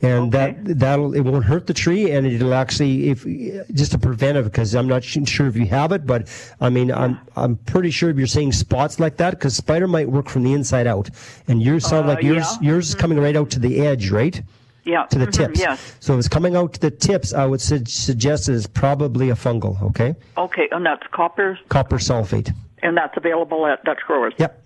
and 0.04 0.34
okay. 0.34 0.56
that 0.64 0.78
that'll 0.78 1.14
it 1.14 1.20
won't 1.20 1.44
hurt 1.44 1.66
the 1.66 1.74
tree, 1.74 2.10
and 2.10 2.26
it'll 2.26 2.54
actually 2.54 3.10
if 3.10 3.24
just 3.72 3.94
a 3.94 3.98
preventive 3.98 4.44
because 4.44 4.74
I'm 4.74 4.88
not 4.88 5.04
sure 5.04 5.46
if 5.46 5.56
you 5.56 5.66
have 5.66 5.92
it, 5.92 6.06
but 6.06 6.28
I 6.60 6.70
mean. 6.70 6.92
I'm 6.92 7.18
I'm 7.36 7.56
pretty 7.56 7.90
sure 7.90 8.10
if 8.10 8.16
you're 8.16 8.26
seeing 8.26 8.52
spots 8.52 9.00
like 9.00 9.16
that 9.16 9.30
because 9.30 9.56
spider 9.56 9.88
mite 9.88 10.08
work 10.08 10.28
from 10.28 10.42
the 10.42 10.52
inside 10.52 10.86
out, 10.86 11.10
and 11.48 11.62
yours 11.62 11.86
sound 11.86 12.06
uh, 12.06 12.14
like 12.14 12.22
yours 12.22 12.46
yeah. 12.60 12.68
yours 12.68 12.90
is 12.90 12.94
coming 12.94 13.18
right 13.18 13.36
out 13.36 13.50
to 13.50 13.58
the 13.58 13.80
edge, 13.80 14.10
right? 14.10 14.40
Yeah. 14.84 15.06
To 15.06 15.18
the 15.18 15.26
mm-hmm. 15.26 15.44
tips. 15.44 15.60
Yes. 15.60 15.96
So 16.00 16.14
if 16.14 16.20
it's 16.20 16.28
coming 16.28 16.56
out 16.56 16.74
to 16.74 16.80
the 16.80 16.90
tips, 16.90 17.32
I 17.32 17.46
would 17.46 17.60
su- 17.60 17.84
suggest 17.86 18.48
it's 18.48 18.66
probably 18.66 19.30
a 19.30 19.34
fungal. 19.34 19.80
Okay. 19.82 20.14
Okay, 20.36 20.68
and 20.72 20.84
that's 20.84 21.06
copper. 21.10 21.58
Copper 21.68 21.96
sulfate. 21.96 22.54
And 22.82 22.96
that's 22.96 23.16
available 23.16 23.66
at 23.66 23.82
Dutch 23.84 24.00
Growers. 24.06 24.34
Yep. 24.36 24.63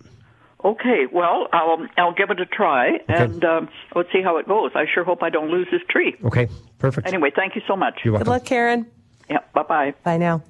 Okay, 0.64 1.07
well, 1.12 1.47
I'll 1.53 1.87
I'll 1.97 2.14
give 2.14 2.31
it 2.31 2.40
a 2.40 2.47
try, 2.47 2.97
okay. 2.97 3.03
and 3.09 3.44
um, 3.44 3.68
let's 3.94 4.11
see 4.12 4.23
how 4.23 4.38
it 4.38 4.49
goes. 4.49 4.73
I 4.75 4.87
sure 4.92 5.05
hope 5.05 5.23
I 5.23 5.31
don't 5.31 5.51
lose 5.51 5.68
this 5.71 5.83
tree. 5.88 6.16
Okay, 6.25 6.49
perfect. 6.79 7.07
Anyway, 7.07 7.31
thank 7.35 7.55
you 7.55 7.62
so 7.68 7.77
much. 7.77 8.01
You're 8.05 8.14
welcome. 8.14 8.25
Good 8.25 8.31
luck, 8.31 8.44
Karen. 8.44 8.87
Yeah, 9.31 9.38
bye 9.55 9.62
bye. 9.62 9.94
Bye 10.03 10.16
now. 10.16 10.42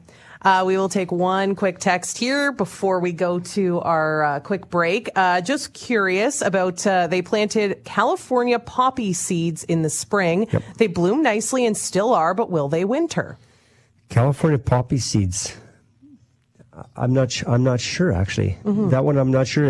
Uh, 0.42 0.62
we 0.66 0.76
will 0.76 0.88
take 0.88 1.10
one 1.10 1.54
quick 1.54 1.78
text 1.78 2.16
here 2.16 2.52
before 2.52 3.00
we 3.00 3.12
go 3.12 3.40
to 3.40 3.80
our 3.80 4.22
uh, 4.22 4.40
quick 4.40 4.70
break. 4.70 5.10
Uh, 5.16 5.40
just 5.40 5.74
curious 5.74 6.42
about 6.42 6.86
uh, 6.86 7.06
they 7.08 7.20
planted 7.20 7.84
California 7.84 8.58
poppy 8.58 9.12
seeds 9.12 9.64
in 9.64 9.82
the 9.82 9.90
spring. 9.90 10.46
Yep. 10.52 10.62
They 10.76 10.86
bloom 10.86 11.22
nicely 11.22 11.66
and 11.66 11.76
still 11.76 12.14
are, 12.14 12.34
but 12.34 12.50
will 12.50 12.68
they 12.68 12.84
winter? 12.84 13.36
California 14.08 14.58
poppy 14.58 14.98
seeds. 14.98 15.56
I'm 16.96 17.12
not. 17.12 17.42
I'm 17.46 17.64
not 17.64 17.80
sure 17.80 18.12
actually. 18.12 18.56
Mm-hmm. 18.64 18.90
That 18.90 19.04
one 19.04 19.16
I'm 19.18 19.30
not 19.30 19.46
sure. 19.46 19.66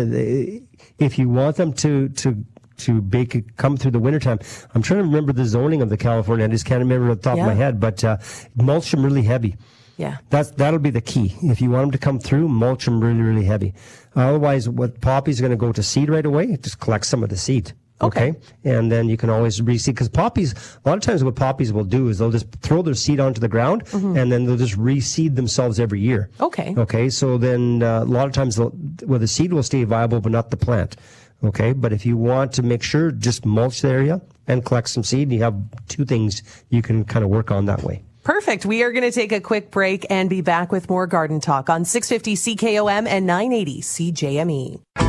If 0.99 1.17
you 1.19 1.29
want 1.29 1.55
them 1.57 1.73
to 1.73 2.09
to 2.09 2.45
to 2.77 3.01
bake 3.01 3.55
come 3.57 3.75
through 3.77 3.91
the 3.91 3.99
wintertime, 3.99 4.39
I'm 4.73 4.81
trying 4.81 4.99
to 4.99 5.03
remember 5.05 5.33
the 5.33 5.45
zoning 5.45 5.81
of 5.81 5.89
the 5.89 5.97
California. 5.97 6.45
I 6.45 6.47
just 6.49 6.65
can't 6.65 6.79
remember 6.79 7.11
off 7.11 7.17
the 7.17 7.23
top 7.23 7.37
Yeah. 7.37 7.43
of 7.43 7.47
my 7.47 7.53
head. 7.55 7.79
But 7.79 8.03
uh, 8.03 8.17
mulch 8.55 8.91
them 8.91 9.03
really 9.03 9.23
heavy. 9.23 9.55
Yeah. 9.97 10.17
That's 10.29 10.51
that'll 10.51 10.79
be 10.79 10.91
the 10.91 11.01
key. 11.01 11.35
If 11.43 11.59
you 11.61 11.71
want 11.71 11.83
them 11.83 11.91
to 11.91 11.97
come 11.97 12.19
through, 12.19 12.47
mulch 12.47 12.85
them 12.85 13.01
really 13.01 13.21
really 13.21 13.43
heavy. 13.45 13.73
otherwise, 14.15 14.69
what 14.69 15.01
poppies 15.01 15.39
are 15.39 15.43
going 15.43 15.51
to 15.51 15.57
go 15.57 15.71
to 15.73 15.83
seed 15.83 16.09
right 16.09 16.25
away. 16.25 16.55
Just 16.57 16.79
collect 16.79 17.05
some 17.05 17.21
of 17.23 17.29
the 17.29 17.37
seed. 17.37 17.73
Okay. 18.01 18.33
And 18.63 18.91
then 18.91 19.09
you 19.09 19.17
can 19.17 19.29
always 19.29 19.59
reseed 19.61 19.87
because 19.87 20.09
poppies, 20.09 20.53
a 20.53 20.89
lot 20.89 20.97
of 20.97 21.01
times 21.03 21.23
what 21.23 21.35
poppies 21.35 21.73
will 21.73 21.83
do 21.83 22.07
is 22.09 22.19
they'll 22.19 22.31
just 22.31 22.49
throw 22.61 22.81
their 22.81 22.93
seed 22.93 23.19
onto 23.19 23.41
the 23.41 23.47
ground 23.47 23.83
and 23.93 24.31
then 24.31 24.45
they'll 24.45 24.57
just 24.57 24.77
reseed 24.77 25.35
themselves 25.35 25.79
every 25.79 25.99
year. 25.99 26.29
Mm-hmm. 26.33 26.43
Okay. 26.43 26.75
Okay. 26.77 27.09
So 27.09 27.37
then 27.37 27.83
uh, 27.83 28.03
a 28.03 28.05
lot 28.05 28.27
of 28.27 28.33
times, 28.33 28.57
well, 28.57 28.71
the 28.73 29.27
seed 29.27 29.53
will 29.53 29.63
stay 29.63 29.83
viable, 29.83 30.21
but 30.21 30.31
not 30.31 30.49
the 30.49 30.57
plant. 30.57 30.95
Okay. 31.43 31.73
But 31.73 31.93
if 31.93 32.05
you 32.05 32.17
want 32.17 32.53
to 32.53 32.63
make 32.63 32.83
sure, 32.83 33.11
just 33.11 33.45
mulch 33.45 33.81
the 33.81 33.89
area 33.89 34.21
and 34.47 34.63
collect 34.63 34.89
some 34.89 35.03
seed. 35.03 35.31
You 35.31 35.43
have 35.43 35.55
two 35.87 36.05
things 36.05 36.41
you 36.69 36.81
can 36.81 37.03
kind 37.05 37.23
of 37.23 37.29
work 37.29 37.51
on 37.51 37.65
that 37.65 37.83
way. 37.83 38.03
Perfect. 38.23 38.65
We 38.65 38.83
are 38.83 38.91
going 38.91 39.03
to 39.03 39.11
take 39.11 39.31
a 39.31 39.41
quick 39.41 39.71
break 39.71 40.05
and 40.09 40.29
be 40.29 40.41
back 40.41 40.71
with 40.71 40.89
more 40.89 41.07
garden 41.07 41.39
talk 41.39 41.69
on 41.69 41.85
650 41.85 42.55
CKOM 42.55 43.07
and 43.07 43.25
980 43.25 43.81
CJME. 43.81 45.08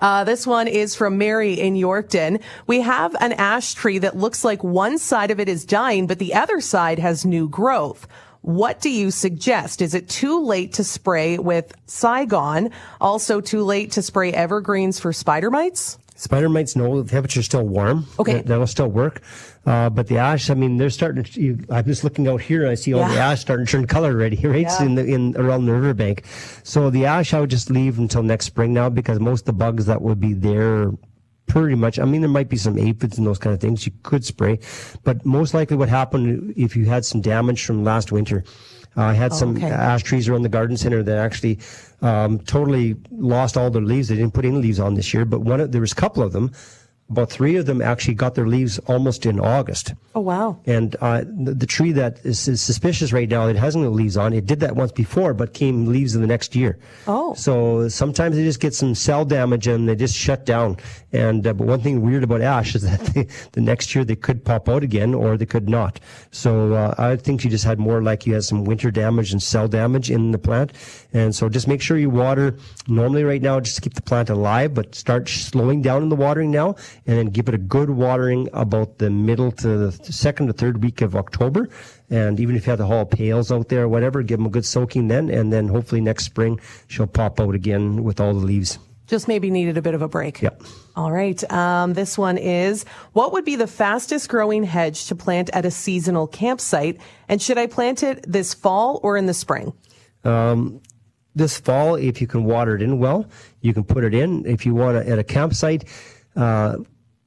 Uh, 0.02 0.24
this 0.24 0.48
one 0.48 0.68
is 0.68 0.96
from 0.96 1.18
Mary 1.18 1.54
in 1.60 1.76
Yorkton. 1.76 2.42
We 2.68 2.82
have 2.82 3.16
an 3.20 3.34
ash 3.34 3.74
tree 3.74 4.00
that 4.00 4.18
looks 4.18 4.44
like 4.44 4.64
one 4.64 4.98
side 4.98 5.30
of 5.30 5.40
it 5.40 5.50
is 5.50 5.66
dying, 5.66 6.08
but 6.08 6.20
the 6.20 6.34
other 6.34 6.62
side 6.62 7.00
has 7.00 7.26
new 7.26 7.48
growth. 7.48 8.08
What 8.42 8.80
do 8.80 8.90
you 8.90 9.12
suggest? 9.12 9.82
Is 9.82 9.94
it 9.94 10.10
too 10.10 10.42
late 10.44 10.74
to 10.74 10.84
spray 10.84 11.38
with 11.38 11.74
Cygon? 11.88 12.72
Also 13.02 13.42
too 13.42 13.64
late 13.64 13.92
to 13.92 14.02
spray 14.02 14.32
evergreens 14.32 15.00
for 15.00 15.12
spider 15.12 15.52
mites? 15.52 15.99
Spider 16.20 16.50
mites, 16.50 16.76
know 16.76 17.02
the 17.02 17.10
temperature's 17.10 17.46
still 17.46 17.64
warm. 17.66 18.06
Okay. 18.20 18.34
That- 18.34 18.46
That'll 18.48 18.68
still 18.68 18.90
work. 18.90 19.22
Uh, 19.66 19.90
but 19.90 20.08
the 20.08 20.18
ash, 20.18 20.50
I 20.50 20.54
mean, 20.54 20.76
they're 20.78 20.90
starting 20.90 21.24
to, 21.24 21.42
you, 21.42 21.60
I'm 21.70 21.86
just 21.86 22.04
looking 22.04 22.28
out 22.28 22.42
here 22.42 22.62
and 22.64 22.72
I 22.72 22.76
see 22.76 22.94
all 22.94 23.08
the 23.08 23.18
ash 23.18 23.40
starting 23.40 23.66
to 23.66 23.72
turn 23.72 23.88
color 23.88 24.10
already, 24.12 24.36
right? 24.44 24.62
Yeah. 24.62 24.84
In 24.84 24.96
the, 24.96 25.06
in, 25.06 25.38
around 25.38 25.66
the 25.66 25.72
riverbank. 25.74 26.26
So 26.64 26.90
the 26.90 27.06
ash, 27.06 27.34
I 27.34 27.40
would 27.40 27.50
just 27.50 27.70
leave 27.70 28.00
until 28.00 28.22
next 28.22 28.48
spring 28.48 28.74
now 28.74 28.90
because 28.90 29.20
most 29.20 29.42
of 29.42 29.46
the 29.46 29.54
bugs 29.54 29.86
that 29.86 30.02
would 30.02 30.20
be 30.20 30.34
there 30.34 30.92
pretty 31.48 31.76
much, 31.76 32.00
I 32.00 32.06
mean, 32.06 32.20
there 32.22 32.30
might 32.30 32.50
be 32.50 32.58
some 32.58 32.78
aphids 32.78 33.18
and 33.18 33.26
those 33.26 33.40
kind 33.40 33.54
of 33.54 33.62
things 33.62 33.86
you 33.86 33.92
could 34.04 34.26
spray, 34.26 34.60
but 35.04 35.26
most 35.26 35.54
likely 35.54 35.78
what 35.78 35.88
happened 35.90 36.54
if 36.58 36.76
you 36.76 36.86
had 36.86 37.06
some 37.06 37.22
damage 37.22 37.64
from 37.66 37.84
last 37.84 38.12
winter, 38.12 38.44
Uh, 38.98 39.04
I 39.04 39.14
had 39.14 39.32
Oh, 39.32 39.36
some 39.36 39.56
okay. 39.56 39.70
ash 39.70 40.04
trees 40.04 40.28
around 40.28 40.42
the 40.42 40.50
garden 40.50 40.76
center 40.78 41.04
that 41.04 41.18
actually 41.18 41.60
um, 42.02 42.40
totally 42.40 42.96
lost 43.12 43.56
all 43.58 43.70
their 43.70 43.82
leaves. 43.82 44.08
They 44.08 44.16
didn't 44.16 44.34
put 44.34 44.46
any 44.46 44.58
leaves 44.58 44.80
on 44.80 44.96
this 44.96 45.14
year, 45.14 45.26
but 45.26 45.42
one 45.42 45.62
of, 45.62 45.72
there 45.72 45.82
was 45.82 45.92
a 45.92 45.96
couple 45.96 46.24
of 46.24 46.34
them. 46.34 46.52
About 47.10 47.30
three 47.30 47.56
of 47.56 47.66
them 47.66 47.82
actually 47.82 48.14
got 48.14 48.36
their 48.36 48.48
leaves 48.48 48.78
almost 48.80 49.26
in 49.26 49.40
August. 49.40 49.94
Oh 50.14 50.22
wow. 50.22 50.60
And 50.66 50.96
uh, 51.02 51.22
the, 51.22 51.54
the 51.54 51.66
tree 51.66 51.92
that 51.94 52.20
is, 52.24 52.48
is 52.48 52.62
suspicious 52.62 53.12
right 53.12 53.28
now, 53.28 53.48
it 53.48 53.56
hasn't 53.56 53.84
got 53.84 53.94
leaves 53.94 54.18
on. 54.18 54.34
It 54.34 54.46
did 54.46 54.60
that 54.60 54.76
once 54.76 54.92
before, 54.92 55.34
but 55.34 55.54
came 55.54 55.88
leaves 55.88 56.16
in 56.16 56.22
the 56.22 56.28
next 56.28 56.56
year. 56.56 56.78
Oh. 57.08 57.34
So 57.34 57.88
sometimes 57.90 58.36
they 58.36 58.44
just 58.44 58.60
get 58.60 58.74
some 58.74 58.94
cell 58.94 59.26
damage 59.26 59.66
and 59.68 59.90
they 59.90 59.96
just 59.96 60.16
shut 60.16 60.46
down. 60.46 60.78
And 61.12 61.46
uh, 61.48 61.54
but 61.54 61.66
one 61.66 61.82
thing 61.82 62.02
weird 62.02 62.24
about 62.24 62.42
ash 62.42 62.76
is 62.76 62.84
that 62.84 63.00
they, 63.14 63.28
the 63.54 63.62
next 63.62 63.96
year 63.96 64.06
they 64.06 64.16
could 64.16 64.46
pop 64.46 64.70
out 64.70 64.84
again 64.84 65.14
or 65.14 65.38
they 65.38 65.46
could 65.46 65.68
not. 65.68 66.00
So 66.32 66.74
uh, 66.74 66.94
I 66.98 67.16
think 67.16 67.44
you 67.44 67.50
just 67.50 67.66
had 67.66 67.80
more 67.80 68.02
like 68.04 68.26
you 68.26 68.34
had 68.34 68.44
some 68.44 68.66
winter 68.66 68.92
damage 68.92 69.32
and 69.32 69.42
cell 69.42 69.68
damage 69.68 70.12
in 70.12 70.32
the 70.32 70.38
plant. 70.38 70.74
And 71.14 71.34
so 71.34 71.50
just 71.50 71.68
make 71.68 71.82
sure 71.82 71.98
you 71.98 72.10
water 72.10 72.56
normally 72.88 73.24
right 73.24 73.42
now 73.42 73.60
just 73.60 73.78
to 73.78 73.82
keep 73.82 73.96
the 73.96 74.02
plant 74.02 74.30
alive, 74.30 74.74
but 74.74 74.94
start 74.94 75.28
slowing 75.28 75.82
down 75.82 76.04
in 76.04 76.10
the 76.10 76.16
watering 76.16 76.52
now 76.52 76.76
and 77.06 77.18
then 77.18 77.28
give 77.28 77.48
it 77.48 77.54
a 77.54 77.60
good 77.60 77.90
watering 77.90 78.50
about 78.54 78.98
the 78.98 79.10
middle 79.10 79.52
to 79.54 79.90
the 79.90 79.92
second 80.12 80.50
or 80.50 80.54
third 80.54 80.84
week 80.84 81.02
of 81.02 81.16
October. 81.16 81.70
And 82.10 82.40
even 82.40 82.56
if 82.56 82.66
you 82.66 82.72
have 82.72 82.80
to 82.80 82.86
haul 82.86 83.06
pails 83.06 83.52
out 83.52 83.70
there 83.70 83.84
or 83.84 83.88
whatever, 83.88 84.24
give 84.24 84.40
them 84.40 84.48
a 84.48 84.50
good 84.50 84.66
soaking 84.66 85.08
then. 85.08 85.30
And 85.30 85.52
then 85.52 85.68
hopefully 85.68 86.02
next 86.02 86.26
spring 86.26 86.60
she'll 86.88 87.08
pop 87.08 87.40
out 87.40 87.56
again 87.56 88.04
with 88.04 88.20
all 88.20 88.34
the 88.34 88.46
leaves. 88.46 88.80
Just 89.08 89.28
maybe 89.28 89.50
needed 89.50 89.76
a 89.76 89.82
bit 89.82 89.96
of 89.96 90.04
a 90.04 90.08
break. 90.08 90.40
Yep. 90.40 90.62
All 90.96 91.12
right. 91.12 91.52
Um, 91.52 91.94
this 91.94 92.16
one 92.16 92.38
is 92.38 92.86
what 93.14 93.34
would 93.34 93.44
be 93.44 93.56
the 93.56 93.66
fastest 93.66 94.30
growing 94.30 94.64
hedge 94.64 95.08
to 95.08 95.16
plant 95.16 95.50
at 95.54 95.66
a 95.66 95.72
seasonal 95.72 96.28
campsite? 96.28 97.00
And 97.28 97.42
should 97.42 97.58
I 97.58 97.66
plant 97.66 98.04
it 98.04 98.24
this 98.28 98.54
fall 98.54 99.00
or 99.02 99.18
in 99.18 99.26
the 99.26 99.34
spring? 99.34 99.74
Um, 100.24 100.82
this 101.36 101.60
fall, 101.60 101.96
if 101.96 102.22
you 102.22 102.28
can 102.28 102.44
water 102.44 102.76
it 102.76 102.82
in 102.82 103.00
well, 103.00 103.26
you 103.62 103.74
can 103.74 103.84
put 103.84 104.04
it 104.04 104.14
in. 104.14 104.46
If 104.46 104.66
you 104.66 104.76
want 104.76 105.04
to, 105.04 105.12
at 105.12 105.18
a 105.18 105.24
campsite, 105.24 105.86
uh, 106.44 106.72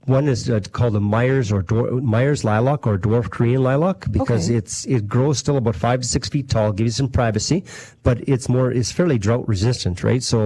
one 0.07 0.27
is 0.27 0.51
uh, 0.51 0.59
called 0.73 0.97
a 0.97 1.01
Myers 1.01 1.53
or 1.55 1.63
dwar- 1.63 2.03
Myers 2.03 2.43
lilac 2.43 2.87
or 2.89 2.99
dwarf 2.99 3.31
Korean 3.31 3.63
lilac 3.63 3.99
because 4.11 4.49
Okay. 4.49 4.59
it's 4.59 4.85
it 4.87 5.07
grows 5.15 5.39
still 5.39 5.57
about 5.63 5.77
five 5.77 6.01
to 6.03 6.07
six 6.09 6.29
feet 6.29 6.49
tall, 6.49 6.73
gives 6.73 6.89
you 6.93 6.97
some 7.03 7.09
privacy, 7.21 7.63
but 8.03 8.17
it's 8.33 8.49
more 8.49 8.73
it's 8.79 8.91
fairly 8.91 9.19
drought 9.27 9.47
resistant, 9.47 10.03
right? 10.03 10.23
So 10.23 10.39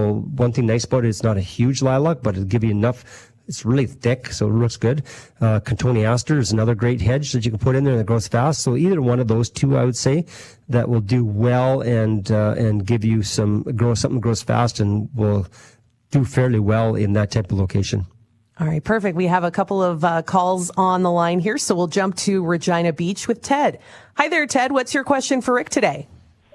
one 0.45 0.53
thing 0.53 0.67
nice 0.67 0.85
about 0.85 1.05
it, 1.07 1.09
it's 1.09 1.23
not 1.23 1.37
a 1.39 1.47
huge 1.57 1.81
lilac, 1.81 2.19
but 2.23 2.35
it'll 2.35 2.45
give 2.55 2.65
you 2.65 2.71
enough. 2.71 2.99
It's 3.49 3.65
really 3.65 3.87
thick, 3.87 4.33
so 4.33 4.43
it 4.49 4.55
looks 4.63 4.77
good. 4.77 4.99
Uh, 5.41 5.61
Cotoneaster 5.61 6.37
is 6.45 6.51
another 6.53 6.75
great 6.75 7.01
hedge 7.01 7.31
that 7.33 7.45
you 7.47 7.51
can 7.53 7.61
put 7.61 7.77
in 7.77 7.85
there 7.85 7.97
that 7.97 8.05
grows 8.05 8.27
fast. 8.29 8.61
So 8.65 8.77
either 8.77 9.01
one 9.01 9.21
of 9.21 9.29
those 9.29 9.49
two, 9.49 9.79
I 9.79 9.85
would 9.85 9.97
say, 9.97 10.27
that 10.69 10.89
will 10.91 11.01
do 11.17 11.25
well 11.25 11.81
and 11.81 12.29
uh, 12.31 12.57
and 12.65 12.85
give 12.85 13.05
you 13.05 13.23
some 13.23 13.63
grow 13.81 13.95
something 13.95 14.19
that 14.19 14.27
grows 14.29 14.43
fast 14.43 14.81
and 14.81 15.09
will 15.15 15.47
do 16.11 16.25
fairly 16.25 16.59
well 16.59 16.95
in 16.97 17.13
that 17.15 17.31
type 17.31 17.53
of 17.53 17.59
location. 17.59 18.05
All 18.59 18.67
right, 18.67 18.83
perfect. 18.83 19.17
We 19.17 19.27
have 19.27 19.45
a 19.45 19.51
couple 19.51 19.83
of 19.83 20.03
uh, 20.03 20.23
calls 20.23 20.71
on 20.79 21.03
the 21.03 21.11
line 21.11 21.41
here, 21.41 21.59
so 21.59 21.75
we'll 21.75 21.89
jump 21.89 22.17
to 22.17 22.43
Regina 22.43 22.91
Beach 22.91 23.29
with 23.29 23.43
Ted. 23.43 23.81
Hi 24.15 24.31
there, 24.31 24.47
Ted. 24.47 24.73
What's 24.73 24.95
your 24.95 25.05
question 25.05 25.43
for 25.43 25.55
Rick 25.55 25.69
today? 25.69 26.09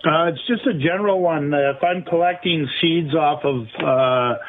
Uh, 0.03 0.25
it's 0.29 0.41
just 0.47 0.65
a 0.65 0.73
general 0.73 1.21
one. 1.21 1.53
Uh, 1.53 1.73
if 1.77 1.83
I'm 1.83 2.01
collecting 2.01 2.67
seeds 2.81 3.13
off 3.13 3.45
of 3.45 3.67
uh, 3.77 4.39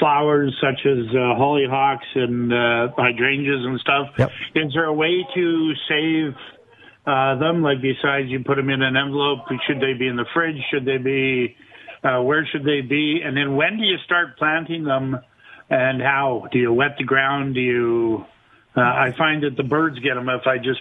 flowers 0.00 0.56
such 0.62 0.80
as 0.86 1.04
uh, 1.10 1.36
hollyhocks 1.36 2.08
and 2.14 2.50
uh, 2.50 2.94
hydrangeas 2.96 3.66
and 3.66 3.78
stuff, 3.80 4.30
is 4.54 4.72
there 4.72 4.86
a 4.86 4.94
way 4.94 5.26
to 5.34 5.72
save 5.86 6.34
uh, 7.06 7.38
them? 7.38 7.62
Like 7.62 7.82
besides 7.82 8.28
you 8.28 8.42
put 8.44 8.56
them 8.56 8.70
in 8.70 8.80
an 8.80 8.96
envelope, 8.96 9.40
should 9.66 9.76
they 9.76 9.92
be 9.92 10.06
in 10.06 10.16
the 10.16 10.24
fridge? 10.32 10.56
Should 10.72 10.86
they 10.86 10.96
be? 10.96 11.54
Uh, 12.02 12.22
where 12.22 12.48
should 12.50 12.64
they 12.64 12.80
be? 12.80 13.20
And 13.22 13.36
then 13.36 13.56
when 13.56 13.76
do 13.76 13.82
you 13.82 13.98
start 14.06 14.38
planting 14.38 14.84
them? 14.84 15.18
And 15.70 16.02
how 16.02 16.48
do 16.52 16.58
you 16.58 16.72
wet 16.72 16.96
the 16.98 17.04
ground? 17.04 17.54
Do 17.54 17.60
you? 17.60 18.26
Uh, 18.76 18.80
I 18.80 19.14
find 19.16 19.42
that 19.44 19.56
the 19.56 19.62
birds 19.62 19.98
get 20.00 20.14
them 20.14 20.28
if 20.28 20.46
I 20.46 20.58
just 20.58 20.80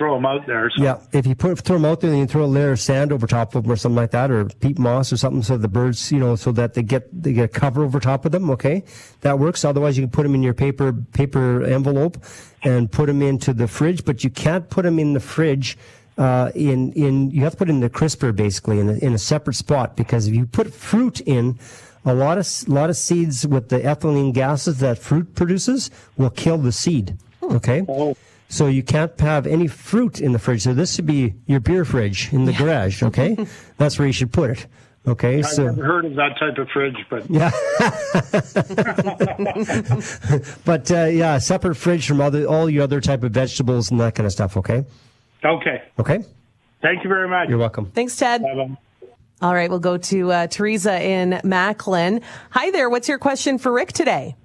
throw 0.00 0.14
them 0.14 0.24
out 0.24 0.46
there. 0.46 0.70
So. 0.74 0.82
Yeah, 0.82 0.98
if 1.12 1.26
you 1.26 1.34
put 1.34 1.58
throw 1.58 1.76
them 1.76 1.84
out 1.84 2.00
there, 2.00 2.10
and 2.10 2.18
you 2.18 2.26
throw 2.26 2.44
a 2.44 2.46
layer 2.46 2.72
of 2.72 2.80
sand 2.80 3.12
over 3.12 3.26
top 3.26 3.54
of 3.54 3.64
them 3.64 3.72
or 3.72 3.76
something 3.76 3.96
like 3.96 4.12
that, 4.12 4.30
or 4.30 4.46
peat 4.46 4.78
moss 4.78 5.12
or 5.12 5.18
something, 5.18 5.42
so 5.42 5.58
the 5.58 5.68
birds, 5.68 6.10
you 6.10 6.18
know, 6.18 6.36
so 6.36 6.52
that 6.52 6.72
they 6.74 6.82
get 6.82 7.22
they 7.22 7.34
get 7.34 7.44
a 7.44 7.48
cover 7.48 7.84
over 7.84 8.00
top 8.00 8.24
of 8.24 8.32
them. 8.32 8.50
Okay, 8.50 8.82
that 9.20 9.38
works. 9.38 9.64
Otherwise, 9.64 9.98
you 9.98 10.04
can 10.04 10.10
put 10.10 10.22
them 10.22 10.34
in 10.34 10.42
your 10.42 10.54
paper 10.54 10.92
paper 11.12 11.64
envelope 11.64 12.16
and 12.62 12.90
put 12.90 13.06
them 13.06 13.20
into 13.20 13.52
the 13.52 13.68
fridge, 13.68 14.04
but 14.04 14.24
you 14.24 14.30
can't 14.30 14.70
put 14.70 14.84
them 14.84 14.98
in 14.98 15.12
the 15.12 15.20
fridge. 15.20 15.76
Uh, 16.18 16.50
in 16.54 16.92
in 16.92 17.30
you 17.30 17.42
have 17.42 17.52
to 17.52 17.58
put 17.58 17.70
in 17.70 17.80
the 17.80 17.88
crisper 17.88 18.32
basically 18.32 18.78
in 18.78 18.90
a, 18.90 18.94
in 18.94 19.14
a 19.14 19.18
separate 19.18 19.54
spot 19.54 19.96
because 19.96 20.26
if 20.26 20.34
you 20.34 20.44
put 20.44 20.72
fruit 20.72 21.20
in, 21.20 21.58
a 22.04 22.14
lot 22.14 22.38
of 22.38 22.48
a 22.66 22.70
lot 22.70 22.90
of 22.90 22.96
seeds 22.96 23.46
with 23.46 23.68
the 23.68 23.80
ethylene 23.80 24.32
gases 24.32 24.78
that 24.78 24.98
fruit 24.98 25.34
produces 25.34 25.90
will 26.16 26.30
kill 26.30 26.58
the 26.58 26.72
seed. 26.72 27.16
Okay. 27.42 27.84
So 28.48 28.66
you 28.66 28.82
can't 28.82 29.18
have 29.20 29.46
any 29.46 29.68
fruit 29.68 30.20
in 30.20 30.32
the 30.32 30.38
fridge. 30.38 30.62
So 30.62 30.74
this 30.74 30.94
should 30.94 31.06
be 31.06 31.34
your 31.46 31.60
beer 31.60 31.84
fridge 31.84 32.32
in 32.32 32.44
the 32.46 32.52
garage. 32.52 33.02
Okay, 33.10 33.36
that's 33.76 33.98
where 33.98 34.06
you 34.06 34.12
should 34.12 34.32
put 34.32 34.50
it. 34.50 34.66
Okay, 35.06 35.38
I've 35.38 35.46
so 35.46 35.64
never 35.66 35.84
heard 35.84 36.04
of 36.04 36.14
that 36.16 36.38
type 36.38 36.58
of 36.58 36.68
fridge, 36.68 36.96
but 37.08 37.28
yeah. 37.30 37.50
but 40.64 40.90
uh, 40.90 41.04
yeah, 41.06 41.38
separate 41.38 41.76
fridge 41.76 42.06
from 42.06 42.20
other 42.20 42.44
all 42.44 42.68
your 42.68 42.82
other 42.82 43.00
type 43.00 43.22
of 43.22 43.32
vegetables 43.32 43.90
and 43.90 43.98
that 44.00 44.14
kind 44.14 44.26
of 44.26 44.32
stuff. 44.32 44.56
Okay. 44.56 44.84
okay. 45.44 45.82
Okay. 45.98 46.18
Thank 46.82 47.02
you 47.02 47.08
very 47.08 47.28
much. 47.28 47.48
You're 47.48 47.58
welcome. 47.58 47.86
Thanks, 47.92 48.16
Ted. 48.16 48.42
All 49.42 49.54
right, 49.54 49.70
we'll 49.70 49.78
go 49.78 49.96
to 49.96 50.32
uh, 50.32 50.46
Teresa 50.48 51.02
in 51.02 51.40
Macklin. 51.44 52.20
Hi 52.50 52.70
there. 52.70 52.90
What's 52.90 53.08
your 53.08 53.18
question 53.18 53.56
for 53.58 53.72
Rick 53.72 53.92
today? 53.92 54.36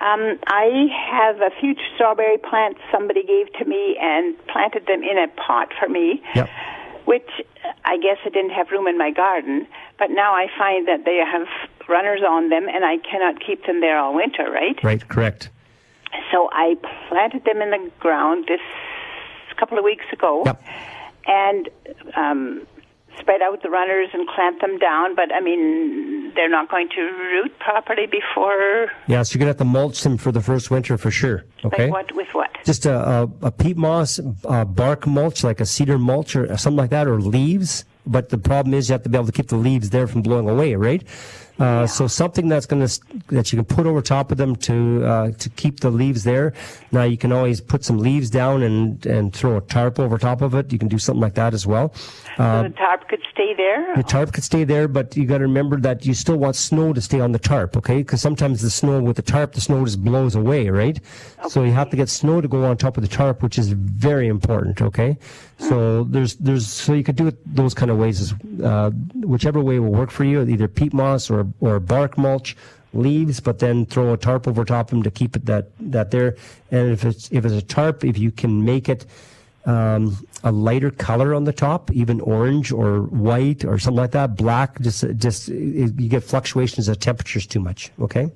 Um, 0.00 0.38
I 0.46 0.86
have 1.10 1.36
a 1.36 1.50
few 1.60 1.74
strawberry 1.94 2.36
plants 2.38 2.80
somebody 2.92 3.22
gave 3.24 3.50
to 3.54 3.64
me 3.64 3.96
and 3.98 4.36
planted 4.48 4.86
them 4.86 5.02
in 5.02 5.16
a 5.18 5.28
pot 5.28 5.68
for 5.80 5.88
me, 5.88 6.22
Yep. 6.34 6.50
which 7.06 7.28
I 7.86 7.96
guess 7.96 8.18
I 8.26 8.28
didn't 8.28 8.50
have 8.50 8.70
room 8.70 8.86
in 8.86 8.98
my 8.98 9.12
garden. 9.12 9.66
But 9.98 10.10
now 10.10 10.34
I 10.34 10.48
find 10.58 10.86
that 10.88 11.04
they 11.06 11.16
have 11.24 11.46
runners 11.88 12.20
on 12.28 12.50
them 12.50 12.68
and 12.68 12.84
I 12.84 12.98
cannot 12.98 13.40
keep 13.40 13.64
them 13.64 13.80
there 13.80 13.98
all 13.98 14.14
winter, 14.14 14.50
right? 14.50 14.76
Right. 14.82 15.08
Correct. 15.08 15.48
So 16.32 16.50
I 16.52 16.76
planted 17.08 17.44
them 17.44 17.62
in 17.62 17.70
the 17.70 17.90
ground 18.00 18.44
this 18.46 18.60
couple 19.56 19.78
of 19.78 19.84
weeks 19.84 20.04
ago 20.12 20.44
and 21.26 21.68
um, 22.16 22.66
spread 23.20 23.42
out 23.42 23.62
the 23.62 23.70
runners 23.70 24.08
and 24.12 24.26
clamp 24.28 24.60
them 24.60 24.78
down. 24.78 25.14
But 25.14 25.32
I 25.32 25.40
mean, 25.40 26.32
they're 26.34 26.48
not 26.48 26.70
going 26.70 26.88
to 26.90 27.00
root 27.00 27.58
properly 27.58 28.06
before. 28.06 28.90
Yeah. 29.06 29.22
So 29.22 29.34
you're 29.34 29.40
gonna 29.40 29.50
have 29.50 29.58
to 29.58 29.64
mulch 29.64 30.02
them 30.02 30.16
for 30.16 30.32
the 30.32 30.40
first 30.40 30.70
winter 30.70 30.96
for 30.98 31.10
sure. 31.10 31.44
Okay. 31.64 31.84
Like 31.84 31.92
what 31.92 32.16
with 32.16 32.28
what? 32.32 32.50
Just 32.64 32.86
a, 32.86 32.94
a, 32.94 33.30
a 33.42 33.50
peat 33.50 33.76
moss, 33.76 34.20
uh 34.44 34.64
bark 34.64 35.06
mulch, 35.06 35.44
like 35.44 35.60
a 35.60 35.66
cedar 35.66 35.98
mulch 35.98 36.36
or 36.36 36.56
something 36.56 36.76
like 36.76 36.90
that, 36.90 37.06
or 37.06 37.20
leaves. 37.20 37.84
But 38.06 38.28
the 38.28 38.38
problem 38.38 38.74
is 38.74 38.88
you 38.88 38.92
have 38.92 39.02
to 39.04 39.08
be 39.08 39.16
able 39.16 39.26
to 39.26 39.32
keep 39.32 39.48
the 39.48 39.56
leaves 39.56 39.90
there 39.90 40.06
from 40.06 40.20
blowing 40.20 40.48
away, 40.48 40.74
right? 40.74 41.02
Uh, 41.58 41.86
So 41.86 42.06
something 42.08 42.48
that's 42.48 42.66
going 42.66 42.84
to 42.86 43.00
that 43.28 43.52
you 43.52 43.56
can 43.62 43.64
put 43.76 43.86
over 43.86 44.02
top 44.02 44.32
of 44.32 44.38
them 44.38 44.56
to 44.56 45.04
uh, 45.04 45.30
to 45.32 45.48
keep 45.50 45.80
the 45.80 45.90
leaves 45.90 46.24
there. 46.24 46.52
Now 46.90 47.04
you 47.04 47.16
can 47.16 47.32
always 47.32 47.60
put 47.60 47.84
some 47.84 47.98
leaves 47.98 48.28
down 48.30 48.62
and 48.62 49.06
and 49.06 49.32
throw 49.32 49.56
a 49.56 49.60
tarp 49.60 49.98
over 50.00 50.18
top 50.18 50.42
of 50.42 50.54
it. 50.54 50.72
You 50.72 50.78
can 50.78 50.88
do 50.88 50.98
something 50.98 51.20
like 51.20 51.34
that 51.34 51.54
as 51.54 51.66
well. 51.66 51.94
Uh, 52.38 52.64
the 52.64 52.70
tarp 52.70 53.08
could 53.08 53.22
stay 53.32 53.54
there. 53.54 53.94
the 53.94 54.02
tarp 54.02 54.32
could 54.32 54.42
stay 54.42 54.64
there, 54.64 54.88
but 54.88 55.16
you 55.16 55.24
got 55.26 55.38
to 55.38 55.44
remember 55.44 55.76
that 55.80 56.04
you 56.04 56.14
still 56.14 56.36
want 56.36 56.56
snow 56.56 56.92
to 56.92 57.00
stay 57.00 57.20
on 57.20 57.30
the 57.30 57.38
tarp, 57.38 57.76
okay? 57.76 57.98
Because 57.98 58.20
sometimes 58.20 58.60
the 58.60 58.70
snow 58.70 59.00
with 59.00 59.16
the 59.16 59.22
tarp, 59.22 59.52
the 59.52 59.60
snow 59.60 59.84
just 59.84 60.02
blows 60.02 60.34
away, 60.34 60.68
right? 60.68 60.98
So 61.48 61.62
you 61.62 61.70
have 61.72 61.90
to 61.90 61.96
get 61.96 62.08
snow 62.08 62.40
to 62.40 62.48
go 62.48 62.64
on 62.64 62.76
top 62.76 62.96
of 62.96 63.02
the 63.02 63.08
tarp, 63.08 63.42
which 63.44 63.58
is 63.58 63.68
very 63.70 64.26
important, 64.26 64.82
okay? 64.82 65.16
So 65.58 66.02
there's 66.04 66.34
there's 66.36 66.66
so 66.66 66.94
you 66.94 67.04
could 67.04 67.14
do 67.14 67.28
it 67.28 67.36
those 67.54 67.74
kind 67.74 67.90
of 67.92 67.98
ways, 67.98 68.20
as, 68.20 68.34
uh, 68.60 68.90
whichever 69.22 69.60
way 69.60 69.78
will 69.78 69.92
work 69.92 70.10
for 70.10 70.24
you, 70.24 70.42
either 70.42 70.66
peat 70.66 70.92
moss 70.92 71.30
or 71.30 71.43
or 71.60 71.80
bark 71.80 72.16
mulch. 72.18 72.56
Leaves, 72.96 73.40
but 73.40 73.58
then 73.58 73.86
throw 73.86 74.12
a 74.12 74.16
tarp 74.16 74.46
over 74.46 74.64
top 74.64 74.86
of 74.86 74.90
them 74.90 75.02
to 75.02 75.10
keep 75.10 75.34
it 75.34 75.46
that 75.46 75.66
that 75.80 76.12
there. 76.12 76.36
And 76.70 76.92
if 76.92 77.04
it's 77.04 77.28
if 77.32 77.44
it's 77.44 77.54
a 77.54 77.60
tarp, 77.60 78.04
if 78.04 78.16
you 78.16 78.30
can 78.30 78.64
make 78.64 78.88
it 78.88 79.04
um, 79.66 80.16
a 80.44 80.52
lighter 80.52 80.92
color 80.92 81.34
on 81.34 81.42
the 81.42 81.52
top, 81.52 81.90
even 81.90 82.20
orange 82.20 82.70
or 82.70 83.00
white 83.00 83.64
or 83.64 83.80
something 83.80 83.96
like 84.00 84.12
that. 84.12 84.36
Black, 84.36 84.80
just 84.80 85.04
just 85.16 85.48
you 85.48 85.88
get 86.08 86.22
fluctuations 86.22 86.86
of 86.86 87.00
temperatures 87.00 87.46
too 87.48 87.58
much. 87.58 87.90
Okay, 88.00 88.30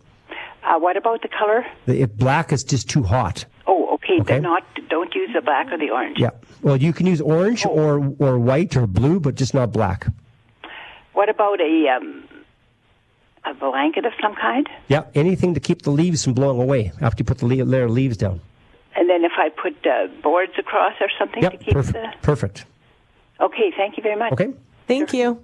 Uh, 0.64 0.76
what 0.80 0.96
about 0.96 1.22
the 1.22 1.28
color? 1.28 1.64
if 1.86 2.12
black 2.16 2.52
is 2.52 2.64
just 2.64 2.90
too 2.90 3.04
hot. 3.04 3.44
Oh, 3.68 3.94
okay, 3.94 4.20
Okay. 4.22 4.40
not. 4.40 4.64
Don't 4.88 5.14
use 5.14 5.30
the 5.34 5.40
black 5.40 5.70
or 5.70 5.78
the 5.78 5.90
orange. 5.90 6.18
Yeah. 6.18 6.30
Well, 6.62 6.76
you 6.76 6.92
can 6.92 7.06
use 7.06 7.20
orange 7.20 7.64
or 7.64 8.12
or 8.18 8.40
white 8.40 8.74
or 8.76 8.88
blue, 8.88 9.20
but 9.20 9.36
just 9.36 9.54
not 9.54 9.70
black. 9.70 10.08
What 11.12 11.28
about 11.28 11.60
a 11.60 11.88
um, 11.96 12.24
a 13.44 13.54
blanket 13.54 14.04
of 14.04 14.12
some 14.20 14.34
kind? 14.34 14.68
Yeah. 14.88 15.04
Anything 15.14 15.54
to 15.54 15.60
keep 15.60 15.82
the 15.82 15.90
leaves 15.90 16.24
from 16.24 16.34
blowing 16.34 16.60
away 16.60 16.92
after 17.00 17.20
you 17.20 17.24
put 17.24 17.38
the 17.38 17.46
le- 17.46 17.64
layer 17.64 17.84
of 17.84 17.90
leaves 17.90 18.16
down. 18.16 18.40
And 18.96 19.08
then 19.08 19.24
if 19.24 19.32
I 19.36 19.48
put 19.50 19.74
uh, 19.86 20.08
boards 20.22 20.52
across 20.58 20.94
or 21.00 21.08
something 21.18 21.42
to 21.42 21.56
keep 21.56 21.72
Perfect. 21.74 21.92
the. 21.92 22.12
Perfect. 22.22 22.64
Okay, 23.40 23.72
thank 23.76 23.96
you 23.96 24.02
very 24.02 24.16
much. 24.16 24.32
Okay. 24.32 24.52
Thank 24.86 25.12
you. 25.12 25.42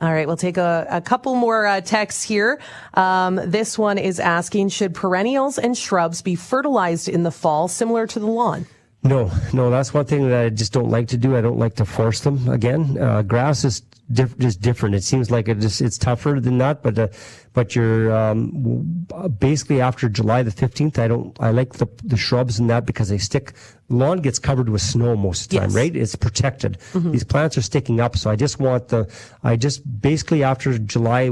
All 0.00 0.12
right, 0.12 0.26
we'll 0.26 0.36
take 0.36 0.56
a, 0.56 0.84
a 0.90 1.00
couple 1.00 1.36
more 1.36 1.64
uh, 1.64 1.80
texts 1.80 2.24
here. 2.24 2.60
Um, 2.94 3.36
this 3.36 3.78
one 3.78 3.98
is 3.98 4.18
asking 4.18 4.70
Should 4.70 4.94
perennials 4.94 5.58
and 5.58 5.78
shrubs 5.78 6.22
be 6.22 6.34
fertilized 6.34 7.08
in 7.08 7.22
the 7.22 7.30
fall 7.30 7.68
similar 7.68 8.08
to 8.08 8.18
the 8.18 8.26
lawn? 8.26 8.66
No, 9.04 9.30
no, 9.52 9.70
that's 9.70 9.94
one 9.94 10.04
thing 10.06 10.28
that 10.28 10.44
I 10.44 10.48
just 10.48 10.72
don't 10.72 10.90
like 10.90 11.06
to 11.08 11.16
do. 11.16 11.36
I 11.36 11.40
don't 11.40 11.58
like 11.58 11.76
to 11.76 11.84
force 11.84 12.20
them. 12.20 12.48
Again, 12.48 12.98
uh, 12.98 13.22
grass 13.22 13.64
is 13.64 13.82
diff- 14.10 14.38
just 14.38 14.60
different. 14.60 14.94
It 14.94 15.04
seems 15.04 15.30
like 15.30 15.48
it 15.48 15.58
just, 15.58 15.80
it's 15.80 15.98
tougher 15.98 16.38
than 16.40 16.58
that, 16.58 16.82
but 16.82 16.98
uh, 16.98 17.08
but 17.54 17.74
you're 17.74 18.10
um, 18.16 19.06
basically 19.38 19.80
after 19.80 20.08
July 20.08 20.42
the 20.42 20.50
15th. 20.50 20.98
I 20.98 21.08
don't. 21.08 21.36
I 21.40 21.50
like 21.50 21.74
the 21.74 21.86
the 22.04 22.16
shrubs 22.16 22.58
and 22.58 22.68
that 22.70 22.86
because 22.86 23.08
they 23.08 23.18
stick. 23.18 23.52
Lawn 23.88 24.20
gets 24.22 24.38
covered 24.38 24.70
with 24.70 24.80
snow 24.80 25.14
most 25.16 25.42
of 25.42 25.48
the 25.50 25.56
time, 25.58 25.68
Yes. 25.68 25.74
right? 25.76 25.94
It's 25.94 26.16
protected. 26.16 26.78
Mm-hmm. 26.94 27.10
These 27.10 27.24
plants 27.24 27.58
are 27.58 27.62
sticking 27.62 28.00
up, 28.00 28.16
so 28.16 28.30
I 28.30 28.36
just 28.36 28.58
want 28.58 28.88
the. 28.88 29.06
I 29.42 29.56
just 29.56 29.82
basically 30.00 30.42
after 30.42 30.78
July 30.78 31.28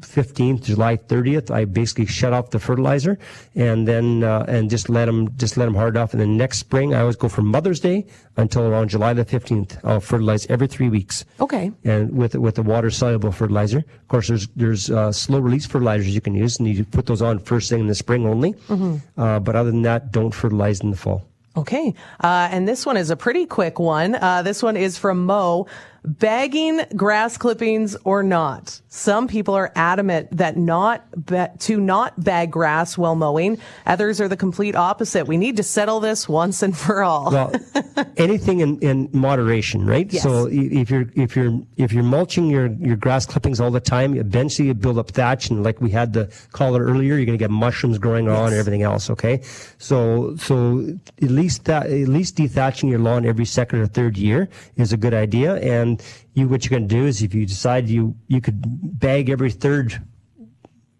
15th, 0.00 0.62
July 0.62 0.96
30th, 0.96 1.50
I 1.50 1.64
basically 1.64 2.06
shut 2.06 2.32
off 2.32 2.50
the 2.50 2.58
fertilizer, 2.60 3.18
and 3.56 3.88
then 3.88 4.22
uh, 4.22 4.44
and 4.48 4.70
just 4.70 4.88
let 4.88 5.06
them 5.06 5.28
just 5.36 5.56
let 5.56 5.64
them 5.64 5.74
hard 5.74 5.96
off. 5.96 6.12
And 6.12 6.20
then 6.20 6.36
next 6.36 6.58
spring, 6.58 6.94
I 6.94 7.00
always 7.00 7.16
go 7.16 7.28
from 7.28 7.46
Mother's 7.46 7.80
Day 7.80 8.06
until 8.36 8.62
around 8.62 8.88
July 8.90 9.12
the 9.12 9.24
15th. 9.24 9.78
I'll 9.84 10.00
fertilize 10.00 10.46
every 10.46 10.66
three 10.68 10.88
weeks 10.88 11.24
Okay. 11.40 11.72
and 11.84 12.16
with 12.16 12.34
with 12.36 12.54
the 12.54 12.62
water 12.62 12.90
soluble 12.90 13.32
fertilizer. 13.32 13.78
Of 13.78 14.08
course, 14.08 14.28
there's 14.28 14.46
there's 14.54 14.90
uh, 14.90 15.10
slow 15.10 15.40
release 15.40 15.63
fertilizers 15.70 16.14
you 16.14 16.20
can 16.20 16.34
use, 16.34 16.58
and 16.58 16.68
you 16.68 16.84
put 16.84 17.06
those 17.06 17.22
on 17.22 17.38
first 17.38 17.70
thing 17.70 17.80
in 17.80 17.86
the 17.86 17.94
spring 17.94 18.26
only. 18.26 18.54
Mhm. 18.68 19.00
Uh, 19.16 19.38
but 19.40 19.56
other 19.56 19.70
than 19.70 19.82
that, 19.82 20.12
don't 20.12 20.34
fertilize 20.34 20.80
in 20.80 20.90
the 20.90 20.96
fall. 20.96 21.22
Okay. 21.56 21.94
Uh, 22.20 22.48
and 22.50 22.66
this 22.66 22.84
one 22.84 22.96
is 22.96 23.10
a 23.10 23.16
pretty 23.16 23.46
quick 23.46 23.78
one. 23.78 24.16
Uh, 24.16 24.42
this 24.42 24.62
one 24.62 24.76
is 24.76 24.98
from 24.98 25.24
Mo. 25.24 25.66
Bagging 26.06 26.82
grass 26.94 27.38
clippings 27.38 27.96
or 28.04 28.22
not. 28.22 28.78
Some 28.88 29.26
people 29.26 29.54
are 29.54 29.72
adamant 29.74 30.36
that 30.36 30.56
not 30.56 31.02
ba- 31.16 31.50
to 31.60 31.80
not 31.80 32.22
bag 32.22 32.50
grass 32.50 32.98
while 32.98 33.14
mowing. 33.14 33.58
Others 33.86 34.20
are 34.20 34.28
the 34.28 34.36
complete 34.36 34.76
opposite. 34.76 35.26
We 35.26 35.38
need 35.38 35.56
to 35.56 35.62
settle 35.62 36.00
this 36.00 36.28
once 36.28 36.62
and 36.62 36.76
for 36.76 37.02
all. 37.02 37.30
Well, 37.30 37.52
anything 38.18 38.60
in, 38.60 38.78
in 38.80 39.08
moderation, 39.14 39.86
right? 39.86 40.12
Yes. 40.12 40.22
So 40.22 40.46
if 40.50 40.90
you're 40.90 41.06
if 41.14 41.34
you're 41.34 41.58
if 41.78 41.90
you're 41.90 42.04
mulching 42.04 42.50
your 42.50 42.66
your 42.74 42.96
grass 42.96 43.24
clippings 43.24 43.58
all 43.58 43.70
the 43.70 43.80
time, 43.80 44.14
eventually 44.14 44.68
you 44.68 44.74
build 44.74 44.98
up 44.98 45.10
thatch, 45.10 45.48
and 45.48 45.64
like 45.64 45.80
we 45.80 45.90
had 45.90 46.12
the 46.12 46.30
caller 46.52 46.84
earlier, 46.84 47.16
you're 47.16 47.24
going 47.24 47.38
to 47.38 47.42
get 47.42 47.50
mushrooms 47.50 47.96
growing 47.96 48.28
on 48.28 48.48
and 48.48 48.56
everything 48.56 48.82
else. 48.82 49.08
Okay, 49.08 49.40
so 49.78 50.36
so 50.36 50.86
at 51.22 51.30
least 51.30 51.64
that 51.64 51.86
at 51.86 52.08
least 52.08 52.36
dethatching 52.36 52.90
your 52.90 52.98
lawn 52.98 53.24
every 53.24 53.46
second 53.46 53.78
or 53.78 53.86
third 53.86 54.18
year 54.18 54.50
is 54.76 54.92
a 54.92 54.98
good 54.98 55.14
idea. 55.14 55.54
And 55.56 55.93
you 56.34 56.48
what 56.48 56.64
you're 56.64 56.78
going 56.78 56.88
to 56.88 56.94
do 56.94 57.06
is 57.06 57.22
if 57.22 57.34
you 57.34 57.46
decide 57.46 57.88
you 57.88 58.16
you 58.28 58.40
could 58.40 58.60
bag 58.98 59.30
every 59.30 59.50
third 59.50 60.00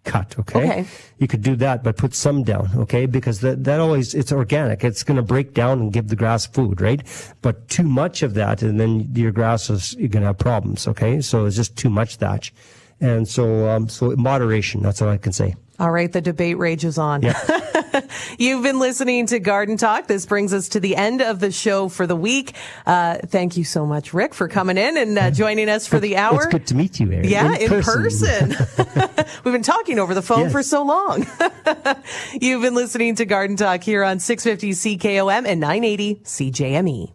cut 0.05 0.39
okay? 0.39 0.65
Okay. 0.65 0.87
you 1.19 1.27
could 1.27 1.43
do 1.43 1.57
that 1.57 1.83
but 1.83 1.97
put 1.97 2.15
some 2.15 2.43
down 2.43 2.69
okay? 2.77 3.07
Because 3.07 3.41
that, 3.41 3.65
that 3.65 3.81
always 3.81 4.15
it's 4.15 4.33
organic. 4.33 4.85
It's 4.85 5.03
going 5.03 5.17
to 5.17 5.23
break 5.23 5.55
down 5.55 5.81
and 5.81 5.93
give 5.93 6.09
the 6.09 6.17
grass 6.17 6.47
food 6.47 6.81
right? 6.81 7.03
But 7.43 7.69
too 7.69 7.85
much 7.85 8.23
of 8.23 8.35
that 8.35 8.63
and 8.63 8.79
then 8.79 9.11
your 9.15 9.33
grass 9.33 9.71
is 9.71 9.95
you're 9.95 10.09
going 10.09 10.23
to 10.23 10.29
have 10.29 10.39
problems 10.39 10.87
okay? 10.89 11.21
So 11.21 11.47
it's 11.47 11.57
just 11.57 11.77
too 11.77 11.91
much 11.91 12.17
thatch. 12.17 12.53
And 13.01 13.27
so 13.27 13.69
um 13.69 13.89
so 13.89 14.15
moderation 14.17 14.83
that's 14.83 15.03
all 15.03 15.09
i 15.09 15.19
can 15.19 15.33
say 15.33 15.55
All 15.81 15.91
right, 15.91 16.11
the 16.13 16.21
debate 16.21 16.57
rages 16.57 16.99
on. 16.99 17.23
Yeah. 17.23 18.01
You've 18.39 18.63
been 18.63 18.79
listening 18.79 19.27
to 19.27 19.41
Garden 19.41 19.77
Talk. 19.77 20.07
This 20.07 20.25
brings 20.25 20.53
us 20.53 20.69
to 20.71 20.81
the 20.81 20.95
end 20.95 21.21
of 21.21 21.41
the 21.41 21.51
show 21.51 21.89
for 21.89 22.07
the 22.07 22.15
week. 22.15 22.55
Uh, 22.87 23.19
thank 23.27 23.57
you 23.57 23.65
so 23.65 23.85
much, 23.85 24.15
Rick, 24.15 24.35
for 24.35 24.47
coming 24.47 24.79
in 24.79 24.97
and 24.97 25.19
uh, 25.19 25.31
joining 25.33 25.69
us 25.69 25.87
for 25.89 25.99
the 25.99 26.17
hour. 26.17 26.37
it's 26.37 26.47
good 26.47 26.67
to 26.69 26.77
meet 26.77 27.01
you 27.01 27.11
Erin, 27.11 27.29
Yeah, 27.29 27.57
in 27.57 27.83
person. 27.83 28.51
We've 29.45 29.53
been 29.53 29.63
talking 29.63 29.99
over 29.99 30.15
the 30.15 30.23
phone 30.23 30.41
Yes. 30.43 30.53
for 30.53 30.63
so 30.63 30.85
long. 30.85 31.27
You've 32.41 32.63
been 32.63 32.75
listening 32.75 33.17
to 33.17 33.25
Garden 33.27 33.57
Talk 33.57 33.83
here 33.83 34.05
on 34.05 34.21
650 34.21 34.97
CKOM 34.99 35.45
and 35.47 35.61
980 35.61 36.17
CJME. 36.17 37.13